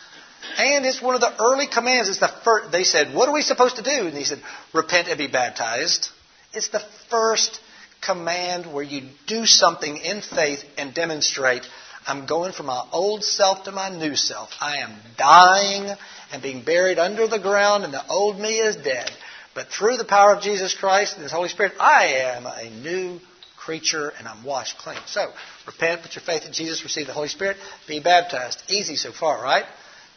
And 0.58 0.86
it's 0.86 1.02
one 1.02 1.16
of 1.16 1.22
the 1.22 1.34
early 1.42 1.68
commands. 1.68 2.10
It's 2.10 2.20
the 2.20 2.32
first, 2.44 2.72
they 2.72 2.84
said, 2.84 3.14
What 3.14 3.30
are 3.30 3.34
we 3.34 3.42
supposed 3.42 3.78
to 3.78 3.84
do? 3.84 4.08
And 4.08 4.18
he 4.18 4.24
said, 4.24 4.42
Repent 4.74 5.08
and 5.08 5.18
be 5.18 5.28
baptized. 5.28 6.10
It's 6.54 6.70
the 6.70 6.84
first 7.10 7.60
command 8.02 8.72
where 8.72 8.84
you 8.84 9.10
do 9.28 9.46
something 9.46 9.98
in 9.98 10.22
faith 10.22 10.64
and 10.78 10.94
demonstrate 10.94 11.68
I'm 12.08 12.26
going 12.26 12.54
from 12.54 12.68
my 12.68 12.88
old 12.92 13.24
self 13.24 13.66
to 13.66 13.72
my 13.72 13.90
new 13.90 14.16
self. 14.16 14.50
I 14.60 14.78
am 14.78 14.96
dying 15.18 15.96
and 16.32 16.42
being 16.42 16.64
buried 16.64 16.98
under 16.98 17.28
the 17.28 17.40
ground, 17.40 17.84
and 17.84 17.94
the 17.94 18.08
old 18.08 18.40
me 18.40 18.58
is 18.58 18.76
dead. 18.78 19.12
But 19.54 19.68
through 19.68 19.98
the 19.98 20.06
power 20.06 20.34
of 20.34 20.42
Jesus 20.42 20.74
Christ 20.74 21.16
and 21.16 21.24
His 21.24 21.32
Holy 21.32 21.50
Spirit, 21.50 21.74
I 21.80 22.06
am 22.36 22.46
a 22.46 22.70
new 22.82 23.20
creature 23.58 24.12
and 24.18 24.28
I'm 24.28 24.44
washed 24.44 24.78
clean. 24.80 24.98
So, 25.06 25.32
repent, 25.68 26.02
put 26.02 26.16
your 26.16 26.24
faith 26.24 26.46
in 26.46 26.54
Jesus, 26.54 26.84
receive 26.84 27.08
the 27.08 27.14
Holy 27.14 27.28
Spirit, 27.28 27.58
be 27.88 28.00
baptized. 28.00 28.64
Easy 28.70 28.96
so 28.96 29.12
far, 29.12 29.42
right? 29.44 29.66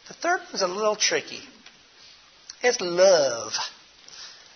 The 0.07 0.13
third 0.15 0.41
one's 0.51 0.61
a 0.61 0.67
little 0.67 0.95
tricky. 0.95 1.41
It's 2.61 2.79
love. 2.81 3.53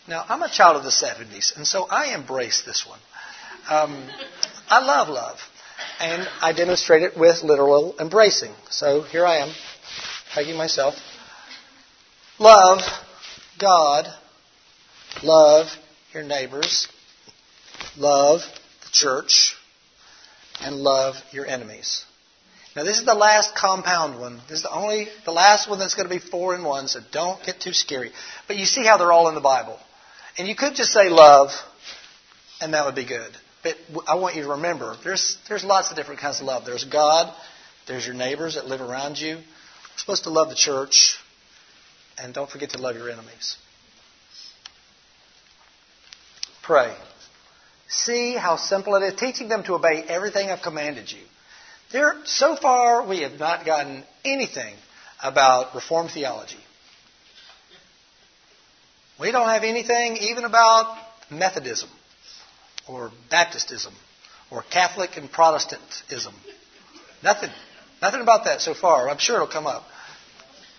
Now, 0.08 0.26
I'm 0.28 0.42
a 0.42 0.50
child 0.50 0.78
of 0.78 0.84
the 0.84 0.90
70s, 0.90 1.56
and 1.56 1.68
so 1.68 1.86
I 1.90 2.14
embrace 2.14 2.64
this 2.66 2.86
one. 2.88 3.00
Um, 3.70 4.10
I 4.70 4.80
love 4.80 5.10
love, 5.10 5.38
and 6.00 6.28
I 6.42 6.54
demonstrate 6.54 7.04
it 7.04 7.18
with 7.18 7.44
literal 7.44 7.96
embracing. 8.00 8.54
So 8.70 9.02
here 9.02 9.26
I 9.26 9.38
am, 9.38 9.54
hugging 10.30 10.56
myself. 10.56 10.96
Love 12.40 12.82
God, 13.60 14.08
love 15.24 15.68
your 16.14 16.24
neighbors, 16.24 16.88
love 17.98 18.42
the 18.84 18.90
church, 18.92 19.56
and 20.62 20.76
love 20.76 21.16
your 21.32 21.46
enemies. 21.46 22.06
Now 22.78 22.84
this 22.84 23.00
is 23.00 23.06
the 23.06 23.16
last 23.16 23.56
compound 23.56 24.20
one. 24.20 24.40
This 24.48 24.60
is 24.60 24.62
the 24.62 24.72
only 24.72 25.08
the 25.26 25.32
last 25.32 25.68
one 25.68 25.80
that's 25.80 25.96
going 25.96 26.08
to 26.08 26.14
be 26.14 26.20
four 26.20 26.54
in 26.54 26.64
one, 26.64 26.88
so 26.88 27.00
don't 27.12 27.44
get 27.44 27.60
too 27.60 27.74
scary. 27.74 28.12
But 28.48 28.58
you 28.58 28.66
see 28.66 28.86
how 28.86 28.98
they're 28.98 29.12
all 29.12 29.30
in 29.30 29.34
the 29.34 29.42
Bible. 29.42 29.80
And 30.38 30.48
you 30.48 30.56
could 30.56 30.76
just 30.76 30.94
say 30.94 31.10
love, 31.10 31.50
and 32.62 32.76
that 32.76 32.86
would 32.86 32.94
be 32.94 33.04
good. 33.04 33.32
But 33.64 33.78
I 34.08 34.14
want 34.14 34.36
you 34.36 34.44
to 34.44 34.50
remember, 34.50 34.96
there's 35.04 35.40
there's 35.50 35.64
lots 35.64 35.90
of 35.90 35.98
different 35.98 36.20
kinds 36.20 36.40
of 36.40 36.46
love. 36.46 36.66
There's 36.66 36.84
God, 36.84 37.34
there's 37.88 38.06
your 38.06 38.14
neighbors 38.14 38.54
that 38.54 38.68
live 38.68 38.82
around 38.82 39.18
you. 39.18 39.38
We're 39.38 39.42
supposed 39.96 40.26
to 40.26 40.30
love 40.30 40.50
the 40.50 40.56
church, 40.56 41.18
and 42.20 42.32
don't 42.32 42.48
forget 42.48 42.70
to 42.72 42.78
love 42.78 42.96
your 42.96 43.10
enemies. 43.10 43.58
Pray. 46.62 46.96
See 47.88 48.36
how 48.36 48.56
simple 48.56 48.94
it 48.98 49.04
is, 49.04 49.20
teaching 49.20 49.50
them 49.50 49.64
to 49.64 49.74
obey 49.74 50.04
everything 50.08 50.52
I've 50.52 50.62
commanded 50.62 51.12
you. 51.12 51.24
There, 51.92 52.16
so 52.26 52.56
far, 52.56 53.08
we 53.08 53.22
have 53.22 53.40
not 53.40 53.66
gotten 53.66 54.04
anything 54.26 54.74
about 55.24 55.74
Reformed 55.74 56.12
theology. 56.12 56.58
We 59.20 59.32
don't 59.32 59.48
have 59.48 59.64
anything 59.64 60.18
even 60.18 60.44
about 60.44 60.98
Methodism 61.32 61.90
or 62.88 63.12
Baptistism 63.32 63.94
or 64.52 64.64
Catholic 64.64 65.18
and 65.18 65.32
Protestantism. 65.32 66.34
Nothing. 67.24 67.50
Nothing 68.02 68.22
about 68.22 68.46
that 68.46 68.62
so 68.62 68.74
far. 68.74 69.10
I'm 69.10 69.18
sure 69.18 69.38
it'll 69.38 69.48
come 69.48 69.66
up. 69.66 69.84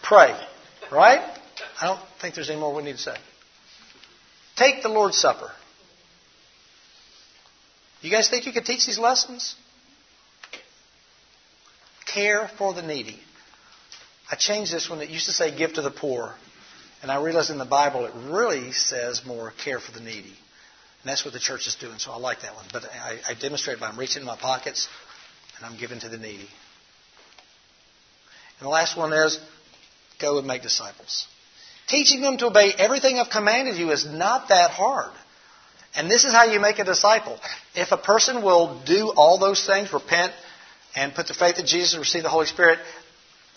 Pray. 0.02 0.38
Right? 0.92 1.20
I 1.80 1.86
don't 1.86 2.00
think 2.20 2.34
there's 2.34 2.50
any 2.50 2.60
more 2.60 2.74
we 2.74 2.82
need 2.82 2.92
to 2.92 2.98
say. 2.98 3.16
Take 4.56 4.82
the 4.82 4.88
Lord's 4.88 5.16
Supper. 5.18 5.50
You 8.00 8.10
guys 8.10 8.28
think 8.28 8.46
you 8.46 8.52
could 8.52 8.64
teach 8.64 8.86
these 8.86 8.98
lessons? 8.98 9.56
Care 12.12 12.50
for 12.58 12.74
the 12.74 12.82
needy. 12.82 13.18
I 14.30 14.36
changed 14.36 14.72
this 14.72 14.88
one. 14.88 15.00
it 15.00 15.08
used 15.08 15.26
to 15.26 15.32
say 15.32 15.56
give 15.56 15.74
to 15.74 15.82
the 15.82 15.90
poor. 15.90 16.34
And 17.02 17.10
I 17.10 17.22
realized 17.22 17.50
in 17.50 17.58
the 17.58 17.64
Bible 17.64 18.04
it 18.06 18.12
really 18.28 18.72
says 18.72 19.24
more 19.24 19.52
care 19.64 19.78
for 19.78 19.92
the 19.92 20.00
needy. 20.00 20.34
And 21.02 21.06
that's 21.06 21.24
what 21.24 21.32
the 21.32 21.40
church 21.40 21.66
is 21.66 21.76
doing, 21.76 21.98
so 21.98 22.10
I 22.10 22.16
like 22.16 22.42
that 22.42 22.54
one. 22.54 22.66
But 22.72 22.84
I, 22.84 23.18
I 23.28 23.34
demonstrate 23.34 23.78
by 23.78 23.88
I'm 23.88 23.98
reaching 23.98 24.22
in 24.22 24.26
my 24.26 24.36
pockets 24.36 24.88
and 25.56 25.66
I'm 25.66 25.78
giving 25.78 26.00
to 26.00 26.08
the 26.08 26.18
needy. 26.18 26.48
And 28.58 28.66
the 28.66 28.68
last 28.68 28.96
one 28.96 29.12
is 29.12 29.38
go 30.20 30.38
and 30.38 30.46
make 30.46 30.62
disciples. 30.62 31.26
Teaching 31.86 32.20
them 32.20 32.36
to 32.38 32.46
obey 32.46 32.72
everything 32.76 33.18
I've 33.18 33.30
commanded 33.30 33.76
you 33.76 33.90
is 33.92 34.04
not 34.04 34.48
that 34.48 34.70
hard. 34.70 35.12
And 35.94 36.10
this 36.10 36.24
is 36.24 36.32
how 36.32 36.44
you 36.44 36.60
make 36.60 36.78
a 36.78 36.84
disciple. 36.84 37.38
If 37.74 37.92
a 37.92 37.96
person 37.96 38.42
will 38.42 38.82
do 38.84 39.12
all 39.16 39.38
those 39.38 39.64
things, 39.64 39.92
repent 39.92 40.32
and 40.96 41.14
put 41.14 41.26
their 41.28 41.34
faith 41.34 41.58
in 41.58 41.66
Jesus 41.66 41.94
and 41.94 42.00
receive 42.00 42.22
the 42.22 42.28
Holy 42.28 42.46
Spirit, 42.46 42.78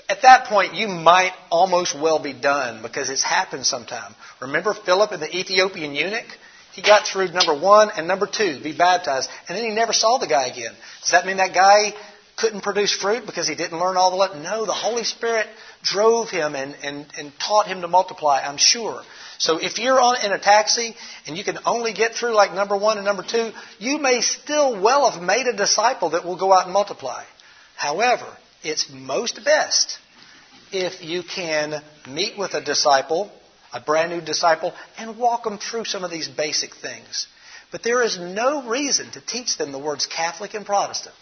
at 0.10 0.22
that 0.24 0.46
point 0.46 0.76
you 0.76 0.88
might 0.88 1.34
almost 1.50 2.00
well 2.00 2.20
be 2.20 2.34
done 2.34 2.82
because 2.82 3.10
it's 3.10 3.24
happened 3.24 3.66
sometime. 3.66 4.14
Remember 4.42 4.74
Philip 4.74 5.12
and 5.12 5.22
the 5.22 5.36
Ethiopian 5.36 5.96
eunuch? 5.96 6.28
He 6.74 6.82
got 6.82 7.06
through 7.06 7.30
number 7.30 7.54
one 7.54 7.90
and 7.96 8.08
number 8.08 8.28
two, 8.28 8.60
be 8.62 8.76
baptized, 8.76 9.30
and 9.48 9.58
then 9.58 9.66
he 9.66 9.72
never 9.72 9.94
saw 9.94 10.18
the 10.18 10.28
guy 10.28 10.48
again. 10.48 10.74
Does 11.02 11.12
that 11.12 11.26
mean 11.26 11.38
that 11.38 11.54
guy 11.54 11.94
couldn't 12.38 12.62
produce 12.62 12.94
fruit 12.94 13.26
because 13.26 13.48
he 13.48 13.56
didn't 13.56 13.80
learn 13.80 13.98
all 13.98 14.12
the 14.12 14.18
lessons? 14.18 14.44
No, 14.44 14.66
the 14.66 14.74
Holy 14.74 15.04
Spirit 15.04 15.48
drove 15.84 16.30
him 16.30 16.56
and, 16.56 16.76
and, 16.84 17.06
and 17.18 17.32
taught 17.40 17.68
him 17.68 17.82
to 17.82 17.88
multiply, 17.88 18.42
I'm 18.42 18.58
sure. 18.58 19.02
So 19.38 19.58
if 19.58 19.80
you're 19.80 20.00
on 20.00 20.24
in 20.24 20.32
a 20.32 20.40
taxi 20.40 20.96
and 21.26 21.38
you 21.38 21.44
can 21.44 21.58
only 21.66 21.94
get 21.94 22.14
through 22.14 22.34
like 22.34 22.54
number 22.54 22.78
one 22.78 22.98
and 22.98 23.06
number 23.06 23.24
two, 23.24 23.52
you 23.80 23.98
may 23.98 24.22
still 24.22 24.80
well 24.80 25.10
have 25.10 25.22
made 25.22 25.48
a 25.48 25.58
disciple 25.58 26.12
that 26.12 26.26
will 26.26 26.38
go 26.38 26.54
out 26.54 26.66
and 26.66 26.74
multiply. 26.74 27.24
However, 27.76 28.28
it's 28.64 28.92
most 28.92 29.44
best 29.44 29.98
if 30.72 31.04
you 31.04 31.24
can 31.24 31.82
meet 32.08 32.38
with 32.38 32.54
a 32.54 32.62
disciple, 32.62 33.32
a 33.74 33.80
brand 33.80 34.12
new 34.12 34.22
disciple, 34.22 34.74
and 34.98 35.18
walk 35.18 35.44
them 35.44 35.58
through 35.58 35.86
some 35.86 36.04
of 36.04 36.12
these 36.12 36.28
basic 36.28 36.76
things. 36.76 37.28
But 37.72 37.84
there 37.84 38.04
is 38.04 38.20
no 38.20 38.68
reason 38.68 39.10
to 39.12 39.22
teach 39.22 39.58
them 39.58 39.72
the 39.72 39.80
words 39.80 40.06
Catholic 40.06 40.54
and 40.54 40.66
Protestant 40.66 41.16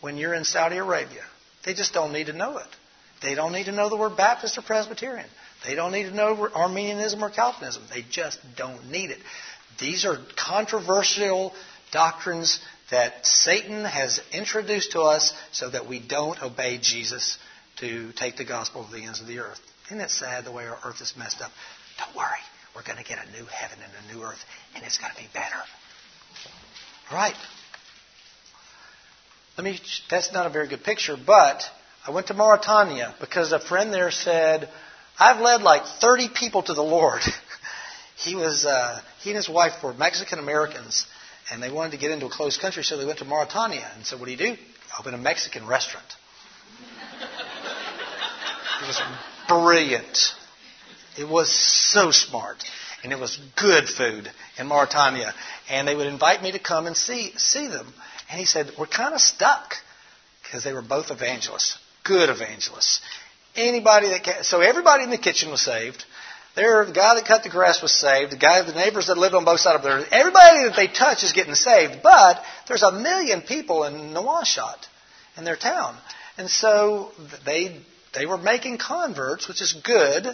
when 0.00 0.16
you're 0.16 0.34
in 0.34 0.44
Saudi 0.44 0.76
Arabia. 0.76 1.24
They 1.64 1.74
just 1.74 1.92
don't 1.92 2.12
need 2.12 2.26
to 2.26 2.32
know 2.32 2.58
it. 2.58 2.66
They 3.22 3.34
don't 3.34 3.52
need 3.52 3.64
to 3.64 3.72
know 3.72 3.88
the 3.88 3.96
word 3.96 4.16
Baptist 4.16 4.58
or 4.58 4.62
Presbyterian. 4.62 5.26
They 5.66 5.74
don't 5.74 5.92
need 5.92 6.04
to 6.04 6.14
know 6.14 6.48
Arminianism 6.54 7.22
or 7.22 7.30
Calvinism. 7.30 7.82
They 7.92 8.04
just 8.08 8.38
don't 8.56 8.90
need 8.90 9.10
it. 9.10 9.18
These 9.80 10.04
are 10.04 10.18
controversial 10.36 11.52
doctrines 11.92 12.60
that 12.90 13.26
Satan 13.26 13.84
has 13.84 14.20
introduced 14.32 14.92
to 14.92 15.00
us 15.00 15.34
so 15.52 15.68
that 15.70 15.88
we 15.88 15.98
don't 15.98 16.40
obey 16.42 16.78
Jesus 16.80 17.38
to 17.80 18.12
take 18.12 18.36
the 18.36 18.44
gospel 18.44 18.84
to 18.84 18.92
the 18.92 19.04
ends 19.04 19.20
of 19.20 19.26
the 19.26 19.40
earth. 19.40 19.60
Isn't 19.86 20.00
it 20.00 20.10
sad 20.10 20.44
the 20.44 20.52
way 20.52 20.66
our 20.66 20.78
earth 20.84 21.00
is 21.00 21.14
messed 21.16 21.40
up? 21.40 21.50
Don't 21.98 22.16
worry. 22.16 22.38
We're 22.74 22.82
going 22.82 22.98
to 22.98 23.04
get 23.04 23.18
a 23.18 23.30
new 23.32 23.44
heaven 23.46 23.78
and 23.82 23.92
a 24.10 24.14
new 24.14 24.24
earth, 24.24 24.38
and 24.74 24.84
it's 24.84 24.98
going 24.98 25.12
to 25.12 25.18
be 25.18 25.28
better. 25.34 25.56
All 27.10 27.16
right. 27.16 27.34
Let 29.56 29.64
me, 29.64 29.80
that's 30.08 30.32
not 30.32 30.46
a 30.46 30.50
very 30.50 30.68
good 30.68 30.84
picture, 30.84 31.16
but 31.16 31.62
I 32.06 32.10
went 32.10 32.28
to 32.28 32.34
Mauritania 32.34 33.14
because 33.20 33.52
a 33.52 33.60
friend 33.60 33.92
there 33.92 34.10
said, 34.10 34.68
I've 35.18 35.40
led 35.40 35.62
like 35.62 35.84
30 35.84 36.28
people 36.34 36.62
to 36.62 36.74
the 36.74 36.82
Lord. 36.82 37.20
he 38.16 38.34
was 38.34 38.64
uh, 38.64 39.00
he 39.20 39.30
and 39.30 39.36
his 39.36 39.48
wife 39.48 39.82
were 39.82 39.92
Mexican 39.92 40.38
Americans, 40.38 41.06
and 41.50 41.62
they 41.62 41.70
wanted 41.70 41.92
to 41.92 41.98
get 41.98 42.10
into 42.10 42.26
a 42.26 42.30
closed 42.30 42.60
country, 42.60 42.82
so 42.82 42.96
they 42.96 43.04
went 43.04 43.18
to 43.18 43.24
Mauritania. 43.24 43.90
And 43.94 44.06
said, 44.06 44.20
what 44.20 44.26
do 44.26 44.32
you 44.32 44.38
do? 44.38 44.56
Open 44.98 45.14
a 45.14 45.18
Mexican 45.18 45.66
restaurant. 45.66 46.06
it 48.82 48.86
was 48.86 49.00
brilliant. 49.48 50.34
It 51.18 51.28
was 51.28 51.50
so 51.50 52.10
smart. 52.10 52.64
and 53.02 53.12
it 53.12 53.18
was 53.18 53.38
good 53.56 53.88
food 53.88 54.30
in 54.58 54.66
Mauritania. 54.66 55.34
And 55.68 55.86
they 55.86 55.94
would 55.94 56.06
invite 56.06 56.42
me 56.42 56.52
to 56.52 56.58
come 56.58 56.86
and 56.86 56.96
see 56.96 57.32
see 57.36 57.68
them. 57.68 57.92
And 58.30 58.38
he 58.38 58.46
said, 58.46 58.72
"We're 58.78 58.86
kind 58.86 59.14
of 59.14 59.20
stuck 59.20 59.74
because 60.42 60.64
they 60.64 60.72
were 60.72 60.82
both 60.82 61.10
evangelists, 61.10 61.78
good 62.08 62.30
evangelists. 62.30 63.00
Anybody 63.54 64.08
that 64.08 64.44
so 64.44 64.60
everybody 64.60 65.04
in 65.04 65.10
the 65.10 65.18
kitchen 65.18 65.50
was 65.50 65.60
saved. 65.60 66.04
There, 66.56 66.84
the 66.84 66.92
guy 66.92 67.14
that 67.14 67.24
cut 67.24 67.44
the 67.44 67.50
grass 67.50 67.80
was 67.82 67.92
saved. 67.92 68.32
The 68.32 68.36
guy, 68.36 68.60
the 68.62 68.72
neighbors 68.72 69.06
that 69.06 69.16
lived 69.16 69.34
on 69.34 69.44
both 69.44 69.60
sides 69.60 69.76
of 69.76 69.82
there. 69.82 70.04
Everybody 70.10 70.64
that 70.64 70.74
they 70.74 70.88
touch 70.88 71.22
is 71.22 71.32
getting 71.32 71.54
saved. 71.54 72.00
But 72.02 72.42
there's 72.66 72.82
a 72.82 72.90
million 72.90 73.42
people 73.42 73.84
in 73.84 74.12
Nouakchott, 74.12 74.86
in 75.36 75.44
their 75.44 75.56
town, 75.56 75.96
and 76.36 76.50
so 76.50 77.12
they 77.44 77.80
they 78.14 78.26
were 78.26 78.38
making 78.38 78.78
converts, 78.78 79.46
which 79.46 79.62
is 79.62 79.72
good, 79.84 80.26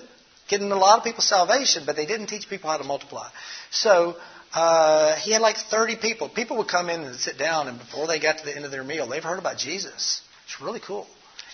getting 0.48 0.70
a 0.70 0.76
lot 0.76 0.98
of 0.98 1.04
people 1.04 1.22
salvation, 1.22 1.82
but 1.84 1.96
they 1.96 2.06
didn't 2.06 2.28
teach 2.28 2.48
people 2.48 2.70
how 2.70 2.78
to 2.78 2.84
multiply. 2.84 3.28
So 3.70 4.16
uh, 4.54 5.16
he 5.16 5.32
had 5.32 5.42
like 5.42 5.56
30 5.56 5.96
people. 5.96 6.28
People 6.28 6.58
would 6.58 6.68
come 6.68 6.88
in 6.88 7.00
and 7.02 7.16
sit 7.16 7.36
down, 7.36 7.68
and 7.68 7.78
before 7.78 8.06
they 8.06 8.20
got 8.20 8.38
to 8.38 8.44
the 8.44 8.54
end 8.54 8.64
of 8.64 8.70
their 8.70 8.84
meal, 8.84 9.08
they've 9.08 9.22
heard 9.22 9.38
about 9.38 9.58
Jesus. 9.58 10.22
It's 10.44 10.60
really 10.60 10.80
cool. 10.80 11.06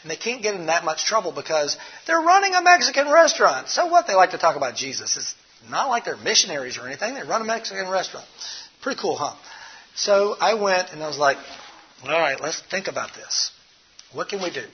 And 0.03 0.11
they 0.11 0.17
can't 0.17 0.43
get 0.43 0.55
in 0.55 0.67
that 0.67 0.85
much 0.85 1.05
trouble 1.05 1.33
because 1.33 1.77
they're 2.07 2.21
running 2.21 2.55
a 2.55 2.63
Mexican 2.63 3.11
restaurant. 3.11 3.69
So 3.69 3.87
what? 3.87 4.07
They 4.07 4.15
like 4.15 4.31
to 4.31 4.39
talk 4.39 4.57
about 4.57 4.75
Jesus. 4.75 5.17
It's 5.17 5.35
not 5.71 5.89
like 5.89 6.05
they're 6.05 6.17
missionaries 6.17 6.79
or 6.79 6.87
anything. 6.87 7.15
They 7.15 7.23
run 7.23 7.43
a 7.43 7.45
Mexican 7.45 7.89
restaurant. 7.89 8.27
Pretty 8.81 9.01
cool, 9.01 9.17
huh? 9.17 9.35
So 9.95 10.37
I 10.41 10.55
went 10.55 10.93
and 10.93 11.03
I 11.03 11.09
was 11.09 11.19
like, 11.19 11.37
all 12.05 12.19
right, 12.19 12.41
let's 12.41 12.61
think 12.71 12.89
about 12.89 13.15
this. 13.15 13.51
What 14.13 14.29
can 14.29 14.43
we 14.43 14.51
do? 14.51 14.65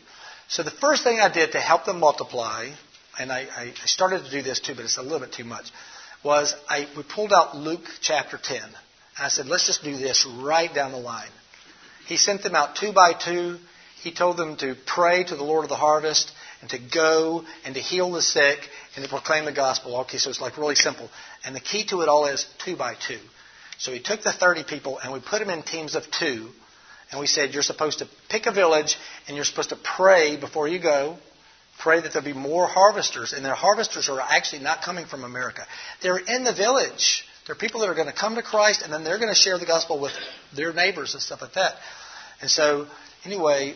So 0.48 0.62
the 0.62 0.70
first 0.70 1.02
thing 1.02 1.18
I 1.18 1.32
did 1.32 1.52
to 1.52 1.60
help 1.60 1.84
them 1.84 1.98
multiply, 1.98 2.70
and 3.18 3.32
I, 3.32 3.46
I 3.56 3.72
started 3.86 4.24
to 4.24 4.30
do 4.30 4.42
this 4.42 4.60
too, 4.60 4.74
but 4.76 4.84
it's 4.84 4.98
a 4.98 5.02
little 5.02 5.20
bit 5.20 5.32
too 5.32 5.44
much, 5.44 5.70
was 6.22 6.54
I 6.68 6.86
we 6.96 7.02
pulled 7.02 7.32
out 7.32 7.56
Luke 7.56 7.84
chapter 8.00 8.38
10. 8.40 8.60
I 9.18 9.28
said, 9.28 9.46
let's 9.46 9.66
just 9.66 9.82
do 9.82 9.96
this 9.96 10.26
right 10.26 10.72
down 10.72 10.92
the 10.92 10.98
line. 10.98 11.30
He 12.06 12.16
sent 12.16 12.42
them 12.42 12.54
out 12.54 12.76
two 12.76 12.92
by 12.92 13.12
two. 13.12 13.58
He 14.06 14.12
told 14.12 14.36
them 14.36 14.56
to 14.58 14.76
pray 14.86 15.24
to 15.24 15.34
the 15.34 15.42
Lord 15.42 15.64
of 15.64 15.68
the 15.68 15.74
harvest 15.74 16.30
and 16.60 16.70
to 16.70 16.78
go 16.78 17.44
and 17.64 17.74
to 17.74 17.80
heal 17.80 18.12
the 18.12 18.22
sick 18.22 18.60
and 18.94 19.04
to 19.04 19.10
proclaim 19.10 19.46
the 19.46 19.52
gospel. 19.52 19.96
Okay, 20.02 20.18
so 20.18 20.30
it's 20.30 20.40
like 20.40 20.56
really 20.58 20.76
simple. 20.76 21.10
And 21.44 21.56
the 21.56 21.60
key 21.60 21.84
to 21.86 22.02
it 22.02 22.08
all 22.08 22.26
is 22.26 22.46
two 22.64 22.76
by 22.76 22.94
two. 22.94 23.18
So 23.78 23.90
he 23.90 23.98
took 23.98 24.22
the 24.22 24.30
30 24.30 24.62
people 24.62 25.00
and 25.00 25.12
we 25.12 25.18
put 25.18 25.40
them 25.40 25.50
in 25.50 25.64
teams 25.64 25.96
of 25.96 26.04
two 26.08 26.50
and 27.10 27.18
we 27.18 27.26
said, 27.26 27.52
you're 27.52 27.64
supposed 27.64 27.98
to 27.98 28.06
pick 28.28 28.46
a 28.46 28.52
village 28.52 28.96
and 29.26 29.34
you're 29.34 29.44
supposed 29.44 29.70
to 29.70 29.76
pray 29.82 30.36
before 30.36 30.68
you 30.68 30.78
go. 30.78 31.18
Pray 31.80 32.00
that 32.00 32.12
there'll 32.12 32.24
be 32.24 32.32
more 32.32 32.68
harvesters. 32.68 33.32
And 33.32 33.44
their 33.44 33.56
harvesters 33.56 34.08
are 34.08 34.20
actually 34.20 34.62
not 34.62 34.82
coming 34.82 35.06
from 35.06 35.24
America. 35.24 35.66
They're 36.00 36.16
in 36.16 36.44
the 36.44 36.54
village. 36.54 37.24
They're 37.44 37.56
people 37.56 37.80
that 37.80 37.88
are 37.88 37.96
going 37.96 38.06
to 38.06 38.14
come 38.14 38.36
to 38.36 38.42
Christ 38.42 38.82
and 38.82 38.92
then 38.92 39.02
they're 39.02 39.18
going 39.18 39.34
to 39.34 39.34
share 39.34 39.58
the 39.58 39.66
gospel 39.66 39.98
with 40.00 40.12
their 40.54 40.72
neighbors 40.72 41.14
and 41.14 41.20
stuff 41.20 41.42
like 41.42 41.54
that. 41.54 41.74
And 42.40 42.48
so, 42.48 42.86
anyway, 43.24 43.74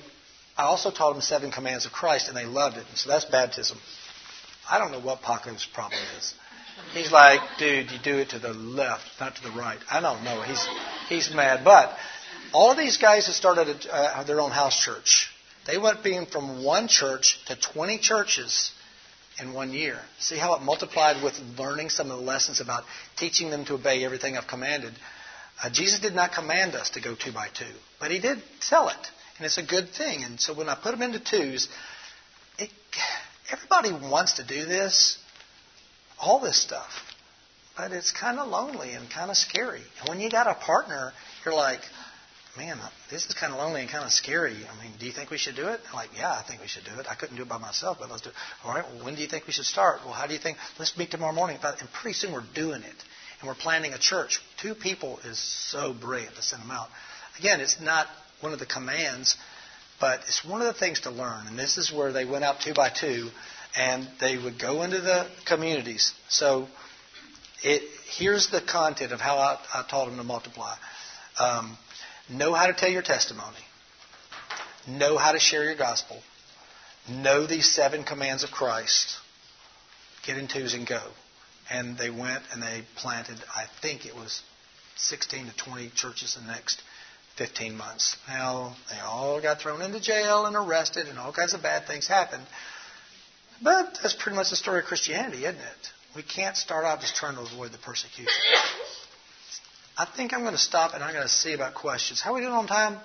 I 0.61 0.65
also 0.65 0.91
taught 0.91 1.15
them 1.15 1.23
seven 1.23 1.51
commands 1.51 1.87
of 1.87 1.93
Christ 1.93 2.29
and 2.29 2.37
they 2.37 2.45
loved 2.45 2.77
it. 2.77 2.85
And 2.87 2.99
so 2.99 3.09
that's 3.09 3.25
baptism. 3.25 3.79
I 4.71 4.79
don't 4.79 4.93
know 4.93 5.01
what 5.01 5.23
Paco's 5.23 5.65
problem 5.65 5.99
is. 6.19 6.35
He's 6.93 7.11
like, 7.11 7.41
dude, 7.59 7.91
you 7.91 7.99
do 7.99 8.19
it 8.19 8.31
to 8.31 8.39
the 8.39 8.53
left, 8.53 9.05
not 9.19 9.37
to 9.37 9.43
the 9.43 9.53
right. 9.53 9.79
I 9.91 10.03
don't 10.03 10.23
know. 10.23 10.43
He's 10.43 10.69
he's 11.09 11.35
mad, 11.35 11.65
but 11.65 11.97
all 12.53 12.73
of 12.73 12.77
these 12.77 12.99
guys 12.99 13.25
have 13.27 13.35
started 13.35 13.87
uh, 13.91 14.23
their 14.25 14.39
own 14.39 14.51
house 14.51 14.79
church. 14.79 15.31
They 15.67 15.79
went 15.79 16.05
being 16.05 16.27
from 16.27 16.63
one 16.63 16.89
church 16.89 17.43
to 17.47 17.57
20 17.59 17.97
churches 17.97 18.73
in 19.41 19.55
one 19.55 19.73
year. 19.73 19.99
See 20.19 20.37
how 20.37 20.55
it 20.57 20.63
multiplied 20.63 21.23
with 21.25 21.41
learning 21.59 21.89
some 21.89 22.11
of 22.11 22.19
the 22.19 22.25
lessons 22.25 22.61
about 22.61 22.85
teaching 23.17 23.49
them 23.49 23.65
to 23.65 23.75
obey 23.75 24.05
everything 24.05 24.37
I've 24.37 24.47
commanded. 24.47 24.93
Uh, 25.63 25.71
Jesus 25.71 26.01
did 26.01 26.15
not 26.15 26.33
command 26.33 26.75
us 26.75 26.91
to 26.91 27.01
go 27.01 27.15
two 27.15 27.33
by 27.33 27.49
two, 27.49 27.75
but 27.99 28.11
he 28.11 28.19
did 28.19 28.43
tell 28.61 28.89
it, 28.89 29.11
and 29.41 29.47
it's 29.47 29.57
a 29.57 29.63
good 29.63 29.89
thing. 29.89 30.23
And 30.23 30.39
so 30.39 30.53
when 30.53 30.69
I 30.69 30.75
put 30.75 30.91
them 30.91 31.01
into 31.01 31.19
twos, 31.19 31.67
it, 32.59 32.69
everybody 33.51 33.91
wants 33.91 34.35
to 34.35 34.47
do 34.47 34.67
this, 34.67 35.19
all 36.21 36.41
this 36.41 36.61
stuff, 36.61 36.91
but 37.75 37.91
it's 37.91 38.13
kind 38.13 38.39
of 38.39 38.49
lonely 38.49 38.93
and 38.93 39.09
kind 39.09 39.31
of 39.31 39.39
scary. 39.39 39.81
And 40.01 40.09
when 40.11 40.21
you 40.21 40.29
got 40.29 40.47
a 40.47 40.55
partner, 40.55 41.13
you're 41.43 41.55
like, 41.55 41.81
man, 42.59 42.79
this 43.11 43.25
is 43.25 43.33
kind 43.33 43.51
of 43.55 43.59
lonely 43.59 43.81
and 43.81 43.91
kind 43.91 44.05
of 44.05 44.13
scary. 44.13 44.53
I 44.57 44.85
mean, 44.85 44.93
do 45.01 45.07
you 45.07 45.13
think 45.13 45.31
we 45.31 45.39
should 45.39 45.57
do 45.57 45.69
it? 45.69 45.81
I'm 45.89 45.95
like, 45.95 46.11
yeah, 46.15 46.33
I 46.33 46.43
think 46.47 46.61
we 46.61 46.69
should 46.69 46.85
do 46.85 47.01
it. 47.01 47.07
I 47.09 47.15
couldn't 47.15 47.37
do 47.37 47.43
it 47.43 47.49
by 47.49 47.57
myself, 47.57 47.97
but 47.99 48.11
let's 48.11 48.21
do 48.21 48.29
it. 48.29 48.35
All 48.63 48.75
right, 48.75 48.85
well, 48.85 49.07
when 49.07 49.15
do 49.15 49.23
you 49.23 49.29
think 49.29 49.47
we 49.47 49.55
should 49.55 49.65
start? 49.65 50.01
Well, 50.05 50.13
how 50.13 50.27
do 50.27 50.35
you 50.35 50.39
think? 50.39 50.59
Let's 50.79 50.99
meet 50.99 51.11
tomorrow 51.11 51.33
morning. 51.33 51.57
And 51.63 51.93
pretty 51.95 52.13
soon 52.13 52.35
we're 52.35 52.45
doing 52.55 52.83
it. 52.83 53.05
And 53.41 53.49
we're 53.49 53.55
planning 53.55 53.95
a 53.95 53.99
church. 53.99 54.39
Two 54.61 54.75
people 54.75 55.19
is 55.25 55.39
so 55.39 55.95
brilliant 55.95 56.37
to 56.37 56.43
send 56.43 56.63
them 56.63 56.73
out. 56.73 56.89
Again, 57.39 57.63
it's 57.63 57.81
not 57.81 58.07
one 58.41 58.53
of 58.53 58.59
the 58.59 58.67
commands, 58.67 59.37
but 60.01 60.21
it's 60.21 60.45
one 60.45 60.61
of 60.61 60.67
the 60.67 60.79
things 60.79 61.01
to 61.01 61.11
learn. 61.11 61.47
And 61.47 61.59
this 61.59 61.79
is 61.79 61.93
where 61.93 62.13
they 62.13 62.25
went 62.25 62.45
out 62.45 62.61
two 62.61 62.75
by 62.75 62.89
two, 62.89 63.29
and 63.77 64.09
they 64.21 64.37
would 64.37 64.59
go 64.59 64.83
into 64.83 65.01
the 65.01 65.27
communities. 65.47 66.13
So 66.29 66.69
it, 67.63 67.83
here's 68.17 68.49
the 68.51 68.61
content 68.61 69.13
of 69.13 69.21
how 69.21 69.37
I, 69.37 69.59
I 69.75 69.85
taught 69.89 70.07
them 70.07 70.17
to 70.17 70.25
multiply. 70.25 70.75
Um, 71.39 71.77
Know 72.31 72.55
how 72.55 72.69
to 72.69 72.73
tell 72.73 72.89
your 72.89 73.03
testimony. 73.03 73.59
Know 74.87 75.19
how 75.19 75.33
to 75.33 75.41
share 75.41 75.65
your 75.65 75.75
gospel. 75.75 76.23
Know 77.09 77.45
these 77.47 77.75
seven 77.75 78.05
commands 78.05 78.45
of 78.45 78.53
Christ. 78.53 79.17
Get 80.25 80.39
in 80.39 80.47
twos 80.47 80.75
and 80.75 80.87
go. 80.87 81.03
And 81.71 81.99
they 81.99 82.11
went 82.11 82.45
and 82.53 82.63
they 82.63 82.83
planted, 82.97 83.37
I 83.55 83.65
think 83.83 84.07
it 84.07 84.15
was 84.15 84.43
16 84.97 85.47
to 85.47 85.57
20 85.57 85.91
churches 85.91 86.37
the 86.37 86.47
next 86.53 86.83
15 87.41 87.75
months. 87.75 88.19
Now, 88.29 88.77
they 88.91 88.99
all 89.01 89.41
got 89.41 89.63
thrown 89.63 89.81
into 89.81 89.99
jail 89.99 90.45
and 90.45 90.55
arrested, 90.55 91.09
and 91.09 91.19
all 91.19 91.33
kinds 91.33 91.55
of 91.55 91.63
bad 91.63 91.87
things 91.87 92.07
happened. 92.07 92.45
But 93.63 93.99
that's 94.03 94.15
pretty 94.15 94.37
much 94.37 94.51
the 94.51 94.57
story 94.57 94.81
of 94.81 94.85
Christianity, 94.85 95.45
isn't 95.45 95.57
it? 95.57 95.83
We 96.15 96.23
can't 96.23 96.57
start 96.57 96.85
out 96.85 97.01
just 97.01 97.17
trying 97.17 97.37
to 97.37 97.41
avoid 97.41 97.73
the 97.73 97.79
persecution. 97.79 98.43
I 99.97 100.05
think 100.05 100.35
I'm 100.35 100.41
going 100.41 100.53
to 100.53 100.59
stop 100.59 100.95
and 100.95 101.03
I'm 101.05 101.13
going 101.13 101.27
to 101.27 101.33
see 101.33 101.53
about 101.53 101.75
questions. 101.75 102.21
How 102.21 102.33
are 102.33 102.35
we 102.35 102.41
doing 102.41 102.53
on 102.53 102.67
time? 102.67 102.99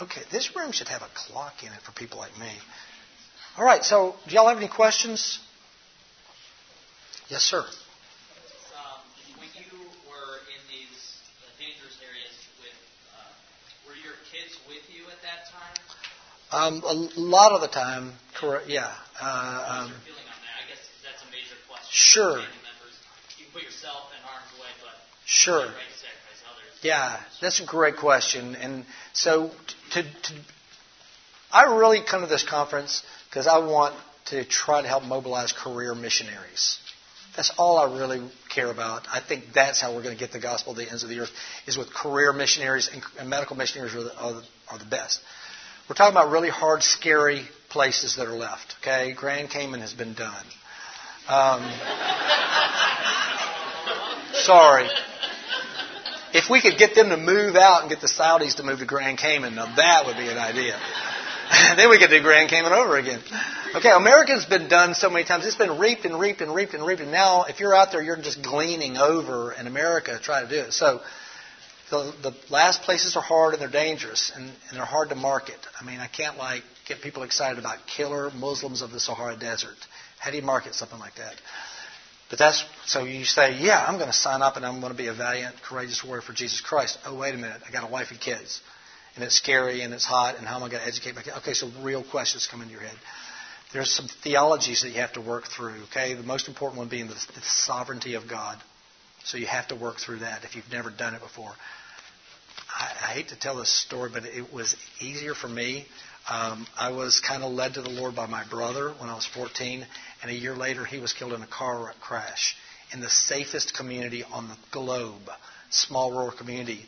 Okay, 0.00 0.22
this 0.30 0.56
room 0.56 0.72
should 0.72 0.88
have 0.88 1.02
a 1.02 1.08
clock 1.14 1.62
in 1.62 1.72
it 1.72 1.80
for 1.82 1.92
people 1.92 2.18
like 2.18 2.36
me. 2.38 2.50
All 3.58 3.64
right, 3.64 3.84
so 3.84 4.14
do 4.26 4.34
y'all 4.34 4.48
have 4.48 4.56
any 4.56 4.68
questions? 4.68 5.38
Yes, 7.28 7.42
sir. 7.42 7.60
Um, 7.60 7.66
when 9.36 9.48
you 9.52 9.68
were 10.08 10.32
in 10.48 10.62
these 10.72 11.20
uh, 11.44 11.52
dangerous 11.60 12.00
areas, 12.00 12.32
with, 12.58 12.74
uh, 13.12 13.20
were 13.86 14.00
your 14.00 14.16
kids 14.32 14.56
with 14.66 14.82
you 14.88 15.04
at 15.12 15.20
that 15.22 15.52
time? 15.52 15.76
Um, 16.52 16.82
a 16.84 16.94
lot 17.18 17.52
of 17.52 17.62
the 17.62 17.68
time, 17.68 18.12
correct. 18.34 18.68
Yeah. 18.68 18.92
Uh, 19.20 19.86
um, 19.86 19.92
feeling 20.04 20.20
on 20.20 20.36
that? 20.44 20.60
I 20.60 20.68
guess 20.68 20.84
that's 21.02 21.22
a 21.22 21.30
major 21.32 21.56
question. 21.66 21.88
Sure. 21.90 22.38
You 22.38 23.46
Sure. 25.24 25.66
Yeah, 26.82 27.20
that's 27.40 27.60
a 27.60 27.64
great 27.64 27.96
question. 27.96 28.56
And 28.56 28.84
so, 29.12 29.50
to, 29.92 30.02
to, 30.02 30.34
I 31.52 31.76
really 31.76 32.00
come 32.08 32.22
to 32.22 32.26
this 32.26 32.44
conference 32.44 33.02
because 33.30 33.46
I 33.46 33.58
want 33.58 33.94
to 34.26 34.44
try 34.44 34.82
to 34.82 34.88
help 34.88 35.04
mobilize 35.04 35.52
career 35.52 35.94
missionaries. 35.94 36.78
That's 37.36 37.52
all 37.56 37.78
I 37.78 37.98
really 37.98 38.28
care 38.50 38.70
about. 38.70 39.06
I 39.10 39.20
think 39.20 39.44
that's 39.54 39.80
how 39.80 39.94
we're 39.94 40.02
going 40.02 40.14
to 40.14 40.20
get 40.20 40.32
the 40.32 40.40
gospel 40.40 40.74
to 40.74 40.80
the 40.80 40.90
ends 40.90 41.02
of 41.02 41.08
the 41.08 41.20
earth, 41.20 41.30
is 41.66 41.78
with 41.78 41.94
career 41.94 42.32
missionaries 42.32 42.90
and, 42.92 43.02
and 43.18 43.30
medical 43.30 43.56
missionaries 43.56 43.94
are 43.94 44.04
the, 44.04 44.16
are, 44.18 44.32
the, 44.34 44.42
are 44.70 44.78
the 44.78 44.84
best. 44.84 45.20
We're 45.88 45.96
talking 45.96 46.12
about 46.12 46.30
really 46.30 46.48
hard, 46.48 46.82
scary 46.82 47.42
places 47.68 48.16
that 48.16 48.26
are 48.28 48.36
left. 48.36 48.76
Okay, 48.80 49.14
Grand 49.14 49.50
Cayman 49.50 49.80
has 49.80 49.92
been 49.92 50.14
done. 50.14 50.44
Um, 51.28 51.60
sorry. 54.34 54.88
If 56.34 56.48
we 56.48 56.60
could 56.60 56.78
get 56.78 56.94
them 56.94 57.08
to 57.08 57.16
move 57.16 57.56
out 57.56 57.82
and 57.82 57.90
get 57.90 58.00
the 58.00 58.06
Saudis 58.06 58.56
to 58.56 58.62
move 58.62 58.78
to 58.78 58.86
Grand 58.86 59.18
Cayman, 59.18 59.56
now 59.56 59.74
that 59.74 60.06
would 60.06 60.16
be 60.16 60.28
an 60.28 60.38
idea. 60.38 60.78
then 61.76 61.90
we 61.90 61.98
could 61.98 62.10
do 62.10 62.22
Grand 62.22 62.48
Cayman 62.48 62.72
over 62.72 62.96
again. 62.96 63.20
Okay, 63.74 63.90
America's 63.90 64.44
been 64.44 64.68
done 64.68 64.94
so 64.94 65.10
many 65.10 65.24
times. 65.24 65.44
It's 65.46 65.56
been 65.56 65.78
reaped 65.78 66.04
and 66.04 66.18
reaped 66.18 66.42
and 66.42 66.54
reaped 66.54 66.74
and 66.74 66.86
reaped. 66.86 67.02
And 67.02 67.10
now, 67.10 67.44
if 67.44 67.58
you're 67.58 67.74
out 67.74 67.90
there, 67.90 68.00
you're 68.00 68.16
just 68.16 68.40
gleaning 68.40 68.98
over 68.98 69.52
in 69.52 69.66
America 69.66 70.18
trying 70.22 70.48
to 70.48 70.54
do 70.54 70.60
it. 70.60 70.72
So, 70.72 71.00
the, 71.92 72.30
the 72.30 72.36
last 72.50 72.82
places 72.82 73.16
are 73.16 73.22
hard 73.22 73.52
and 73.52 73.60
they're 73.60 73.70
dangerous 73.70 74.32
and, 74.34 74.44
and 74.44 74.72
they're 74.72 74.84
hard 74.84 75.10
to 75.10 75.14
market. 75.14 75.58
I 75.78 75.84
mean, 75.84 76.00
I 76.00 76.06
can't 76.06 76.38
like 76.38 76.62
get 76.88 77.02
people 77.02 77.22
excited 77.22 77.58
about 77.58 77.78
killer 77.86 78.30
Muslims 78.30 78.80
of 78.80 78.90
the 78.90 78.98
Sahara 78.98 79.36
Desert. 79.36 79.76
How 80.18 80.30
do 80.30 80.36
you 80.36 80.42
market 80.42 80.74
something 80.74 80.98
like 80.98 81.16
that? 81.16 81.34
But 82.30 82.38
that's 82.38 82.64
so 82.86 83.04
you 83.04 83.26
say, 83.26 83.58
yeah, 83.58 83.84
I'm 83.86 83.96
going 83.96 84.06
to 84.06 84.16
sign 84.16 84.40
up 84.40 84.56
and 84.56 84.64
I'm 84.64 84.80
going 84.80 84.92
to 84.92 84.96
be 84.96 85.08
a 85.08 85.14
valiant, 85.14 85.54
courageous 85.68 86.02
warrior 86.02 86.22
for 86.22 86.32
Jesus 86.32 86.62
Christ. 86.62 86.98
Oh, 87.04 87.18
wait 87.18 87.34
a 87.34 87.38
minute, 87.38 87.60
I 87.68 87.70
got 87.70 87.86
a 87.86 87.92
wife 87.92 88.10
and 88.10 88.18
kids, 88.18 88.62
and 89.14 89.22
it's 89.22 89.34
scary 89.34 89.82
and 89.82 89.92
it's 89.92 90.06
hot, 90.06 90.38
and 90.38 90.46
how 90.46 90.56
am 90.56 90.62
I 90.62 90.70
going 90.70 90.82
to 90.82 90.88
educate 90.88 91.14
my 91.14 91.22
kids? 91.22 91.36
Okay, 91.38 91.52
so 91.52 91.70
real 91.82 92.02
questions 92.02 92.48
come 92.50 92.62
into 92.62 92.72
your 92.72 92.80
head. 92.80 92.96
There's 93.74 93.90
some 93.90 94.08
theologies 94.22 94.80
that 94.82 94.88
you 94.88 95.00
have 95.00 95.12
to 95.12 95.20
work 95.20 95.44
through, 95.46 95.82
okay? 95.90 96.14
The 96.14 96.22
most 96.22 96.48
important 96.48 96.78
one 96.78 96.88
being 96.88 97.08
the, 97.08 97.14
the 97.14 97.42
sovereignty 97.42 98.14
of 98.14 98.28
God. 98.28 98.58
So 99.24 99.36
you 99.38 99.46
have 99.46 99.68
to 99.68 99.76
work 99.76 99.98
through 99.98 100.20
that 100.20 100.44
if 100.44 100.56
you've 100.56 100.70
never 100.70 100.90
done 100.90 101.14
it 101.14 101.20
before. 101.20 101.52
I, 102.74 102.84
I 102.84 103.12
hate 103.14 103.28
to 103.28 103.38
tell 103.38 103.56
this 103.56 103.70
story, 103.70 104.10
but 104.12 104.24
it 104.24 104.52
was 104.52 104.76
easier 105.00 105.34
for 105.34 105.48
me. 105.48 105.86
Um, 106.30 106.66
I 106.78 106.92
was 106.92 107.20
kind 107.20 107.42
of 107.42 107.52
led 107.52 107.74
to 107.74 107.82
the 107.82 107.90
Lord 107.90 108.14
by 108.14 108.26
my 108.26 108.44
brother 108.48 108.90
when 108.98 109.10
I 109.10 109.14
was 109.14 109.26
14, 109.26 109.86
and 110.22 110.30
a 110.30 110.34
year 110.34 110.54
later 110.54 110.84
he 110.84 110.98
was 110.98 111.12
killed 111.12 111.32
in 111.32 111.42
a 111.42 111.46
car 111.46 111.92
crash 112.00 112.56
in 112.92 113.00
the 113.00 113.10
safest 113.10 113.74
community 113.74 114.22
on 114.22 114.48
the 114.48 114.56
globe, 114.70 115.22
small 115.70 116.12
rural 116.12 116.30
community. 116.30 116.84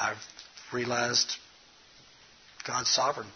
I've 0.00 0.16
realized 0.72 1.36
God's 2.66 2.90
sovereign. 2.90 3.28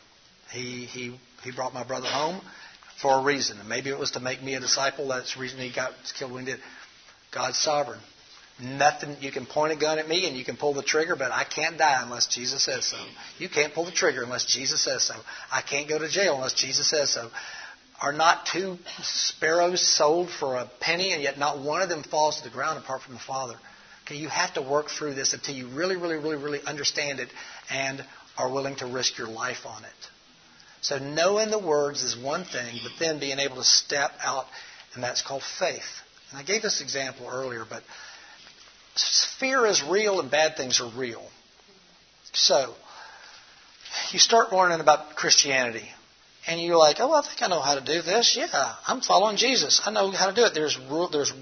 He, 0.53 0.87
he, 0.87 1.17
he 1.45 1.53
brought 1.53 1.73
my 1.73 1.85
brother 1.85 2.09
home 2.09 2.41
for 3.01 3.21
a 3.21 3.23
reason. 3.23 3.59
And 3.59 3.69
maybe 3.69 3.91
it 3.91 3.99
was 3.99 4.13
to 4.13 4.21
make 4.21 4.43
me 4.43 4.55
a 4.55 4.61
disciple. 4.61 5.09
That's 5.09 5.35
the 5.35 5.41
reason 5.41 5.61
he 5.61 5.73
got 5.73 5.93
killed 6.19 6.33
when 6.33 6.47
he 6.47 6.53
did. 6.53 6.61
God's 7.33 7.59
sovereign. 7.59 8.01
Nothing, 8.63 9.17
you 9.21 9.33
can 9.33 9.47
point 9.47 9.73
a 9.73 9.77
gun 9.77 9.99
at 9.99 10.09
me 10.09 10.27
and 10.27 10.37
you 10.37 10.45
can 10.45 10.57
pull 10.57 10.75
the 10.75 10.83
trigger, 10.83 11.17
but 11.17 11.33
I 11.33 11.45
can't 11.45 11.79
die 11.79 12.03
unless 12.03 12.27
Jesus 12.27 12.63
says 12.63 12.85
so. 12.87 12.99
You 13.39 13.49
can't 13.49 13.73
pull 13.73 13.87
the 13.87 13.91
trigger 13.91 14.23
unless 14.23 14.45
Jesus 14.45 14.83
says 14.83 15.05
so. 15.05 15.15
I 15.51 15.63
can't 15.63 15.89
go 15.89 15.99
to 15.99 16.09
jail 16.09 16.35
unless 16.35 16.55
Jesus 16.55 16.89
says 16.89 17.11
so. 17.11 17.31
Are 18.01 18.13
not 18.13 18.47
two 18.47 18.79
sparrows 19.03 19.81
sold 19.81 20.31
for 20.31 20.57
a 20.57 20.71
penny 20.81 21.13
and 21.13 21.23
yet 21.23 21.39
not 21.39 21.59
one 21.59 21.83
of 21.83 21.89
them 21.89 22.03
falls 22.03 22.39
to 22.39 22.45
the 22.45 22.51
ground 22.51 22.79
apart 22.79 23.03
from 23.03 23.15
the 23.15 23.21
Father? 23.21 23.55
Okay, 24.05 24.17
you 24.17 24.29
have 24.29 24.55
to 24.55 24.63
work 24.63 24.89
through 24.89 25.15
this 25.15 25.35
until 25.35 25.55
you 25.55 25.69
really, 25.69 25.97
really, 25.97 26.17
really, 26.17 26.37
really 26.37 26.61
understand 26.67 27.21
it 27.21 27.29
and 27.71 28.05
are 28.37 28.51
willing 28.51 28.77
to 28.77 28.87
risk 28.87 29.19
your 29.19 29.29
life 29.29 29.67
on 29.67 29.85
it. 29.85 29.91
So 30.83 30.99
knowing 30.99 31.51
the 31.51 31.59
words 31.59 32.03
is 32.03 32.17
one 32.17 32.45
thing, 32.45 32.81
but 32.83 32.93
then 32.99 33.21
being 33.21 33.39
able 33.39 33.57
to 33.57 33.65
step 33.65 34.13
out, 34.25 34.47
and 34.95 35.05
that's 35.05 35.23
called 35.23 35.43
faith. 35.59 35.85
And 36.31 36.39
I 36.39 36.43
gave 36.43 36.63
this 36.63 36.81
example 36.81 37.29
earlier, 37.31 37.65
but 37.69 37.83
fear 39.39 39.67
is 39.67 39.83
real 39.83 40.21
and 40.21 40.31
bad 40.31 40.57
things 40.57 40.81
are 40.81 40.91
real. 40.97 41.23
So, 42.33 42.75
you 44.13 44.19
start 44.19 44.53
learning 44.53 44.81
about 44.81 45.17
Christianity, 45.17 45.89
and 46.47 46.61
you're 46.61 46.77
like, 46.77 46.97
oh, 47.01 47.13
I 47.13 47.23
think 47.23 47.43
I 47.43 47.49
know 47.49 47.61
how 47.61 47.75
to 47.75 47.81
do 47.81 48.03
this. 48.03 48.37
Yeah, 48.37 48.75
I'm 48.87 49.01
following 49.01 49.37
Jesus. 49.37 49.81
I 49.85 49.91
know 49.91 50.11
how 50.11 50.29
to 50.29 50.35
do 50.35 50.45
it. 50.45 50.55
There's 50.55 50.79
there's 51.13 51.33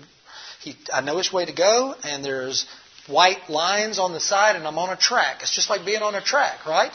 he, 0.61 0.77
I 0.93 1.03
know 1.03 1.17
which 1.17 1.33
way 1.33 1.45
to 1.45 1.53
go, 1.53 1.95
and 2.05 2.25
there's 2.25 2.67
white 3.07 3.49
lines 3.49 3.99
on 3.99 4.13
the 4.13 4.21
side, 4.21 4.57
and 4.57 4.67
I'm 4.67 4.79
on 4.79 4.91
a 4.91 4.97
track. 4.97 5.39
It's 5.43 5.55
just 5.55 5.71
like 5.71 5.85
being 5.85 6.03
on 6.03 6.15
a 6.15 6.21
track, 6.21 6.67
right? 6.67 6.93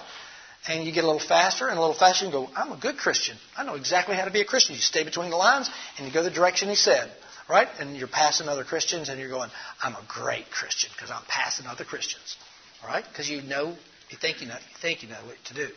And 0.67 0.85
you 0.85 0.93
get 0.93 1.03
a 1.03 1.07
little 1.07 1.19
faster 1.19 1.67
and 1.67 1.77
a 1.77 1.81
little 1.81 1.95
faster, 1.95 2.25
and 2.25 2.33
go, 2.33 2.49
I'm 2.55 2.71
a 2.71 2.77
good 2.77 2.97
Christian. 2.97 3.37
I 3.57 3.63
know 3.63 3.75
exactly 3.75 4.15
how 4.15 4.25
to 4.25 4.31
be 4.31 4.41
a 4.41 4.45
Christian. 4.45 4.75
You 4.75 4.81
stay 4.81 5.03
between 5.03 5.29
the 5.29 5.37
lines, 5.37 5.69
and 5.97 6.07
you 6.07 6.13
go 6.13 6.23
the 6.23 6.31
direction 6.31 6.69
he 6.69 6.75
said 6.75 7.11
right? 7.49 7.67
And 7.79 7.95
you're 7.95 8.07
passing 8.07 8.47
other 8.47 8.63
Christians, 8.63 9.09
and 9.09 9.19
you're 9.19 9.29
going, 9.29 9.49
I'm 9.81 9.93
a 9.93 10.03
great 10.07 10.49
Christian 10.49 10.89
because 10.95 11.11
I'm 11.11 11.23
passing 11.27 11.67
other 11.67 11.83
Christians, 11.83 12.37
all 12.81 12.89
right? 12.89 13.03
Because 13.07 13.29
you 13.29 13.41
know, 13.41 13.75
you 14.09 14.17
think 14.17 14.41
you 14.41 14.47
know, 14.47 14.55
you 14.55 14.77
think 14.81 15.03
you 15.03 15.09
know 15.09 15.19
what 15.25 15.37
to 15.45 15.53
do, 15.53 15.67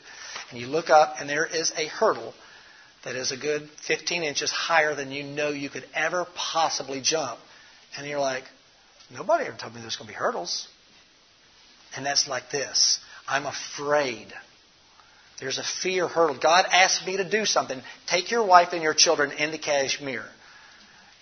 and 0.51 0.61
you 0.61 0.67
look 0.67 0.91
up, 0.91 1.17
and 1.21 1.29
there 1.29 1.47
is 1.47 1.73
a 1.77 1.87
hurdle 1.87 2.35
that 3.05 3.15
is 3.15 3.33
a 3.33 3.37
good 3.37 3.69
15 3.87 4.23
inches 4.23 4.51
higher 4.51 4.95
than 4.95 5.11
you 5.13 5.23
know 5.23 5.51
you 5.51 5.71
could 5.71 5.85
ever 5.95 6.27
possibly 6.35 7.01
jump, 7.01 7.39
and 7.97 8.07
you're 8.07 8.21
like, 8.21 8.45
nobody 9.15 9.45
ever 9.45 9.57
told 9.57 9.75
me 9.75 9.81
there's 9.81 9.97
going 9.97 10.09
to 10.09 10.13
be 10.13 10.19
hurdles, 10.19 10.69
and 11.97 12.05
that's 12.05 12.29
like 12.29 12.51
this. 12.51 13.01
I'm 13.29 13.47
afraid. 13.47 14.33
There's 15.41 15.59
a 15.59 15.65
fear 15.83 16.09
hurdle. 16.09 16.39
God 16.39 16.65
asked 16.71 17.07
me 17.07 17.19
to 17.19 17.29
do 17.29 17.45
something. 17.45 17.81
Take 18.07 18.31
your 18.31 18.47
wife 18.47 18.69
and 18.73 18.83
your 18.83 18.95
children 18.95 19.33
into 19.33 19.59
Kashmir. 19.59 20.25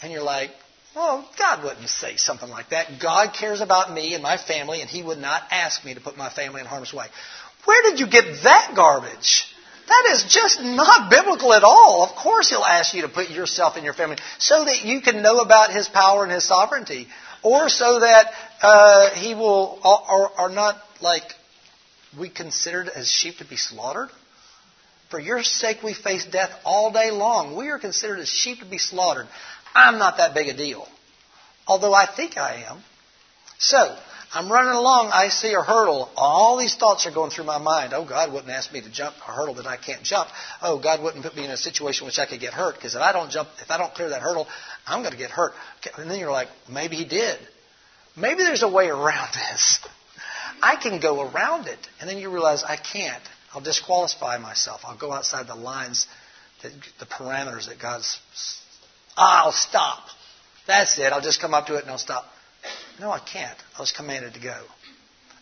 And 0.05 0.13
you're 0.13 0.23
like, 0.23 0.51
well, 0.95 1.27
God 1.39 1.65
wouldn't 1.65 1.89
say 1.89 2.17
something 2.17 2.51
like 2.51 2.69
that. 2.69 3.01
God 3.01 3.35
cares 3.35 3.63
about 3.63 3.91
me 3.91 4.13
and 4.13 4.23
my 4.23 4.37
family, 4.37 4.83
and 4.83 4.91
He 4.91 5.03
would 5.03 5.17
not 5.17 5.43
ask 5.51 5.83
me 5.83 5.95
to 5.95 6.01
put 6.01 6.19
my 6.19 6.29
family 6.29 6.61
in 6.61 6.67
harm's 6.67 6.93
way. 6.93 7.07
Where 7.65 7.91
did 7.91 7.99
you 7.99 8.07
get 8.07 8.43
that 8.43 8.75
garbage? 8.77 9.47
That 9.89 10.13
is 10.13 10.25
just 10.25 10.61
not 10.61 11.09
biblical 11.11 11.55
at 11.55 11.65
all. 11.65 12.05
Of 12.05 12.17
course, 12.17 12.51
He'll 12.51 12.59
ask 12.61 12.93
you 12.93 13.01
to 13.01 13.09
put 13.09 13.31
yourself 13.31 13.77
and 13.77 13.85
your 13.85 13.95
family 13.95 14.19
so 14.39 14.67
that 14.67 14.85
you 14.85 15.01
can 15.01 15.23
know 15.23 15.39
about 15.39 15.73
His 15.73 15.89
power 15.89 16.23
and 16.23 16.31
His 16.31 16.47
sovereignty, 16.47 17.09
or 17.43 17.71
so 17.71 18.01
that 18.01 18.27
uh, 18.61 19.11
He 19.15 19.35
will, 19.35 19.81
or 20.39 20.51
not 20.51 20.77
like 21.01 21.25
we 22.21 22.29
considered 22.29 22.91
as 22.91 23.11
sheep 23.11 23.39
to 23.39 23.47
be 23.47 23.57
slaughtered. 23.57 24.11
For 25.11 25.21
your 25.21 25.43
sake, 25.45 25.83
we 25.85 25.95
face 25.95 26.25
death 26.25 26.51
all 26.65 26.91
day 26.91 27.11
long. 27.11 27.57
We 27.57 27.69
are 27.69 27.79
considered 27.79 28.19
as 28.19 28.29
sheep 28.29 28.59
to 28.61 28.65
be 28.65 28.79
slaughtered. 28.79 29.29
I'm 29.75 29.99
not 29.99 30.19
that 30.19 30.35
big 30.35 30.49
a 30.49 30.57
deal. 30.57 30.87
Although 31.67 31.95
I 31.95 32.07
think 32.07 32.37
I 32.37 32.65
am. 32.69 32.83
So, 33.59 33.97
I'm 34.35 34.51
running 34.51 34.75
along, 34.75 35.11
I 35.13 35.29
see 35.29 35.55
a 35.55 35.63
hurdle. 35.63 36.11
All 36.17 36.59
these 36.59 36.75
thoughts 36.75 37.07
are 37.07 37.13
going 37.13 37.31
through 37.31 37.45
my 37.45 37.59
mind. 37.59 37.93
Oh, 37.95 38.05
God 38.05 38.33
wouldn't 38.33 38.51
ask 38.51 38.73
me 38.73 38.81
to 38.81 38.91
jump 38.91 39.15
a 39.27 39.33
hurdle 39.33 39.55
that 39.55 39.67
I 39.67 39.77
can't 39.77 40.03
jump. 40.03 40.29
Oh, 40.61 40.81
God 40.81 41.03
wouldn't 41.03 41.23
put 41.23 41.37
me 41.37 41.45
in 41.45 41.53
a 41.53 41.57
situation 41.57 42.03
in 42.03 42.07
which 42.07 42.19
I 42.19 42.27
could 42.27 42.41
get 42.41 42.53
hurt 42.53 42.75
because 42.75 42.97
if 42.97 43.01
I 43.01 43.13
don't 43.13 43.31
jump, 43.31 43.49
if 43.63 43.71
I 43.71 43.79
don't 43.79 43.95
clear 43.95 44.11
that 44.11 44.23
hurdle, 44.23 44.49
I'm 44.87 45.03
going 45.03 45.13
to 45.13 45.19
get 45.19 45.31
hurt. 45.31 45.53
And 45.97 46.11
then 46.11 46.19
you're 46.19 46.33
like, 46.33 46.49
maybe 46.69 46.97
he 46.97 47.05
did. 47.05 47.39
Maybe 48.17 48.43
there's 48.43 48.65
a 48.65 48.69
way 48.69 48.89
around 48.89 49.29
this. 49.35 49.79
I 50.61 50.77
can 50.77 51.01
go 51.01 51.23
around 51.23 51.69
it. 51.69 51.79
And 52.01 52.11
then 52.11 52.19
you 52.19 52.29
realize 52.31 52.65
I 52.65 52.77
can't. 52.77 53.23
I'll 53.53 53.61
disqualify 53.61 54.39
myself. 54.39 54.81
I'll 54.85 54.99
go 54.99 55.13
outside 55.13 55.47
the 55.47 55.55
lines, 55.55 56.09
that, 56.63 56.73
the 56.99 57.07
parameters 57.07 57.69
that 57.69 57.79
God's 57.81 58.19
I'll 59.17 59.53
stop. 59.53 60.01
That's 60.67 60.99
it. 60.99 61.13
I'll 61.13 61.21
just 61.21 61.41
come 61.41 61.55
up 61.55 61.67
to 61.67 61.77
it 61.77 61.83
and 61.83 61.91
I'll 61.91 61.99
stop. 61.99 62.25
No, 63.01 63.11
I 63.11 63.19
can't. 63.19 63.59
I 63.77 63.81
was 63.81 63.93
commanded 63.93 64.35
to 64.35 64.41
go. 64.41 64.61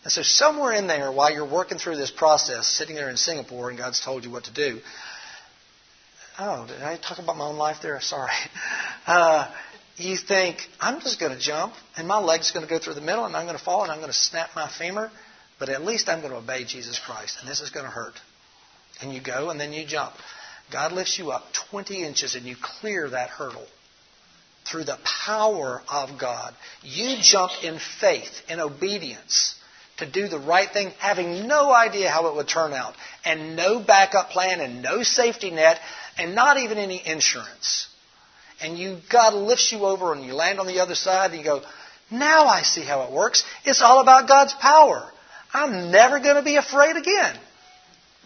And 0.03 0.11
so, 0.11 0.21
somewhere 0.21 0.73
in 0.73 0.87
there, 0.87 1.11
while 1.11 1.31
you're 1.31 1.49
working 1.49 1.77
through 1.77 1.95
this 1.95 2.11
process, 2.11 2.67
sitting 2.67 2.95
there 2.95 3.09
in 3.09 3.15
Singapore 3.15 3.69
and 3.69 3.77
God's 3.77 4.01
told 4.01 4.25
you 4.25 4.31
what 4.31 4.45
to 4.45 4.53
do, 4.53 4.79
oh, 6.39 6.67
did 6.67 6.81
I 6.81 6.97
talk 6.97 7.19
about 7.19 7.37
my 7.37 7.45
own 7.45 7.55
life 7.57 7.77
there? 7.81 7.99
Sorry. 8.01 8.31
Uh, 9.05 9.51
you 9.97 10.15
think, 10.15 10.59
I'm 10.79 11.01
just 11.01 11.19
going 11.19 11.33
to 11.33 11.37
jump, 11.37 11.73
and 11.97 12.07
my 12.07 12.19
leg's 12.19 12.51
going 12.51 12.65
to 12.65 12.69
go 12.69 12.79
through 12.79 12.93
the 12.93 13.01
middle, 13.01 13.25
and 13.25 13.35
I'm 13.35 13.45
going 13.45 13.57
to 13.57 13.63
fall, 13.63 13.83
and 13.83 13.91
I'm 13.91 13.97
going 13.97 14.13
to 14.13 14.17
snap 14.17 14.51
my 14.55 14.69
femur, 14.69 15.11
but 15.59 15.67
at 15.67 15.83
least 15.83 16.07
I'm 16.07 16.21
going 16.21 16.31
to 16.31 16.37
obey 16.37 16.63
Jesus 16.63 16.97
Christ, 16.99 17.37
and 17.41 17.49
this 17.49 17.59
is 17.59 17.69
going 17.69 17.85
to 17.85 17.91
hurt. 17.91 18.13
And 19.01 19.13
you 19.13 19.19
go, 19.21 19.49
and 19.49 19.59
then 19.59 19.73
you 19.73 19.85
jump. 19.85 20.13
God 20.71 20.91
lifts 20.91 21.19
you 21.19 21.31
up 21.31 21.43
20 21.71 22.03
inches 22.03 22.35
and 22.35 22.45
you 22.45 22.55
clear 22.59 23.09
that 23.09 23.29
hurdle 23.29 23.67
through 24.65 24.85
the 24.85 24.97
power 25.25 25.81
of 25.91 26.17
God. 26.17 26.55
You 26.81 27.17
jump 27.21 27.51
in 27.63 27.79
faith, 27.99 28.41
in 28.49 28.59
obedience 28.59 29.55
to 29.97 30.09
do 30.09 30.27
the 30.27 30.39
right 30.39 30.69
thing, 30.69 30.91
having 30.99 31.47
no 31.47 31.71
idea 31.71 32.09
how 32.09 32.27
it 32.27 32.35
would 32.35 32.47
turn 32.47 32.73
out, 32.73 32.95
and 33.23 33.55
no 33.55 33.79
backup 33.79 34.31
plan, 34.31 34.59
and 34.59 34.81
no 34.81 35.03
safety 35.03 35.51
net, 35.51 35.79
and 36.17 36.33
not 36.33 36.57
even 36.57 36.77
any 36.77 37.05
insurance. 37.05 37.87
And 38.61 38.77
you 38.77 38.99
God 39.09 39.33
lifts 39.33 39.71
you 39.71 39.85
over, 39.85 40.13
and 40.13 40.25
you 40.25 40.33
land 40.33 40.59
on 40.59 40.67
the 40.67 40.79
other 40.79 40.95
side, 40.95 41.31
and 41.31 41.39
you 41.39 41.45
go, 41.45 41.61
"Now 42.09 42.47
I 42.47 42.63
see 42.63 42.83
how 42.83 43.03
it 43.03 43.11
works. 43.11 43.43
It's 43.65 43.81
all 43.81 43.99
about 43.99 44.27
God's 44.27 44.53
power. 44.53 45.11
I'm 45.53 45.91
never 45.91 46.19
going 46.19 46.37
to 46.37 46.41
be 46.41 46.55
afraid 46.55 46.95
again." 46.95 47.37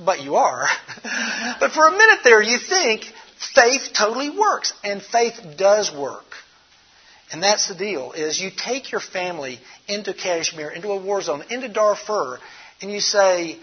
But 0.03 0.21
you 0.21 0.35
are. 0.35 0.67
but 1.59 1.71
for 1.71 1.87
a 1.87 1.91
minute 1.91 2.19
there, 2.23 2.41
you 2.41 2.57
think 2.57 3.05
faith 3.53 3.91
totally 3.93 4.29
works, 4.29 4.73
and 4.83 5.01
faith 5.01 5.39
does 5.57 5.93
work. 5.93 6.25
And 7.31 7.43
that's 7.43 7.67
the 7.67 7.75
deal, 7.75 8.13
is 8.13 8.39
you 8.39 8.49
take 8.55 8.91
your 8.91 9.01
family 9.01 9.59
into 9.87 10.13
Kashmir, 10.13 10.69
into 10.69 10.89
a 10.89 10.97
war 10.97 11.21
zone, 11.21 11.43
into 11.49 11.67
Darfur, 11.67 12.39
and 12.81 12.91
you 12.91 13.01
say, 13.01 13.57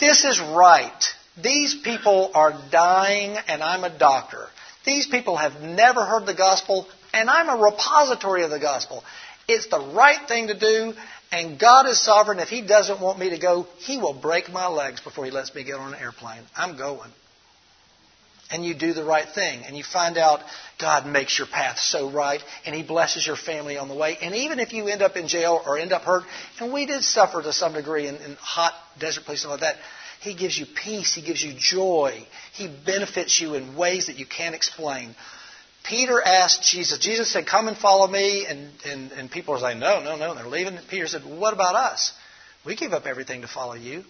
this 0.00 0.24
is 0.24 0.40
right. 0.40 1.04
These 1.40 1.76
people 1.82 2.32
are 2.34 2.60
dying, 2.70 3.36
and 3.46 3.62
I'm 3.62 3.84
a 3.84 3.96
doctor. 3.96 4.46
These 4.84 5.06
people 5.06 5.36
have 5.36 5.60
never 5.60 6.04
heard 6.04 6.26
the 6.26 6.34
gospel, 6.34 6.88
and 7.12 7.30
I'm 7.30 7.48
a 7.48 7.62
repository 7.62 8.42
of 8.42 8.50
the 8.50 8.58
gospel. 8.58 9.04
It's 9.48 9.66
the 9.68 9.80
right 9.80 10.28
thing 10.28 10.48
to 10.48 10.58
do, 10.58 10.92
and 11.32 11.58
God 11.58 11.86
is 11.86 12.00
sovereign. 12.02 12.38
If 12.38 12.48
He 12.48 12.60
doesn't 12.60 13.00
want 13.00 13.18
me 13.18 13.30
to 13.30 13.38
go, 13.38 13.66
He 13.78 13.96
will 13.96 14.12
break 14.12 14.52
my 14.52 14.66
legs 14.66 15.00
before 15.00 15.24
He 15.24 15.30
lets 15.30 15.54
me 15.54 15.64
get 15.64 15.76
on 15.76 15.94
an 15.94 16.00
airplane. 16.00 16.42
I'm 16.54 16.76
going. 16.76 17.10
And 18.50 18.64
you 18.64 18.74
do 18.74 18.92
the 18.92 19.04
right 19.04 19.28
thing. 19.28 19.62
And 19.64 19.76
you 19.76 19.82
find 19.82 20.16
out 20.16 20.40
God 20.80 21.06
makes 21.06 21.38
your 21.38 21.46
path 21.46 21.78
so 21.78 22.10
right. 22.10 22.42
And 22.64 22.74
He 22.74 22.82
blesses 22.82 23.26
your 23.26 23.36
family 23.36 23.78
on 23.78 23.88
the 23.88 23.94
way. 23.94 24.18
And 24.20 24.34
even 24.34 24.58
if 24.58 24.72
you 24.72 24.86
end 24.88 25.02
up 25.02 25.16
in 25.16 25.28
jail 25.28 25.62
or 25.66 25.78
end 25.78 25.92
up 25.92 26.02
hurt, 26.02 26.24
and 26.60 26.72
we 26.72 26.86
did 26.86 27.02
suffer 27.02 27.42
to 27.42 27.52
some 27.52 27.72
degree 27.72 28.06
in, 28.06 28.16
in 28.16 28.36
hot 28.40 28.74
desert 28.98 29.24
places 29.24 29.46
like 29.46 29.60
that, 29.60 29.76
He 30.20 30.34
gives 30.34 30.58
you 30.58 30.66
peace. 30.66 31.14
He 31.14 31.22
gives 31.22 31.42
you 31.42 31.54
joy. 31.56 32.22
He 32.52 32.68
benefits 32.68 33.40
you 33.40 33.54
in 33.54 33.76
ways 33.76 34.06
that 34.06 34.18
you 34.18 34.26
can't 34.26 34.54
explain. 34.54 35.14
Peter 35.84 36.20
asked 36.20 36.62
Jesus, 36.62 36.98
Jesus 36.98 37.32
said, 37.32 37.46
Come 37.46 37.68
and 37.68 37.76
follow 37.76 38.06
me. 38.06 38.46
And, 38.46 38.70
and, 38.84 39.12
and 39.12 39.30
people 39.30 39.54
are 39.54 39.60
saying, 39.60 39.78
No, 39.78 40.02
no, 40.02 40.16
no, 40.16 40.34
they're 40.34 40.46
leaving. 40.46 40.78
Peter 40.90 41.06
said, 41.06 41.22
What 41.24 41.54
about 41.54 41.74
us? 41.74 42.12
We 42.66 42.76
gave 42.76 42.92
up 42.92 43.06
everything 43.06 43.42
to 43.42 43.48
follow 43.48 43.74
you. 43.74 44.04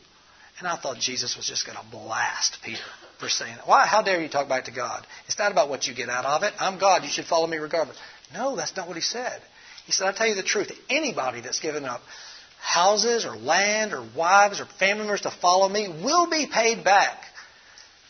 And 0.58 0.66
I 0.66 0.76
thought 0.76 0.98
Jesus 0.98 1.36
was 1.36 1.46
just 1.46 1.66
going 1.66 1.78
to 1.78 1.84
blast 1.90 2.58
Peter. 2.64 2.80
for 3.20 3.28
saying 3.28 3.54
it. 3.54 3.60
Why? 3.64 3.86
How 3.86 4.02
dare 4.02 4.20
you 4.20 4.28
talk 4.28 4.48
back 4.48 4.64
to 4.64 4.72
God? 4.72 5.06
It's 5.26 5.38
not 5.38 5.52
about 5.52 5.68
what 5.68 5.86
you 5.86 5.94
get 5.94 6.08
out 6.08 6.24
of 6.24 6.42
it. 6.42 6.52
I'm 6.58 6.78
God. 6.78 7.04
You 7.04 7.10
should 7.10 7.26
follow 7.26 7.46
me 7.46 7.58
regardless. 7.58 7.96
No, 8.32 8.56
that's 8.56 8.76
not 8.76 8.88
what 8.88 8.96
he 8.96 9.02
said. 9.02 9.40
He 9.86 9.92
said, 9.92 10.06
I'll 10.06 10.14
tell 10.14 10.26
you 10.26 10.34
the 10.34 10.42
truth. 10.42 10.70
Anybody 10.90 11.40
that's 11.40 11.60
given 11.60 11.84
up 11.84 12.00
houses 12.60 13.24
or 13.24 13.36
land 13.36 13.92
or 13.92 14.04
wives 14.16 14.60
or 14.60 14.66
family 14.78 15.04
members 15.04 15.22
to 15.22 15.30
follow 15.30 15.68
me 15.68 15.88
will 15.88 16.28
be 16.28 16.46
paid 16.52 16.84
back. 16.84 17.22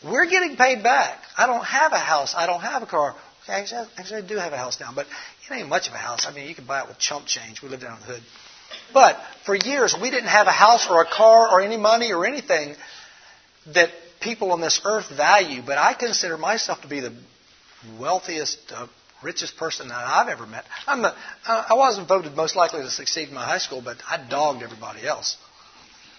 We're 0.03 0.25
getting 0.29 0.55
paid 0.55 0.81
back. 0.81 1.19
I 1.37 1.45
don't 1.45 1.63
have 1.63 1.91
a 1.91 1.99
house. 1.99 2.33
I 2.35 2.47
don't 2.47 2.61
have 2.61 2.83
a 2.83 2.85
car. 2.85 3.15
Okay, 3.49 3.61
actually, 3.61 3.87
actually, 3.97 4.17
I 4.17 4.27
do 4.27 4.35
have 4.35 4.53
a 4.53 4.57
house 4.57 4.79
now, 4.79 4.91
but 4.93 5.07
it 5.07 5.53
ain't 5.53 5.69
much 5.69 5.87
of 5.87 5.93
a 5.93 5.97
house. 5.97 6.27
I 6.27 6.33
mean, 6.33 6.47
you 6.47 6.53
can 6.53 6.65
buy 6.65 6.81
it 6.81 6.87
with 6.87 6.99
chump 6.99 7.25
change. 7.25 7.63
We 7.63 7.69
live 7.69 7.81
down 7.81 7.95
in 7.95 7.99
the 8.01 8.13
hood. 8.13 8.23
But 8.93 9.19
for 9.45 9.55
years, 9.55 9.95
we 9.99 10.11
didn't 10.11 10.29
have 10.29 10.45
a 10.45 10.51
house 10.51 10.87
or 10.87 11.01
a 11.01 11.07
car 11.07 11.51
or 11.51 11.61
any 11.61 11.77
money 11.77 12.13
or 12.13 12.25
anything 12.25 12.75
that 13.73 13.89
people 14.21 14.51
on 14.51 14.61
this 14.61 14.81
earth 14.85 15.09
value. 15.09 15.63
But 15.65 15.79
I 15.79 15.95
consider 15.95 16.37
myself 16.37 16.81
to 16.81 16.87
be 16.87 16.99
the 16.99 17.11
wealthiest, 17.99 18.59
uh, 18.71 18.85
richest 19.23 19.57
person 19.57 19.87
that 19.87 19.97
I've 19.97 20.29
ever 20.29 20.45
met. 20.45 20.65
I'm 20.85 21.01
the, 21.01 21.15
I 21.47 21.73
wasn't 21.73 22.07
voted 22.07 22.35
most 22.35 22.55
likely 22.55 22.81
to 22.81 22.91
succeed 22.91 23.29
in 23.29 23.33
my 23.33 23.45
high 23.45 23.57
school, 23.57 23.81
but 23.81 23.97
I 24.07 24.23
dogged 24.29 24.61
everybody 24.61 25.07
else 25.07 25.37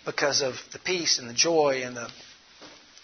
because 0.05 0.43
of 0.43 0.55
the 0.72 0.81
peace 0.81 1.20
and 1.20 1.31
the 1.31 1.35
joy 1.35 1.83
and 1.85 1.97
the 1.97 2.09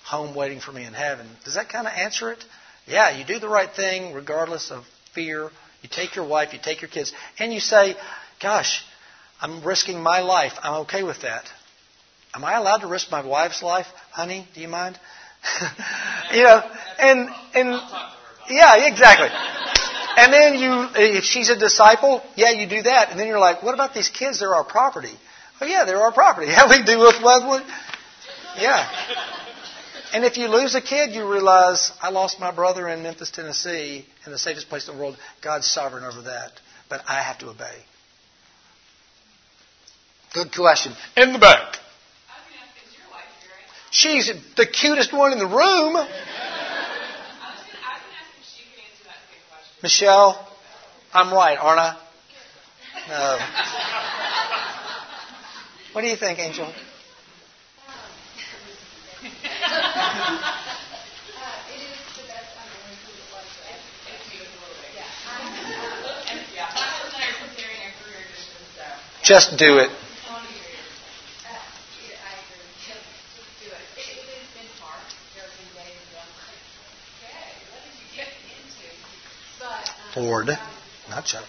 home 0.04 0.34
waiting 0.34 0.58
for 0.58 0.72
me 0.72 0.84
in 0.84 0.94
heaven. 0.94 1.28
Does 1.44 1.54
that 1.54 1.68
kind 1.68 1.86
of 1.86 1.92
answer 1.92 2.32
it? 2.32 2.44
Yeah, 2.86 3.16
you 3.16 3.24
do 3.24 3.38
the 3.38 3.48
right 3.48 3.70
thing 3.70 4.14
regardless 4.14 4.70
of 4.70 4.84
fear. 5.14 5.50
You 5.82 5.88
take 5.90 6.16
your 6.16 6.26
wife, 6.26 6.52
you 6.52 6.58
take 6.62 6.80
your 6.82 6.90
kids, 6.90 7.12
and 7.38 7.52
you 7.52 7.60
say, 7.60 7.96
Gosh, 8.40 8.84
I'm 9.40 9.64
risking 9.64 10.02
my 10.02 10.20
life. 10.20 10.52
I'm 10.62 10.82
okay 10.82 11.02
with 11.02 11.22
that. 11.22 11.44
Am 12.34 12.44
I 12.44 12.54
allowed 12.54 12.78
to 12.78 12.86
risk 12.86 13.10
my 13.10 13.24
wife's 13.24 13.62
life? 13.62 13.86
Honey, 14.10 14.46
do 14.54 14.60
you 14.60 14.68
mind? 14.68 14.98
you 16.32 16.42
know, 16.42 16.62
and, 16.98 17.28
and, 17.54 17.80
yeah, 18.50 18.86
exactly. 18.86 19.28
And 20.18 20.32
then 20.32 20.58
you, 20.58 20.88
if 20.94 21.24
she's 21.24 21.50
a 21.50 21.58
disciple, 21.58 22.22
yeah, 22.36 22.50
you 22.50 22.68
do 22.68 22.82
that. 22.82 23.10
And 23.10 23.18
then 23.18 23.26
you're 23.26 23.38
like, 23.38 23.62
what 23.62 23.74
about 23.74 23.94
these 23.94 24.08
kids? 24.08 24.40
They're 24.40 24.54
our 24.54 24.64
property. 24.64 25.12
Oh, 25.60 25.66
yeah, 25.66 25.84
they're 25.84 26.00
our 26.00 26.12
property. 26.12 26.46
How 26.50 26.68
we 26.68 26.82
do 26.84 26.98
with 26.98 27.22
Wesleyan? 27.22 27.64
Yeah. 28.58 29.44
And 30.12 30.24
if 30.24 30.36
you 30.36 30.48
lose 30.48 30.74
a 30.74 30.80
kid, 30.80 31.12
you 31.12 31.30
realize, 31.30 31.92
I 32.00 32.10
lost 32.10 32.38
my 32.40 32.52
brother 32.52 32.88
in 32.88 33.02
Memphis, 33.02 33.30
Tennessee, 33.30 34.06
in 34.24 34.32
the 34.32 34.38
safest 34.38 34.68
place 34.68 34.88
in 34.88 34.94
the 34.94 35.00
world. 35.00 35.16
God's 35.42 35.66
sovereign 35.66 36.04
over 36.04 36.22
that. 36.22 36.52
But 36.88 37.02
I 37.08 37.22
have 37.22 37.38
to 37.38 37.48
obey. 37.48 37.84
Good 40.32 40.54
question. 40.54 40.92
In 41.16 41.32
the 41.32 41.38
back. 41.38 41.76
She's 43.90 44.30
the 44.56 44.66
cutest 44.66 45.12
one 45.12 45.32
in 45.32 45.38
the 45.38 45.46
room. 45.46 46.06
Michelle, 49.82 50.48
I'm 51.12 51.32
right, 51.32 51.56
aren't 51.58 51.80
I? 51.80 51.96
No. 53.08 53.38
What 55.96 56.02
do 56.02 56.08
you 56.08 56.16
think, 56.16 56.38
Angel? 56.38 56.70
Just 69.22 69.58
do 69.58 69.78
it. 69.78 69.90
Ford, 80.14 80.58
not 81.10 81.24
Chuck. 81.24 81.44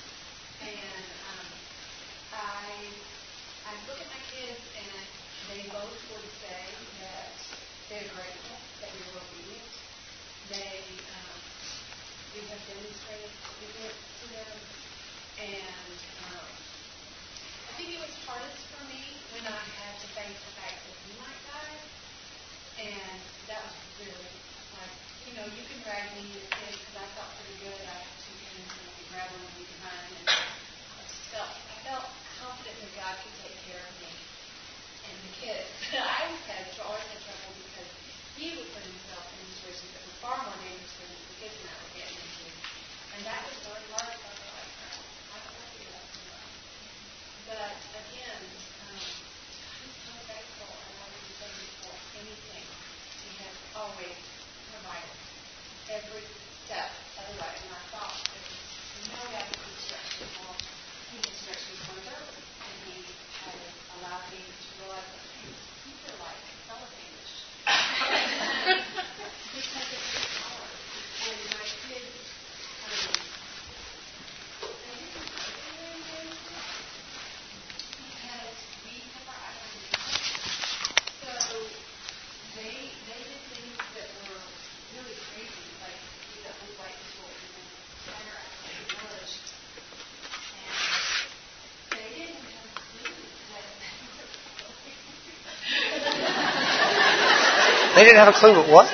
They 97.98 98.04
didn't 98.04 98.20
have 98.20 98.28
a 98.28 98.38
clue 98.38 98.54
but 98.54 98.70
what? 98.70 98.86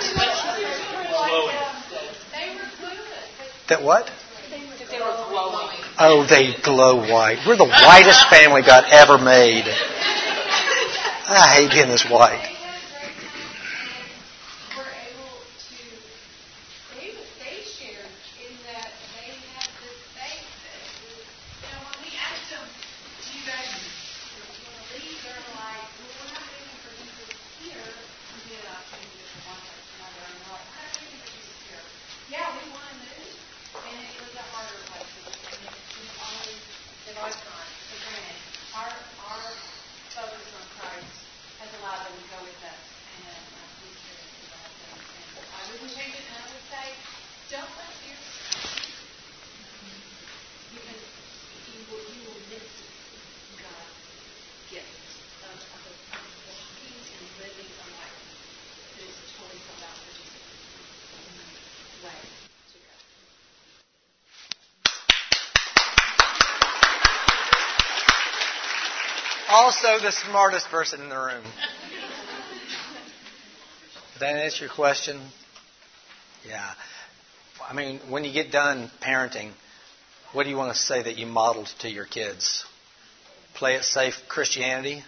That 3.67 3.83
what? 3.83 4.09
Oh, 5.99 6.25
they 6.29 6.53
glow 6.63 7.11
white. 7.11 7.39
We're 7.45 7.57
the 7.57 7.65
whitest 7.65 8.29
family 8.29 8.61
God 8.61 8.85
ever 8.89 9.17
made. 9.17 9.65
I 11.27 11.53
hate 11.53 11.71
being 11.71 11.89
this 11.89 12.09
white. 12.09 12.52
Also 69.83 70.03
the 70.03 70.11
smartest 70.11 70.67
person 70.69 71.01
in 71.01 71.09
the 71.09 71.15
room. 71.15 71.43
Did 74.13 74.19
that 74.19 74.35
answer 74.35 74.65
your 74.65 74.73
question? 74.73 75.19
Yeah. 76.47 76.71
I 77.67 77.73
mean, 77.73 77.99
when 78.09 78.23
you 78.23 78.33
get 78.33 78.51
done 78.51 78.91
parenting, 79.01 79.51
what 80.33 80.43
do 80.43 80.49
you 80.49 80.57
want 80.57 80.73
to 80.73 80.79
say 80.79 81.03
that 81.03 81.17
you 81.17 81.25
modeled 81.25 81.67
to 81.79 81.89
your 81.89 82.05
kids? 82.05 82.65
Play 83.55 83.75
it 83.75 83.83
safe 83.83 84.15
Christianity? 84.27 85.03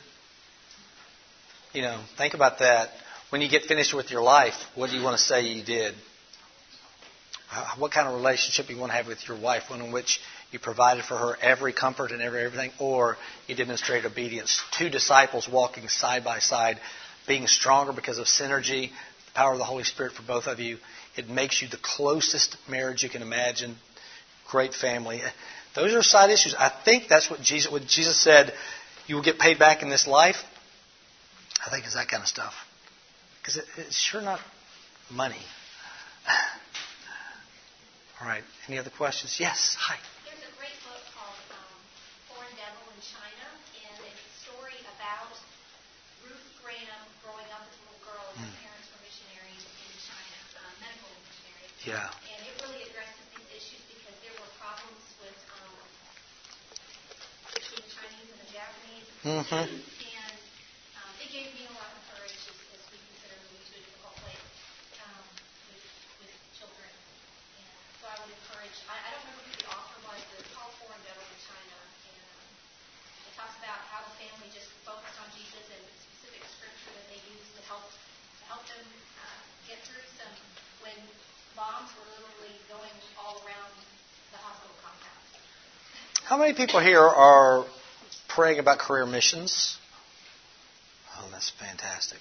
You 1.74 1.82
know, 1.82 2.02
think 2.18 2.34
about 2.34 2.60
that. 2.60 2.90
When 3.30 3.42
you 3.42 3.50
get 3.50 3.64
finished 3.64 3.94
with 3.94 4.12
your 4.12 4.22
life, 4.22 4.56
what 4.76 4.90
do 4.90 4.98
you 4.98 5.04
want 5.04 5.18
to 5.18 5.24
say 5.24 5.48
you 5.48 5.64
did? 5.64 5.94
Uh, 7.52 7.66
what 7.78 7.92
kind 7.92 8.08
of 8.08 8.16
relationship 8.16 8.70
you 8.70 8.78
want 8.78 8.92
to 8.92 8.96
have 8.96 9.08
with 9.08 9.28
your 9.28 9.40
wife? 9.40 9.64
One 9.70 9.82
in 9.82 9.92
which 9.92 10.20
you 10.56 10.60
provided 10.60 11.04
for 11.04 11.18
her 11.18 11.38
every 11.42 11.74
comfort 11.74 12.12
and 12.12 12.22
every 12.22 12.42
everything, 12.46 12.72
or 12.80 13.18
you 13.46 13.56
demonstrated 13.56 14.10
obedience. 14.10 14.64
Two 14.72 14.90
disciples 14.90 15.50
walking 15.52 15.90
side 15.90 16.24
by 16.24 16.40
side, 16.40 16.80
being 17.28 17.46
stronger 17.46 17.92
because 17.92 18.20
of 18.20 18.26
synergy, 18.26 18.90
the 18.90 19.32
power 19.36 19.52
of 19.52 19.58
the 19.58 19.66
Holy 19.66 19.84
Spirit 19.84 20.14
for 20.14 20.24
both 20.24 20.48
of 20.48 20.62
you. 20.62 20.78
It 21.18 21.28
makes 21.30 21.62
you 21.62 21.68
the 21.68 21.80
closest 21.82 22.56
marriage 22.70 23.04
you 23.04 23.10
can 23.10 23.22
imagine. 23.22 23.76
Great 24.50 24.74
family. 24.74 25.22
Those 25.76 25.94
are 25.94 26.02
side 26.02 26.30
issues. 26.30 26.56
I 26.58 26.72
think 26.86 27.10
that's 27.10 27.30
what 27.30 27.42
Jesus, 27.42 27.70
what 27.70 27.86
Jesus 27.86 28.18
said. 28.18 28.54
You 29.08 29.16
will 29.16 29.24
get 29.24 29.38
paid 29.38 29.60
back 29.60 29.84
in 29.84 29.90
this 29.90 30.08
life. 30.08 30.38
I 31.66 31.70
think 31.70 31.84
it's 31.84 31.96
that 31.96 32.08
kind 32.08 32.24
of 32.24 32.30
stuff. 32.30 32.54
Because 33.42 33.58
it, 33.58 33.66
it's 33.76 33.98
sure 33.98 34.22
not 34.22 34.40
money. 35.12 35.36
All 38.22 38.28
right. 38.28 38.44
Any 38.70 38.78
other 38.78 38.90
questions? 38.90 39.36
Yes. 39.38 39.76
Hi. 39.78 39.98
Yeah. 51.86 52.02
And 52.02 52.42
it 52.50 52.58
really 52.66 52.82
addresses 52.90 53.22
these 53.30 53.46
issues 53.62 53.82
because 53.86 54.18
there 54.26 54.34
were 54.42 54.50
problems 54.58 55.06
with 55.22 55.38
um, 55.54 55.70
between 57.54 57.86
the 57.86 57.94
Chinese 57.94 58.26
and 58.26 58.42
the 58.42 58.50
Japanese. 58.50 59.08
Mm-hmm. 59.22 59.70
And 59.70 60.38
um, 60.98 61.14
it 61.22 61.30
gave 61.30 61.54
me 61.54 61.70
a 61.70 61.74
lot 61.78 61.94
of 61.94 62.02
courage 62.10 62.34
as, 62.34 62.58
as 62.74 62.82
we 62.90 62.98
consider 62.98 63.38
moving 63.38 63.70
to 63.70 63.74
a 63.78 63.82
difficult 63.86 64.18
place 64.18 64.50
um, 65.06 65.30
with, 65.70 65.86
with 66.26 66.34
children. 66.58 66.90
And 66.90 67.70
so 68.02 68.10
I 68.10 68.18
would 68.18 68.34
encourage, 68.34 68.78
I, 68.90 68.98
I 69.06 69.10
don't 69.14 69.22
remember 69.30 69.46
who 69.46 69.54
the 69.54 69.70
author 69.70 70.00
was, 70.10 70.22
but 70.34 70.42
it's 70.42 70.50
called 70.58 70.74
Foreign 70.82 71.04
Devil 71.06 71.22
in 71.22 71.38
China. 71.46 71.78
And 71.86 72.18
um, 72.34 72.50
it 73.30 73.34
talks 73.38 73.62
about 73.62 73.86
how 73.94 74.02
the 74.10 74.14
family 74.26 74.50
just 74.50 74.74
focused 74.82 75.22
on 75.22 75.30
Jesus 75.38 75.70
and 75.70 75.86
specific 76.02 76.42
scripture 76.50 76.98
that 76.98 77.14
they 77.14 77.22
used 77.30 77.54
to 77.54 77.62
help 77.70 77.86
to 77.94 78.44
help 78.50 78.66
them 78.74 78.90
uh, 79.22 79.38
get 79.70 79.86
through 79.86 80.02
some 80.18 80.34
when 80.82 80.98
bombs 81.56 81.88
were 81.96 82.04
literally 82.20 82.60
going 82.68 82.92
all 83.16 83.40
around 83.48 83.72
the 84.32 84.40
hospital 84.44 84.76
compound. 84.84 85.24
How 86.28 86.35
many 86.46 86.56
people 86.56 86.80
here 86.80 87.02
are 87.02 87.66
praying 88.28 88.60
about 88.60 88.78
career 88.78 89.06
missions? 89.06 89.78
Oh, 91.18 91.28
that's 91.32 91.52
fantastic. 91.60 92.20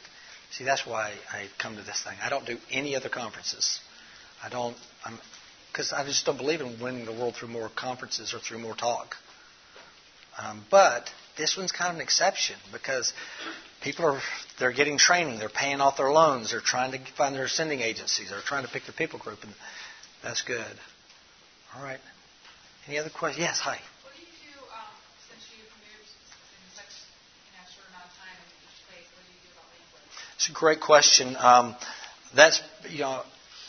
See, 0.51 0.65
that's 0.65 0.87
why 0.87 1.13
I 1.31 1.49
come 1.59 1.77
to 1.77 1.83
this 1.83 2.03
thing. 2.03 2.17
I 2.23 2.31
don't 2.31 2.47
do 2.47 2.57
any 2.71 2.97
other 2.97 3.11
conferences. 3.11 3.81
I 4.43 4.49
don't, 4.49 4.77
because 5.71 5.93
I 5.93 6.05
just 6.05 6.25
don't 6.25 6.39
believe 6.39 6.63
in 6.63 6.81
winning 6.81 7.05
the 7.05 7.13
world 7.13 7.35
through 7.35 7.49
more 7.49 7.71
conferences 7.77 8.33
or 8.33 8.39
through 8.39 8.61
more 8.61 8.75
talk. 8.75 9.17
Um, 10.39 10.65
but 10.71 11.11
this 11.37 11.57
one's 11.57 11.71
kind 11.71 11.91
of 11.91 11.97
an 11.97 12.03
exception 12.03 12.57
because 12.73 13.13
people 13.83 14.07
are 14.07 14.21
they're 14.59 14.73
getting 14.73 14.97
training, 14.97 15.39
they're 15.39 15.49
paying 15.51 15.81
off 15.81 15.99
their 15.99 16.11
loans, 16.11 16.51
they're 16.51 16.61
trying 16.65 16.93
to 16.93 16.99
find 17.17 17.35
their 17.35 17.47
sending 17.47 17.81
agencies, 17.81 18.31
they're 18.31 18.41
trying 18.41 18.65
to 18.65 18.73
pick 18.73 18.85
their 18.85 18.95
people 18.97 19.19
group, 19.19 19.43
and 19.43 19.53
that's 20.23 20.43
good. 20.43 20.75
All 21.77 21.83
right. 21.85 22.01
Any 22.89 22.99
other 22.99 23.11
questions? 23.11 23.41
Yes. 23.41 23.61
Hi. 23.61 23.79
What 24.03 24.13
do 24.13 24.21
you 24.21 24.29
do 24.53 24.61
um, 24.69 24.93
since 25.25 25.41
you've 25.57 25.73
moved 25.81 26.05
in 26.05 26.69
such 26.77 26.93
a 26.93 27.63
short 27.73 27.89
amount 27.89 28.11
of 28.11 28.15
time 28.21 28.37
in 28.37 28.51
each 28.61 28.79
place? 28.85 29.09
What 29.17 29.25
do 29.25 29.33
you 29.33 29.41
do 29.41 29.51
about 29.57 29.73
language? 29.73 30.34
It's 30.45 30.51
a 30.51 30.53
great 30.53 30.83
question. 30.83 31.37
Um, 31.39 31.75
that's 32.37 32.61
you 32.91 32.99
know 32.99 33.23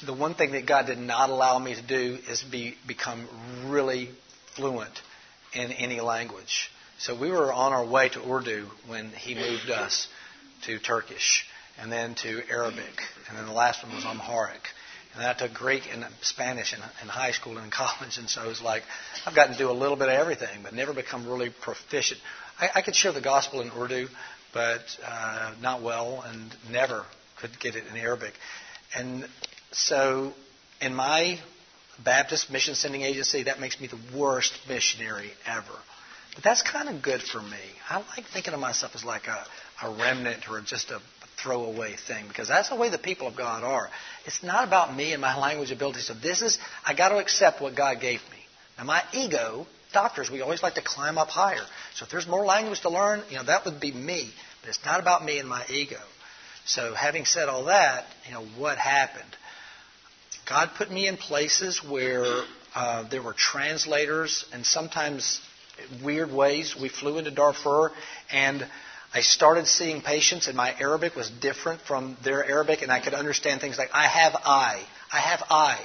the 0.05 0.11
one 0.11 0.33
thing 0.33 0.51
that 0.51 0.65
God 0.65 0.87
did 0.87 0.97
not 0.97 1.29
allow 1.29 1.57
me 1.57 1.73
to 1.73 1.81
do 1.81 2.17
is 2.27 2.43
be 2.43 2.75
become 2.85 3.29
really 3.67 4.09
fluent 4.57 4.91
in 5.53 5.71
any 5.71 6.01
language. 6.01 6.69
So 6.97 7.17
we 7.17 7.31
were 7.31 7.53
on 7.53 7.71
our 7.71 7.85
way 7.85 8.09
to 8.09 8.19
Urdu 8.29 8.67
when 8.87 9.11
he 9.11 9.35
moved 9.35 9.69
us 9.69 10.09
to 10.65 10.77
Turkish, 10.77 11.45
and 11.79 11.89
then 11.89 12.13
to 12.23 12.41
Arabic, 12.49 13.03
and 13.29 13.37
then 13.37 13.45
the 13.45 13.53
last 13.53 13.81
one 13.81 13.95
was 13.95 14.03
Amharic. 14.03 14.67
And 15.13 15.23
I 15.23 15.33
took 15.33 15.53
Greek 15.53 15.83
and 15.93 16.05
Spanish 16.23 16.73
in, 16.73 16.79
in 17.01 17.07
high 17.07 17.31
school 17.31 17.55
and 17.55 17.63
in 17.63 17.71
college, 17.71 18.17
and 18.17 18.29
so 18.29 18.43
it 18.43 18.49
was 18.49 18.61
like 18.61 18.83
I've 19.25 19.33
gotten 19.33 19.53
to 19.53 19.57
do 19.57 19.71
a 19.71 19.71
little 19.71 19.95
bit 19.95 20.09
of 20.09 20.15
everything, 20.15 20.59
but 20.61 20.73
never 20.73 20.93
become 20.93 21.25
really 21.25 21.51
proficient. 21.61 22.19
I, 22.59 22.69
I 22.75 22.81
could 22.81 22.95
share 22.95 23.13
the 23.13 23.21
gospel 23.21 23.61
in 23.61 23.71
Urdu, 23.71 24.07
but 24.55 24.97
uh, 25.05 25.53
not 25.61 25.83
well, 25.83 26.23
and 26.25 26.55
never 26.71 27.03
could 27.41 27.59
get 27.59 27.75
it 27.75 27.83
in 27.91 27.97
Arabic. 27.97 28.33
And 28.95 29.27
so, 29.73 30.31
in 30.81 30.95
my 30.95 31.37
Baptist 32.03 32.49
mission 32.49 32.73
sending 32.73 33.01
agency, 33.01 33.43
that 33.43 33.59
makes 33.59 33.79
me 33.81 33.87
the 33.87 34.17
worst 34.17 34.53
missionary 34.69 35.31
ever. 35.45 35.77
But 36.35 36.43
that's 36.45 36.61
kind 36.61 36.87
of 36.87 37.01
good 37.03 37.21
for 37.21 37.41
me. 37.41 37.59
I 37.89 37.97
like 37.97 38.25
thinking 38.33 38.53
of 38.53 38.61
myself 38.61 38.95
as 38.95 39.03
like 39.03 39.27
a, 39.27 39.45
a 39.83 39.89
remnant 39.93 40.49
or 40.49 40.61
just 40.61 40.89
a 40.89 41.01
throwaway 41.43 41.95
thing 42.07 42.25
because 42.29 42.47
that's 42.47 42.69
the 42.69 42.77
way 42.77 42.89
the 42.89 42.97
people 42.97 43.27
of 43.27 43.35
God 43.35 43.63
are. 43.63 43.89
It's 44.25 44.41
not 44.41 44.65
about 44.65 44.95
me 44.95 45.11
and 45.11 45.21
my 45.21 45.37
language 45.37 45.71
ability. 45.71 45.99
So 45.99 46.13
this 46.13 46.41
is, 46.41 46.57
I 46.85 46.93
got 46.93 47.09
to 47.09 47.17
accept 47.17 47.61
what 47.61 47.75
God 47.75 47.99
gave 47.99 48.21
me. 48.31 48.39
Now 48.77 48.85
my 48.85 49.03
ego, 49.13 49.67
doctors, 49.95 50.29
we 50.29 50.41
always 50.41 50.61
like 50.61 50.75
to 50.75 50.83
climb 50.83 51.17
up 51.17 51.29
higher. 51.29 51.65
So 51.95 52.05
if 52.05 52.11
there's 52.11 52.27
more 52.27 52.45
language 52.45 52.81
to 52.81 52.89
learn, 52.89 53.23
you 53.31 53.37
know, 53.37 53.43
that 53.45 53.65
would 53.65 53.79
be 53.79 53.91
me. 53.91 54.29
But 54.61 54.69
it's 54.69 54.85
not 54.85 54.99
about 54.99 55.25
me 55.25 55.39
and 55.39 55.49
my 55.49 55.65
ego. 55.69 55.99
So 56.65 56.93
having 56.93 57.25
said 57.25 57.49
all 57.49 57.65
that, 57.65 58.05
you 58.27 58.33
know, 58.33 58.45
what 58.57 58.77
happened? 58.77 59.35
God 60.47 60.71
put 60.77 60.91
me 60.91 61.07
in 61.07 61.17
places 61.17 61.83
where 61.83 62.43
uh, 62.75 63.07
there 63.09 63.23
were 63.23 63.33
translators 63.33 64.45
and 64.53 64.65
sometimes 64.65 65.41
weird 66.03 66.31
ways. 66.31 66.75
We 66.79 66.89
flew 66.89 67.17
into 67.17 67.31
Darfur 67.31 67.91
and 68.31 68.67
I 69.13 69.21
started 69.21 69.65
seeing 69.65 70.01
patients 70.01 70.47
and 70.47 70.57
my 70.57 70.75
Arabic 70.79 71.15
was 71.15 71.29
different 71.29 71.81
from 71.81 72.17
their 72.23 72.43
Arabic 72.45 72.81
and 72.81 72.91
I 72.91 72.99
could 72.99 73.13
understand 73.13 73.61
things 73.61 73.77
like, 73.77 73.91
I 73.93 74.07
have 74.07 74.35
eye. 74.35 74.83
I 75.11 75.19
have 75.19 75.43
eye. 75.49 75.81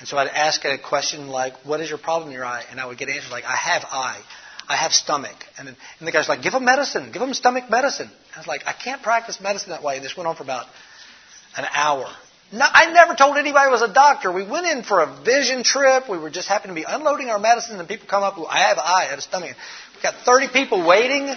And 0.00 0.08
so 0.08 0.16
I'd 0.16 0.28
ask 0.28 0.64
a 0.64 0.78
question 0.78 1.28
like, 1.28 1.54
what 1.64 1.80
is 1.80 1.88
your 1.90 1.98
problem 1.98 2.30
in 2.30 2.34
your 2.34 2.44
eye? 2.44 2.64
And 2.70 2.80
I 2.80 2.86
would 2.86 2.96
get 2.96 3.10
answers 3.10 3.30
like, 3.30 3.44
I 3.44 3.54
have 3.54 3.84
eye. 3.84 4.20
I 4.66 4.76
have 4.76 4.92
stomach. 4.92 5.36
And, 5.58 5.68
then, 5.68 5.76
and 5.98 6.08
the 6.08 6.12
guy's 6.12 6.28
like, 6.28 6.42
give 6.42 6.54
him 6.54 6.64
medicine. 6.64 7.12
Give 7.12 7.20
him 7.20 7.34
stomach 7.34 7.68
medicine. 7.68 8.10
I 8.34 8.38
was 8.38 8.46
like, 8.46 8.62
I 8.66 8.72
can't 8.72 9.02
practice 9.02 9.40
medicine 9.40 9.70
that 9.70 9.82
way. 9.82 9.96
And 9.96 10.04
this 10.04 10.16
went 10.16 10.26
on 10.26 10.36
for 10.36 10.42
about 10.42 10.66
an 11.56 11.66
hour. 11.74 12.06
No, 12.52 12.64
I 12.66 12.90
never 12.92 13.14
told 13.14 13.36
anybody 13.36 13.66
I 13.66 13.68
was 13.68 13.82
a 13.82 13.92
doctor. 13.92 14.32
We 14.32 14.44
went 14.44 14.66
in 14.66 14.82
for 14.82 15.00
a 15.00 15.22
vision 15.22 15.64
trip. 15.64 16.08
We 16.08 16.18
were 16.18 16.30
just 16.30 16.48
happened 16.48 16.70
to 16.70 16.74
be 16.74 16.86
unloading 16.88 17.28
our 17.28 17.38
medicine, 17.38 17.78
and 17.78 17.86
people 17.86 18.08
come 18.08 18.22
up. 18.22 18.36
I 18.48 18.60
have 18.60 18.78
eye, 18.78 19.04
I 19.06 19.10
have 19.10 19.18
a 19.18 19.22
stomach. 19.22 19.54
We 19.96 20.02
got 20.02 20.14
30 20.24 20.48
people 20.48 20.84
waiting, 20.84 21.32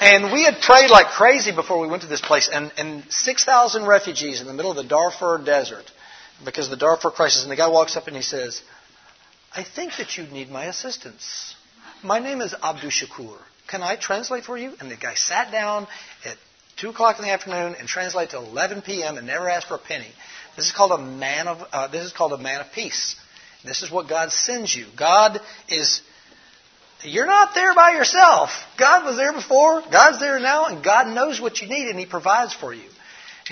and 0.00 0.32
we 0.32 0.44
had 0.44 0.60
prayed 0.60 0.90
like 0.90 1.06
crazy 1.06 1.52
before 1.52 1.78
we 1.78 1.86
went 1.86 2.02
to 2.02 2.08
this 2.08 2.20
place. 2.20 2.50
And, 2.52 2.70
and 2.76 3.04
6,000 3.08 3.86
refugees 3.86 4.40
in 4.42 4.46
the 4.46 4.52
middle 4.52 4.70
of 4.70 4.76
the 4.76 4.84
Darfur 4.84 5.40
desert 5.42 5.90
because 6.44 6.68
the 6.68 6.76
Darfur 6.76 7.10
crisis. 7.10 7.42
And 7.42 7.50
the 7.50 7.56
guy 7.56 7.68
walks 7.68 7.96
up 7.96 8.06
and 8.06 8.16
he 8.16 8.22
says, 8.22 8.62
"I 9.54 9.62
think 9.62 9.96
that 9.98 10.16
you 10.16 10.24
need 10.24 10.50
my 10.50 10.64
assistance. 10.64 11.54
My 12.02 12.18
name 12.18 12.40
is 12.40 12.54
Abdul 12.54 12.90
Shakur. 12.90 13.38
Can 13.66 13.82
I 13.82 13.96
translate 13.96 14.44
for 14.44 14.56
you?" 14.56 14.74
And 14.80 14.90
the 14.90 14.96
guy 14.96 15.14
sat 15.14 15.50
down 15.50 15.86
at 16.24 16.36
2 16.80 16.88
o'clock 16.88 17.18
in 17.18 17.24
the 17.24 17.30
afternoon 17.30 17.76
and 17.78 17.86
translated 17.86 18.30
to 18.30 18.38
11 18.38 18.82
p.m. 18.82 19.18
and 19.18 19.26
never 19.26 19.48
asked 19.48 19.68
for 19.68 19.74
a 19.74 19.78
penny. 19.78 20.10
This 20.56 20.66
is 20.66 20.72
called 20.72 20.92
a 20.92 21.02
man 21.02 21.46
of, 21.46 21.58
uh, 21.72 21.88
this 21.88 22.04
is 22.04 22.12
called 22.12 22.32
a 22.32 22.38
man 22.38 22.60
of 22.62 22.72
peace. 22.72 23.16
This 23.64 23.82
is 23.82 23.90
what 23.90 24.08
God 24.08 24.32
sends 24.32 24.74
you. 24.74 24.86
God 24.96 25.38
is, 25.68 26.00
you're 27.02 27.26
not 27.26 27.54
there 27.54 27.74
by 27.74 27.92
yourself. 27.92 28.50
God 28.78 29.04
was 29.04 29.16
there 29.16 29.34
before, 29.34 29.82
God's 29.92 30.20
there 30.20 30.40
now, 30.40 30.66
and 30.66 30.82
God 30.82 31.14
knows 31.14 31.38
what 31.40 31.60
you 31.60 31.68
need 31.68 31.88
and 31.88 31.98
He 31.98 32.06
provides 32.06 32.54
for 32.54 32.72
you. 32.72 32.88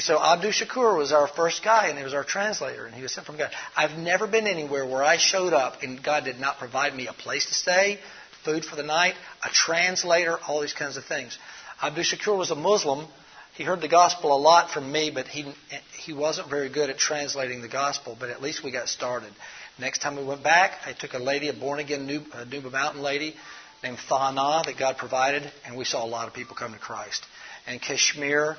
So 0.01 0.22
Abdul 0.22 0.53
Shakur 0.53 0.96
was 0.96 1.12
our 1.12 1.26
first 1.26 1.64
guy, 1.64 1.88
and 1.88 1.99
he 1.99 2.05
was 2.05 2.14
our 2.14 2.24
translator, 2.24 2.86
and 2.86 2.94
he 2.94 3.03
was 3.03 3.12
sent 3.12 3.26
from 3.26 3.36
God. 3.36 3.51
I've 3.76 3.99
never 3.99 4.26
been 4.26 4.46
anywhere 4.46 4.86
where 4.86 5.03
I 5.03 5.16
showed 5.16 5.53
up 5.53 5.82
and 5.82 6.03
God 6.03 6.24
did 6.24 6.38
not 6.38 6.59
provide 6.59 6.94
me 6.94 7.09
a 7.09 7.12
place 7.12 7.46
to 7.46 7.55
stay, 7.55 7.99
food 8.44 8.64
for 8.64 8.76
the 8.76 8.84
night, 8.84 9.14
a 9.44 9.49
translator, 9.49 10.38
all 10.46 10.61
these 10.61 10.72
kinds 10.72 10.96
of 10.96 11.05
things. 11.05 11.36
Abdul 11.82 12.05
Shakur 12.05 12.38
was 12.38 12.51
a 12.51 12.55
Muslim. 12.55 13.07
He 13.55 13.64
heard 13.64 13.80
the 13.80 13.88
gospel 13.88 14.32
a 14.32 14.38
lot 14.38 14.70
from 14.70 14.90
me, 14.90 15.11
but 15.11 15.26
he, 15.26 15.53
he 15.96 16.12
wasn't 16.12 16.49
very 16.49 16.68
good 16.68 16.90
at 16.90 16.99
translating 16.99 17.61
the 17.61 17.68
gospel, 17.68 18.16
but 18.18 18.30
at 18.30 18.40
least 18.40 18.62
we 18.62 18.70
got 18.70 18.88
started. 18.88 19.32
Next 19.80 20.01
time 20.01 20.16
we 20.16 20.24
went 20.24 20.44
back, 20.44 20.72
I 20.86 20.92
took 20.92 21.14
a 21.14 21.18
lady, 21.18 21.49
a 21.49 21.53
born 21.53 21.80
again 21.80 22.07
Nuba 22.07 22.70
Mountain 22.70 23.03
lady 23.03 23.34
named 23.82 23.99
Thana 24.09 24.62
that 24.64 24.78
God 24.78 24.96
provided, 24.96 25.42
and 25.66 25.76
we 25.76 25.84
saw 25.84 26.05
a 26.05 26.07
lot 26.07 26.28
of 26.28 26.34
people 26.34 26.57
come 26.57 26.72
to 26.72 26.78
Christ. 26.78 27.24
And 27.66 27.80
Kashmir, 27.80 28.57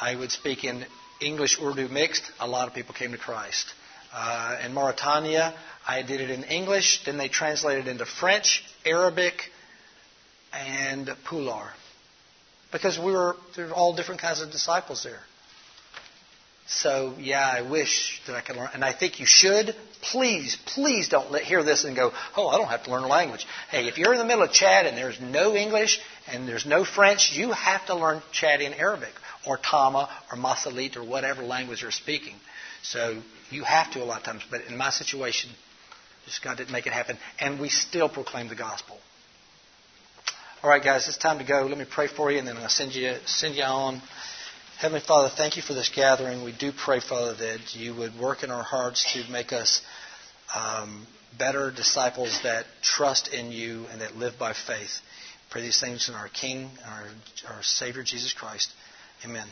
I 0.00 0.14
would 0.14 0.32
speak 0.32 0.64
in 0.64 0.84
English 1.20 1.60
Urdu 1.60 1.88
mixed, 1.88 2.22
a 2.40 2.46
lot 2.46 2.68
of 2.68 2.74
people 2.74 2.94
came 2.94 3.12
to 3.12 3.18
Christ. 3.18 3.66
Uh, 4.12 4.58
in 4.64 4.74
Mauritania, 4.74 5.54
I 5.86 6.02
did 6.02 6.20
it 6.20 6.30
in 6.30 6.44
English, 6.44 7.04
then 7.04 7.16
they 7.16 7.28
translated 7.28 7.88
into 7.88 8.04
French, 8.04 8.64
Arabic, 8.84 9.34
and 10.52 11.08
Pular. 11.28 11.70
Because 12.70 12.98
we 12.98 13.12
were, 13.12 13.36
there 13.56 13.66
were 13.66 13.72
all 13.72 13.94
different 13.94 14.20
kinds 14.20 14.40
of 14.40 14.50
disciples 14.50 15.02
there. 15.02 15.20
So, 16.66 17.14
yeah, 17.18 17.50
I 17.54 17.62
wish 17.62 18.20
that 18.26 18.36
I 18.36 18.40
could 18.40 18.56
learn. 18.56 18.70
And 18.72 18.84
I 18.84 18.92
think 18.92 19.20
you 19.20 19.26
should. 19.26 19.74
Please, 20.00 20.56
please 20.66 21.08
don't 21.08 21.30
let, 21.30 21.42
hear 21.42 21.62
this 21.62 21.84
and 21.84 21.94
go, 21.94 22.12
oh, 22.36 22.48
I 22.48 22.56
don't 22.56 22.68
have 22.68 22.84
to 22.84 22.90
learn 22.90 23.02
a 23.02 23.08
language. 23.08 23.46
Hey, 23.70 23.88
if 23.88 23.98
you're 23.98 24.12
in 24.12 24.18
the 24.18 24.24
middle 24.24 24.42
of 24.42 24.52
Chad 24.52 24.86
and 24.86 24.96
there's 24.96 25.20
no 25.20 25.54
English 25.54 26.00
and 26.28 26.48
there's 26.48 26.64
no 26.64 26.84
French, 26.84 27.32
you 27.32 27.52
have 27.52 27.84
to 27.86 27.94
learn 27.94 28.22
Chadian 28.32 28.78
Arabic 28.78 29.12
or 29.46 29.58
Tama 29.58 30.08
or 30.30 30.38
Masalit 30.38 30.96
or 30.96 31.04
whatever 31.04 31.42
language 31.42 31.82
you're 31.82 31.90
speaking. 31.90 32.34
So 32.82 33.20
you 33.50 33.64
have 33.64 33.92
to 33.92 34.02
a 34.02 34.04
lot 34.04 34.18
of 34.20 34.24
times. 34.24 34.42
But 34.50 34.62
in 34.68 34.76
my 34.76 34.90
situation, 34.90 35.50
just 36.24 36.42
God 36.42 36.56
didn't 36.56 36.72
make 36.72 36.86
it 36.86 36.92
happen. 36.92 37.18
And 37.38 37.60
we 37.60 37.68
still 37.68 38.08
proclaim 38.08 38.48
the 38.48 38.54
gospel. 38.54 38.98
All 40.62 40.70
right, 40.70 40.82
guys, 40.82 41.08
it's 41.08 41.18
time 41.18 41.38
to 41.38 41.44
go. 41.44 41.66
Let 41.66 41.76
me 41.76 41.86
pray 41.90 42.06
for 42.06 42.30
you, 42.30 42.38
and 42.38 42.46
then 42.46 42.56
I'll 42.56 42.68
send 42.68 42.94
you 42.94 43.16
send 43.26 43.56
you 43.56 43.64
on. 43.64 44.00
Heavenly 44.78 45.02
Father, 45.06 45.28
thank 45.36 45.56
you 45.56 45.62
for 45.62 45.74
this 45.74 45.88
gathering. 45.94 46.44
We 46.44 46.52
do 46.52 46.72
pray, 46.72 47.00
Father, 47.00 47.34
that 47.34 47.74
you 47.74 47.94
would 47.94 48.18
work 48.18 48.42
in 48.42 48.50
our 48.50 48.62
hearts 48.62 49.12
to 49.12 49.30
make 49.30 49.52
us 49.52 49.80
um, 50.54 51.06
better 51.38 51.70
disciples 51.70 52.40
that 52.42 52.66
trust 52.82 53.28
in 53.28 53.50
you 53.52 53.86
and 53.90 54.00
that 54.00 54.16
live 54.16 54.38
by 54.38 54.52
faith. 54.52 55.00
Pray 55.50 55.62
these 55.62 55.80
things 55.80 56.08
in 56.08 56.14
our 56.14 56.28
King, 56.28 56.70
our, 56.86 57.06
our 57.54 57.62
Savior, 57.62 58.02
Jesus 58.02 58.32
Christ. 58.32 58.72
Amen. 59.24 59.46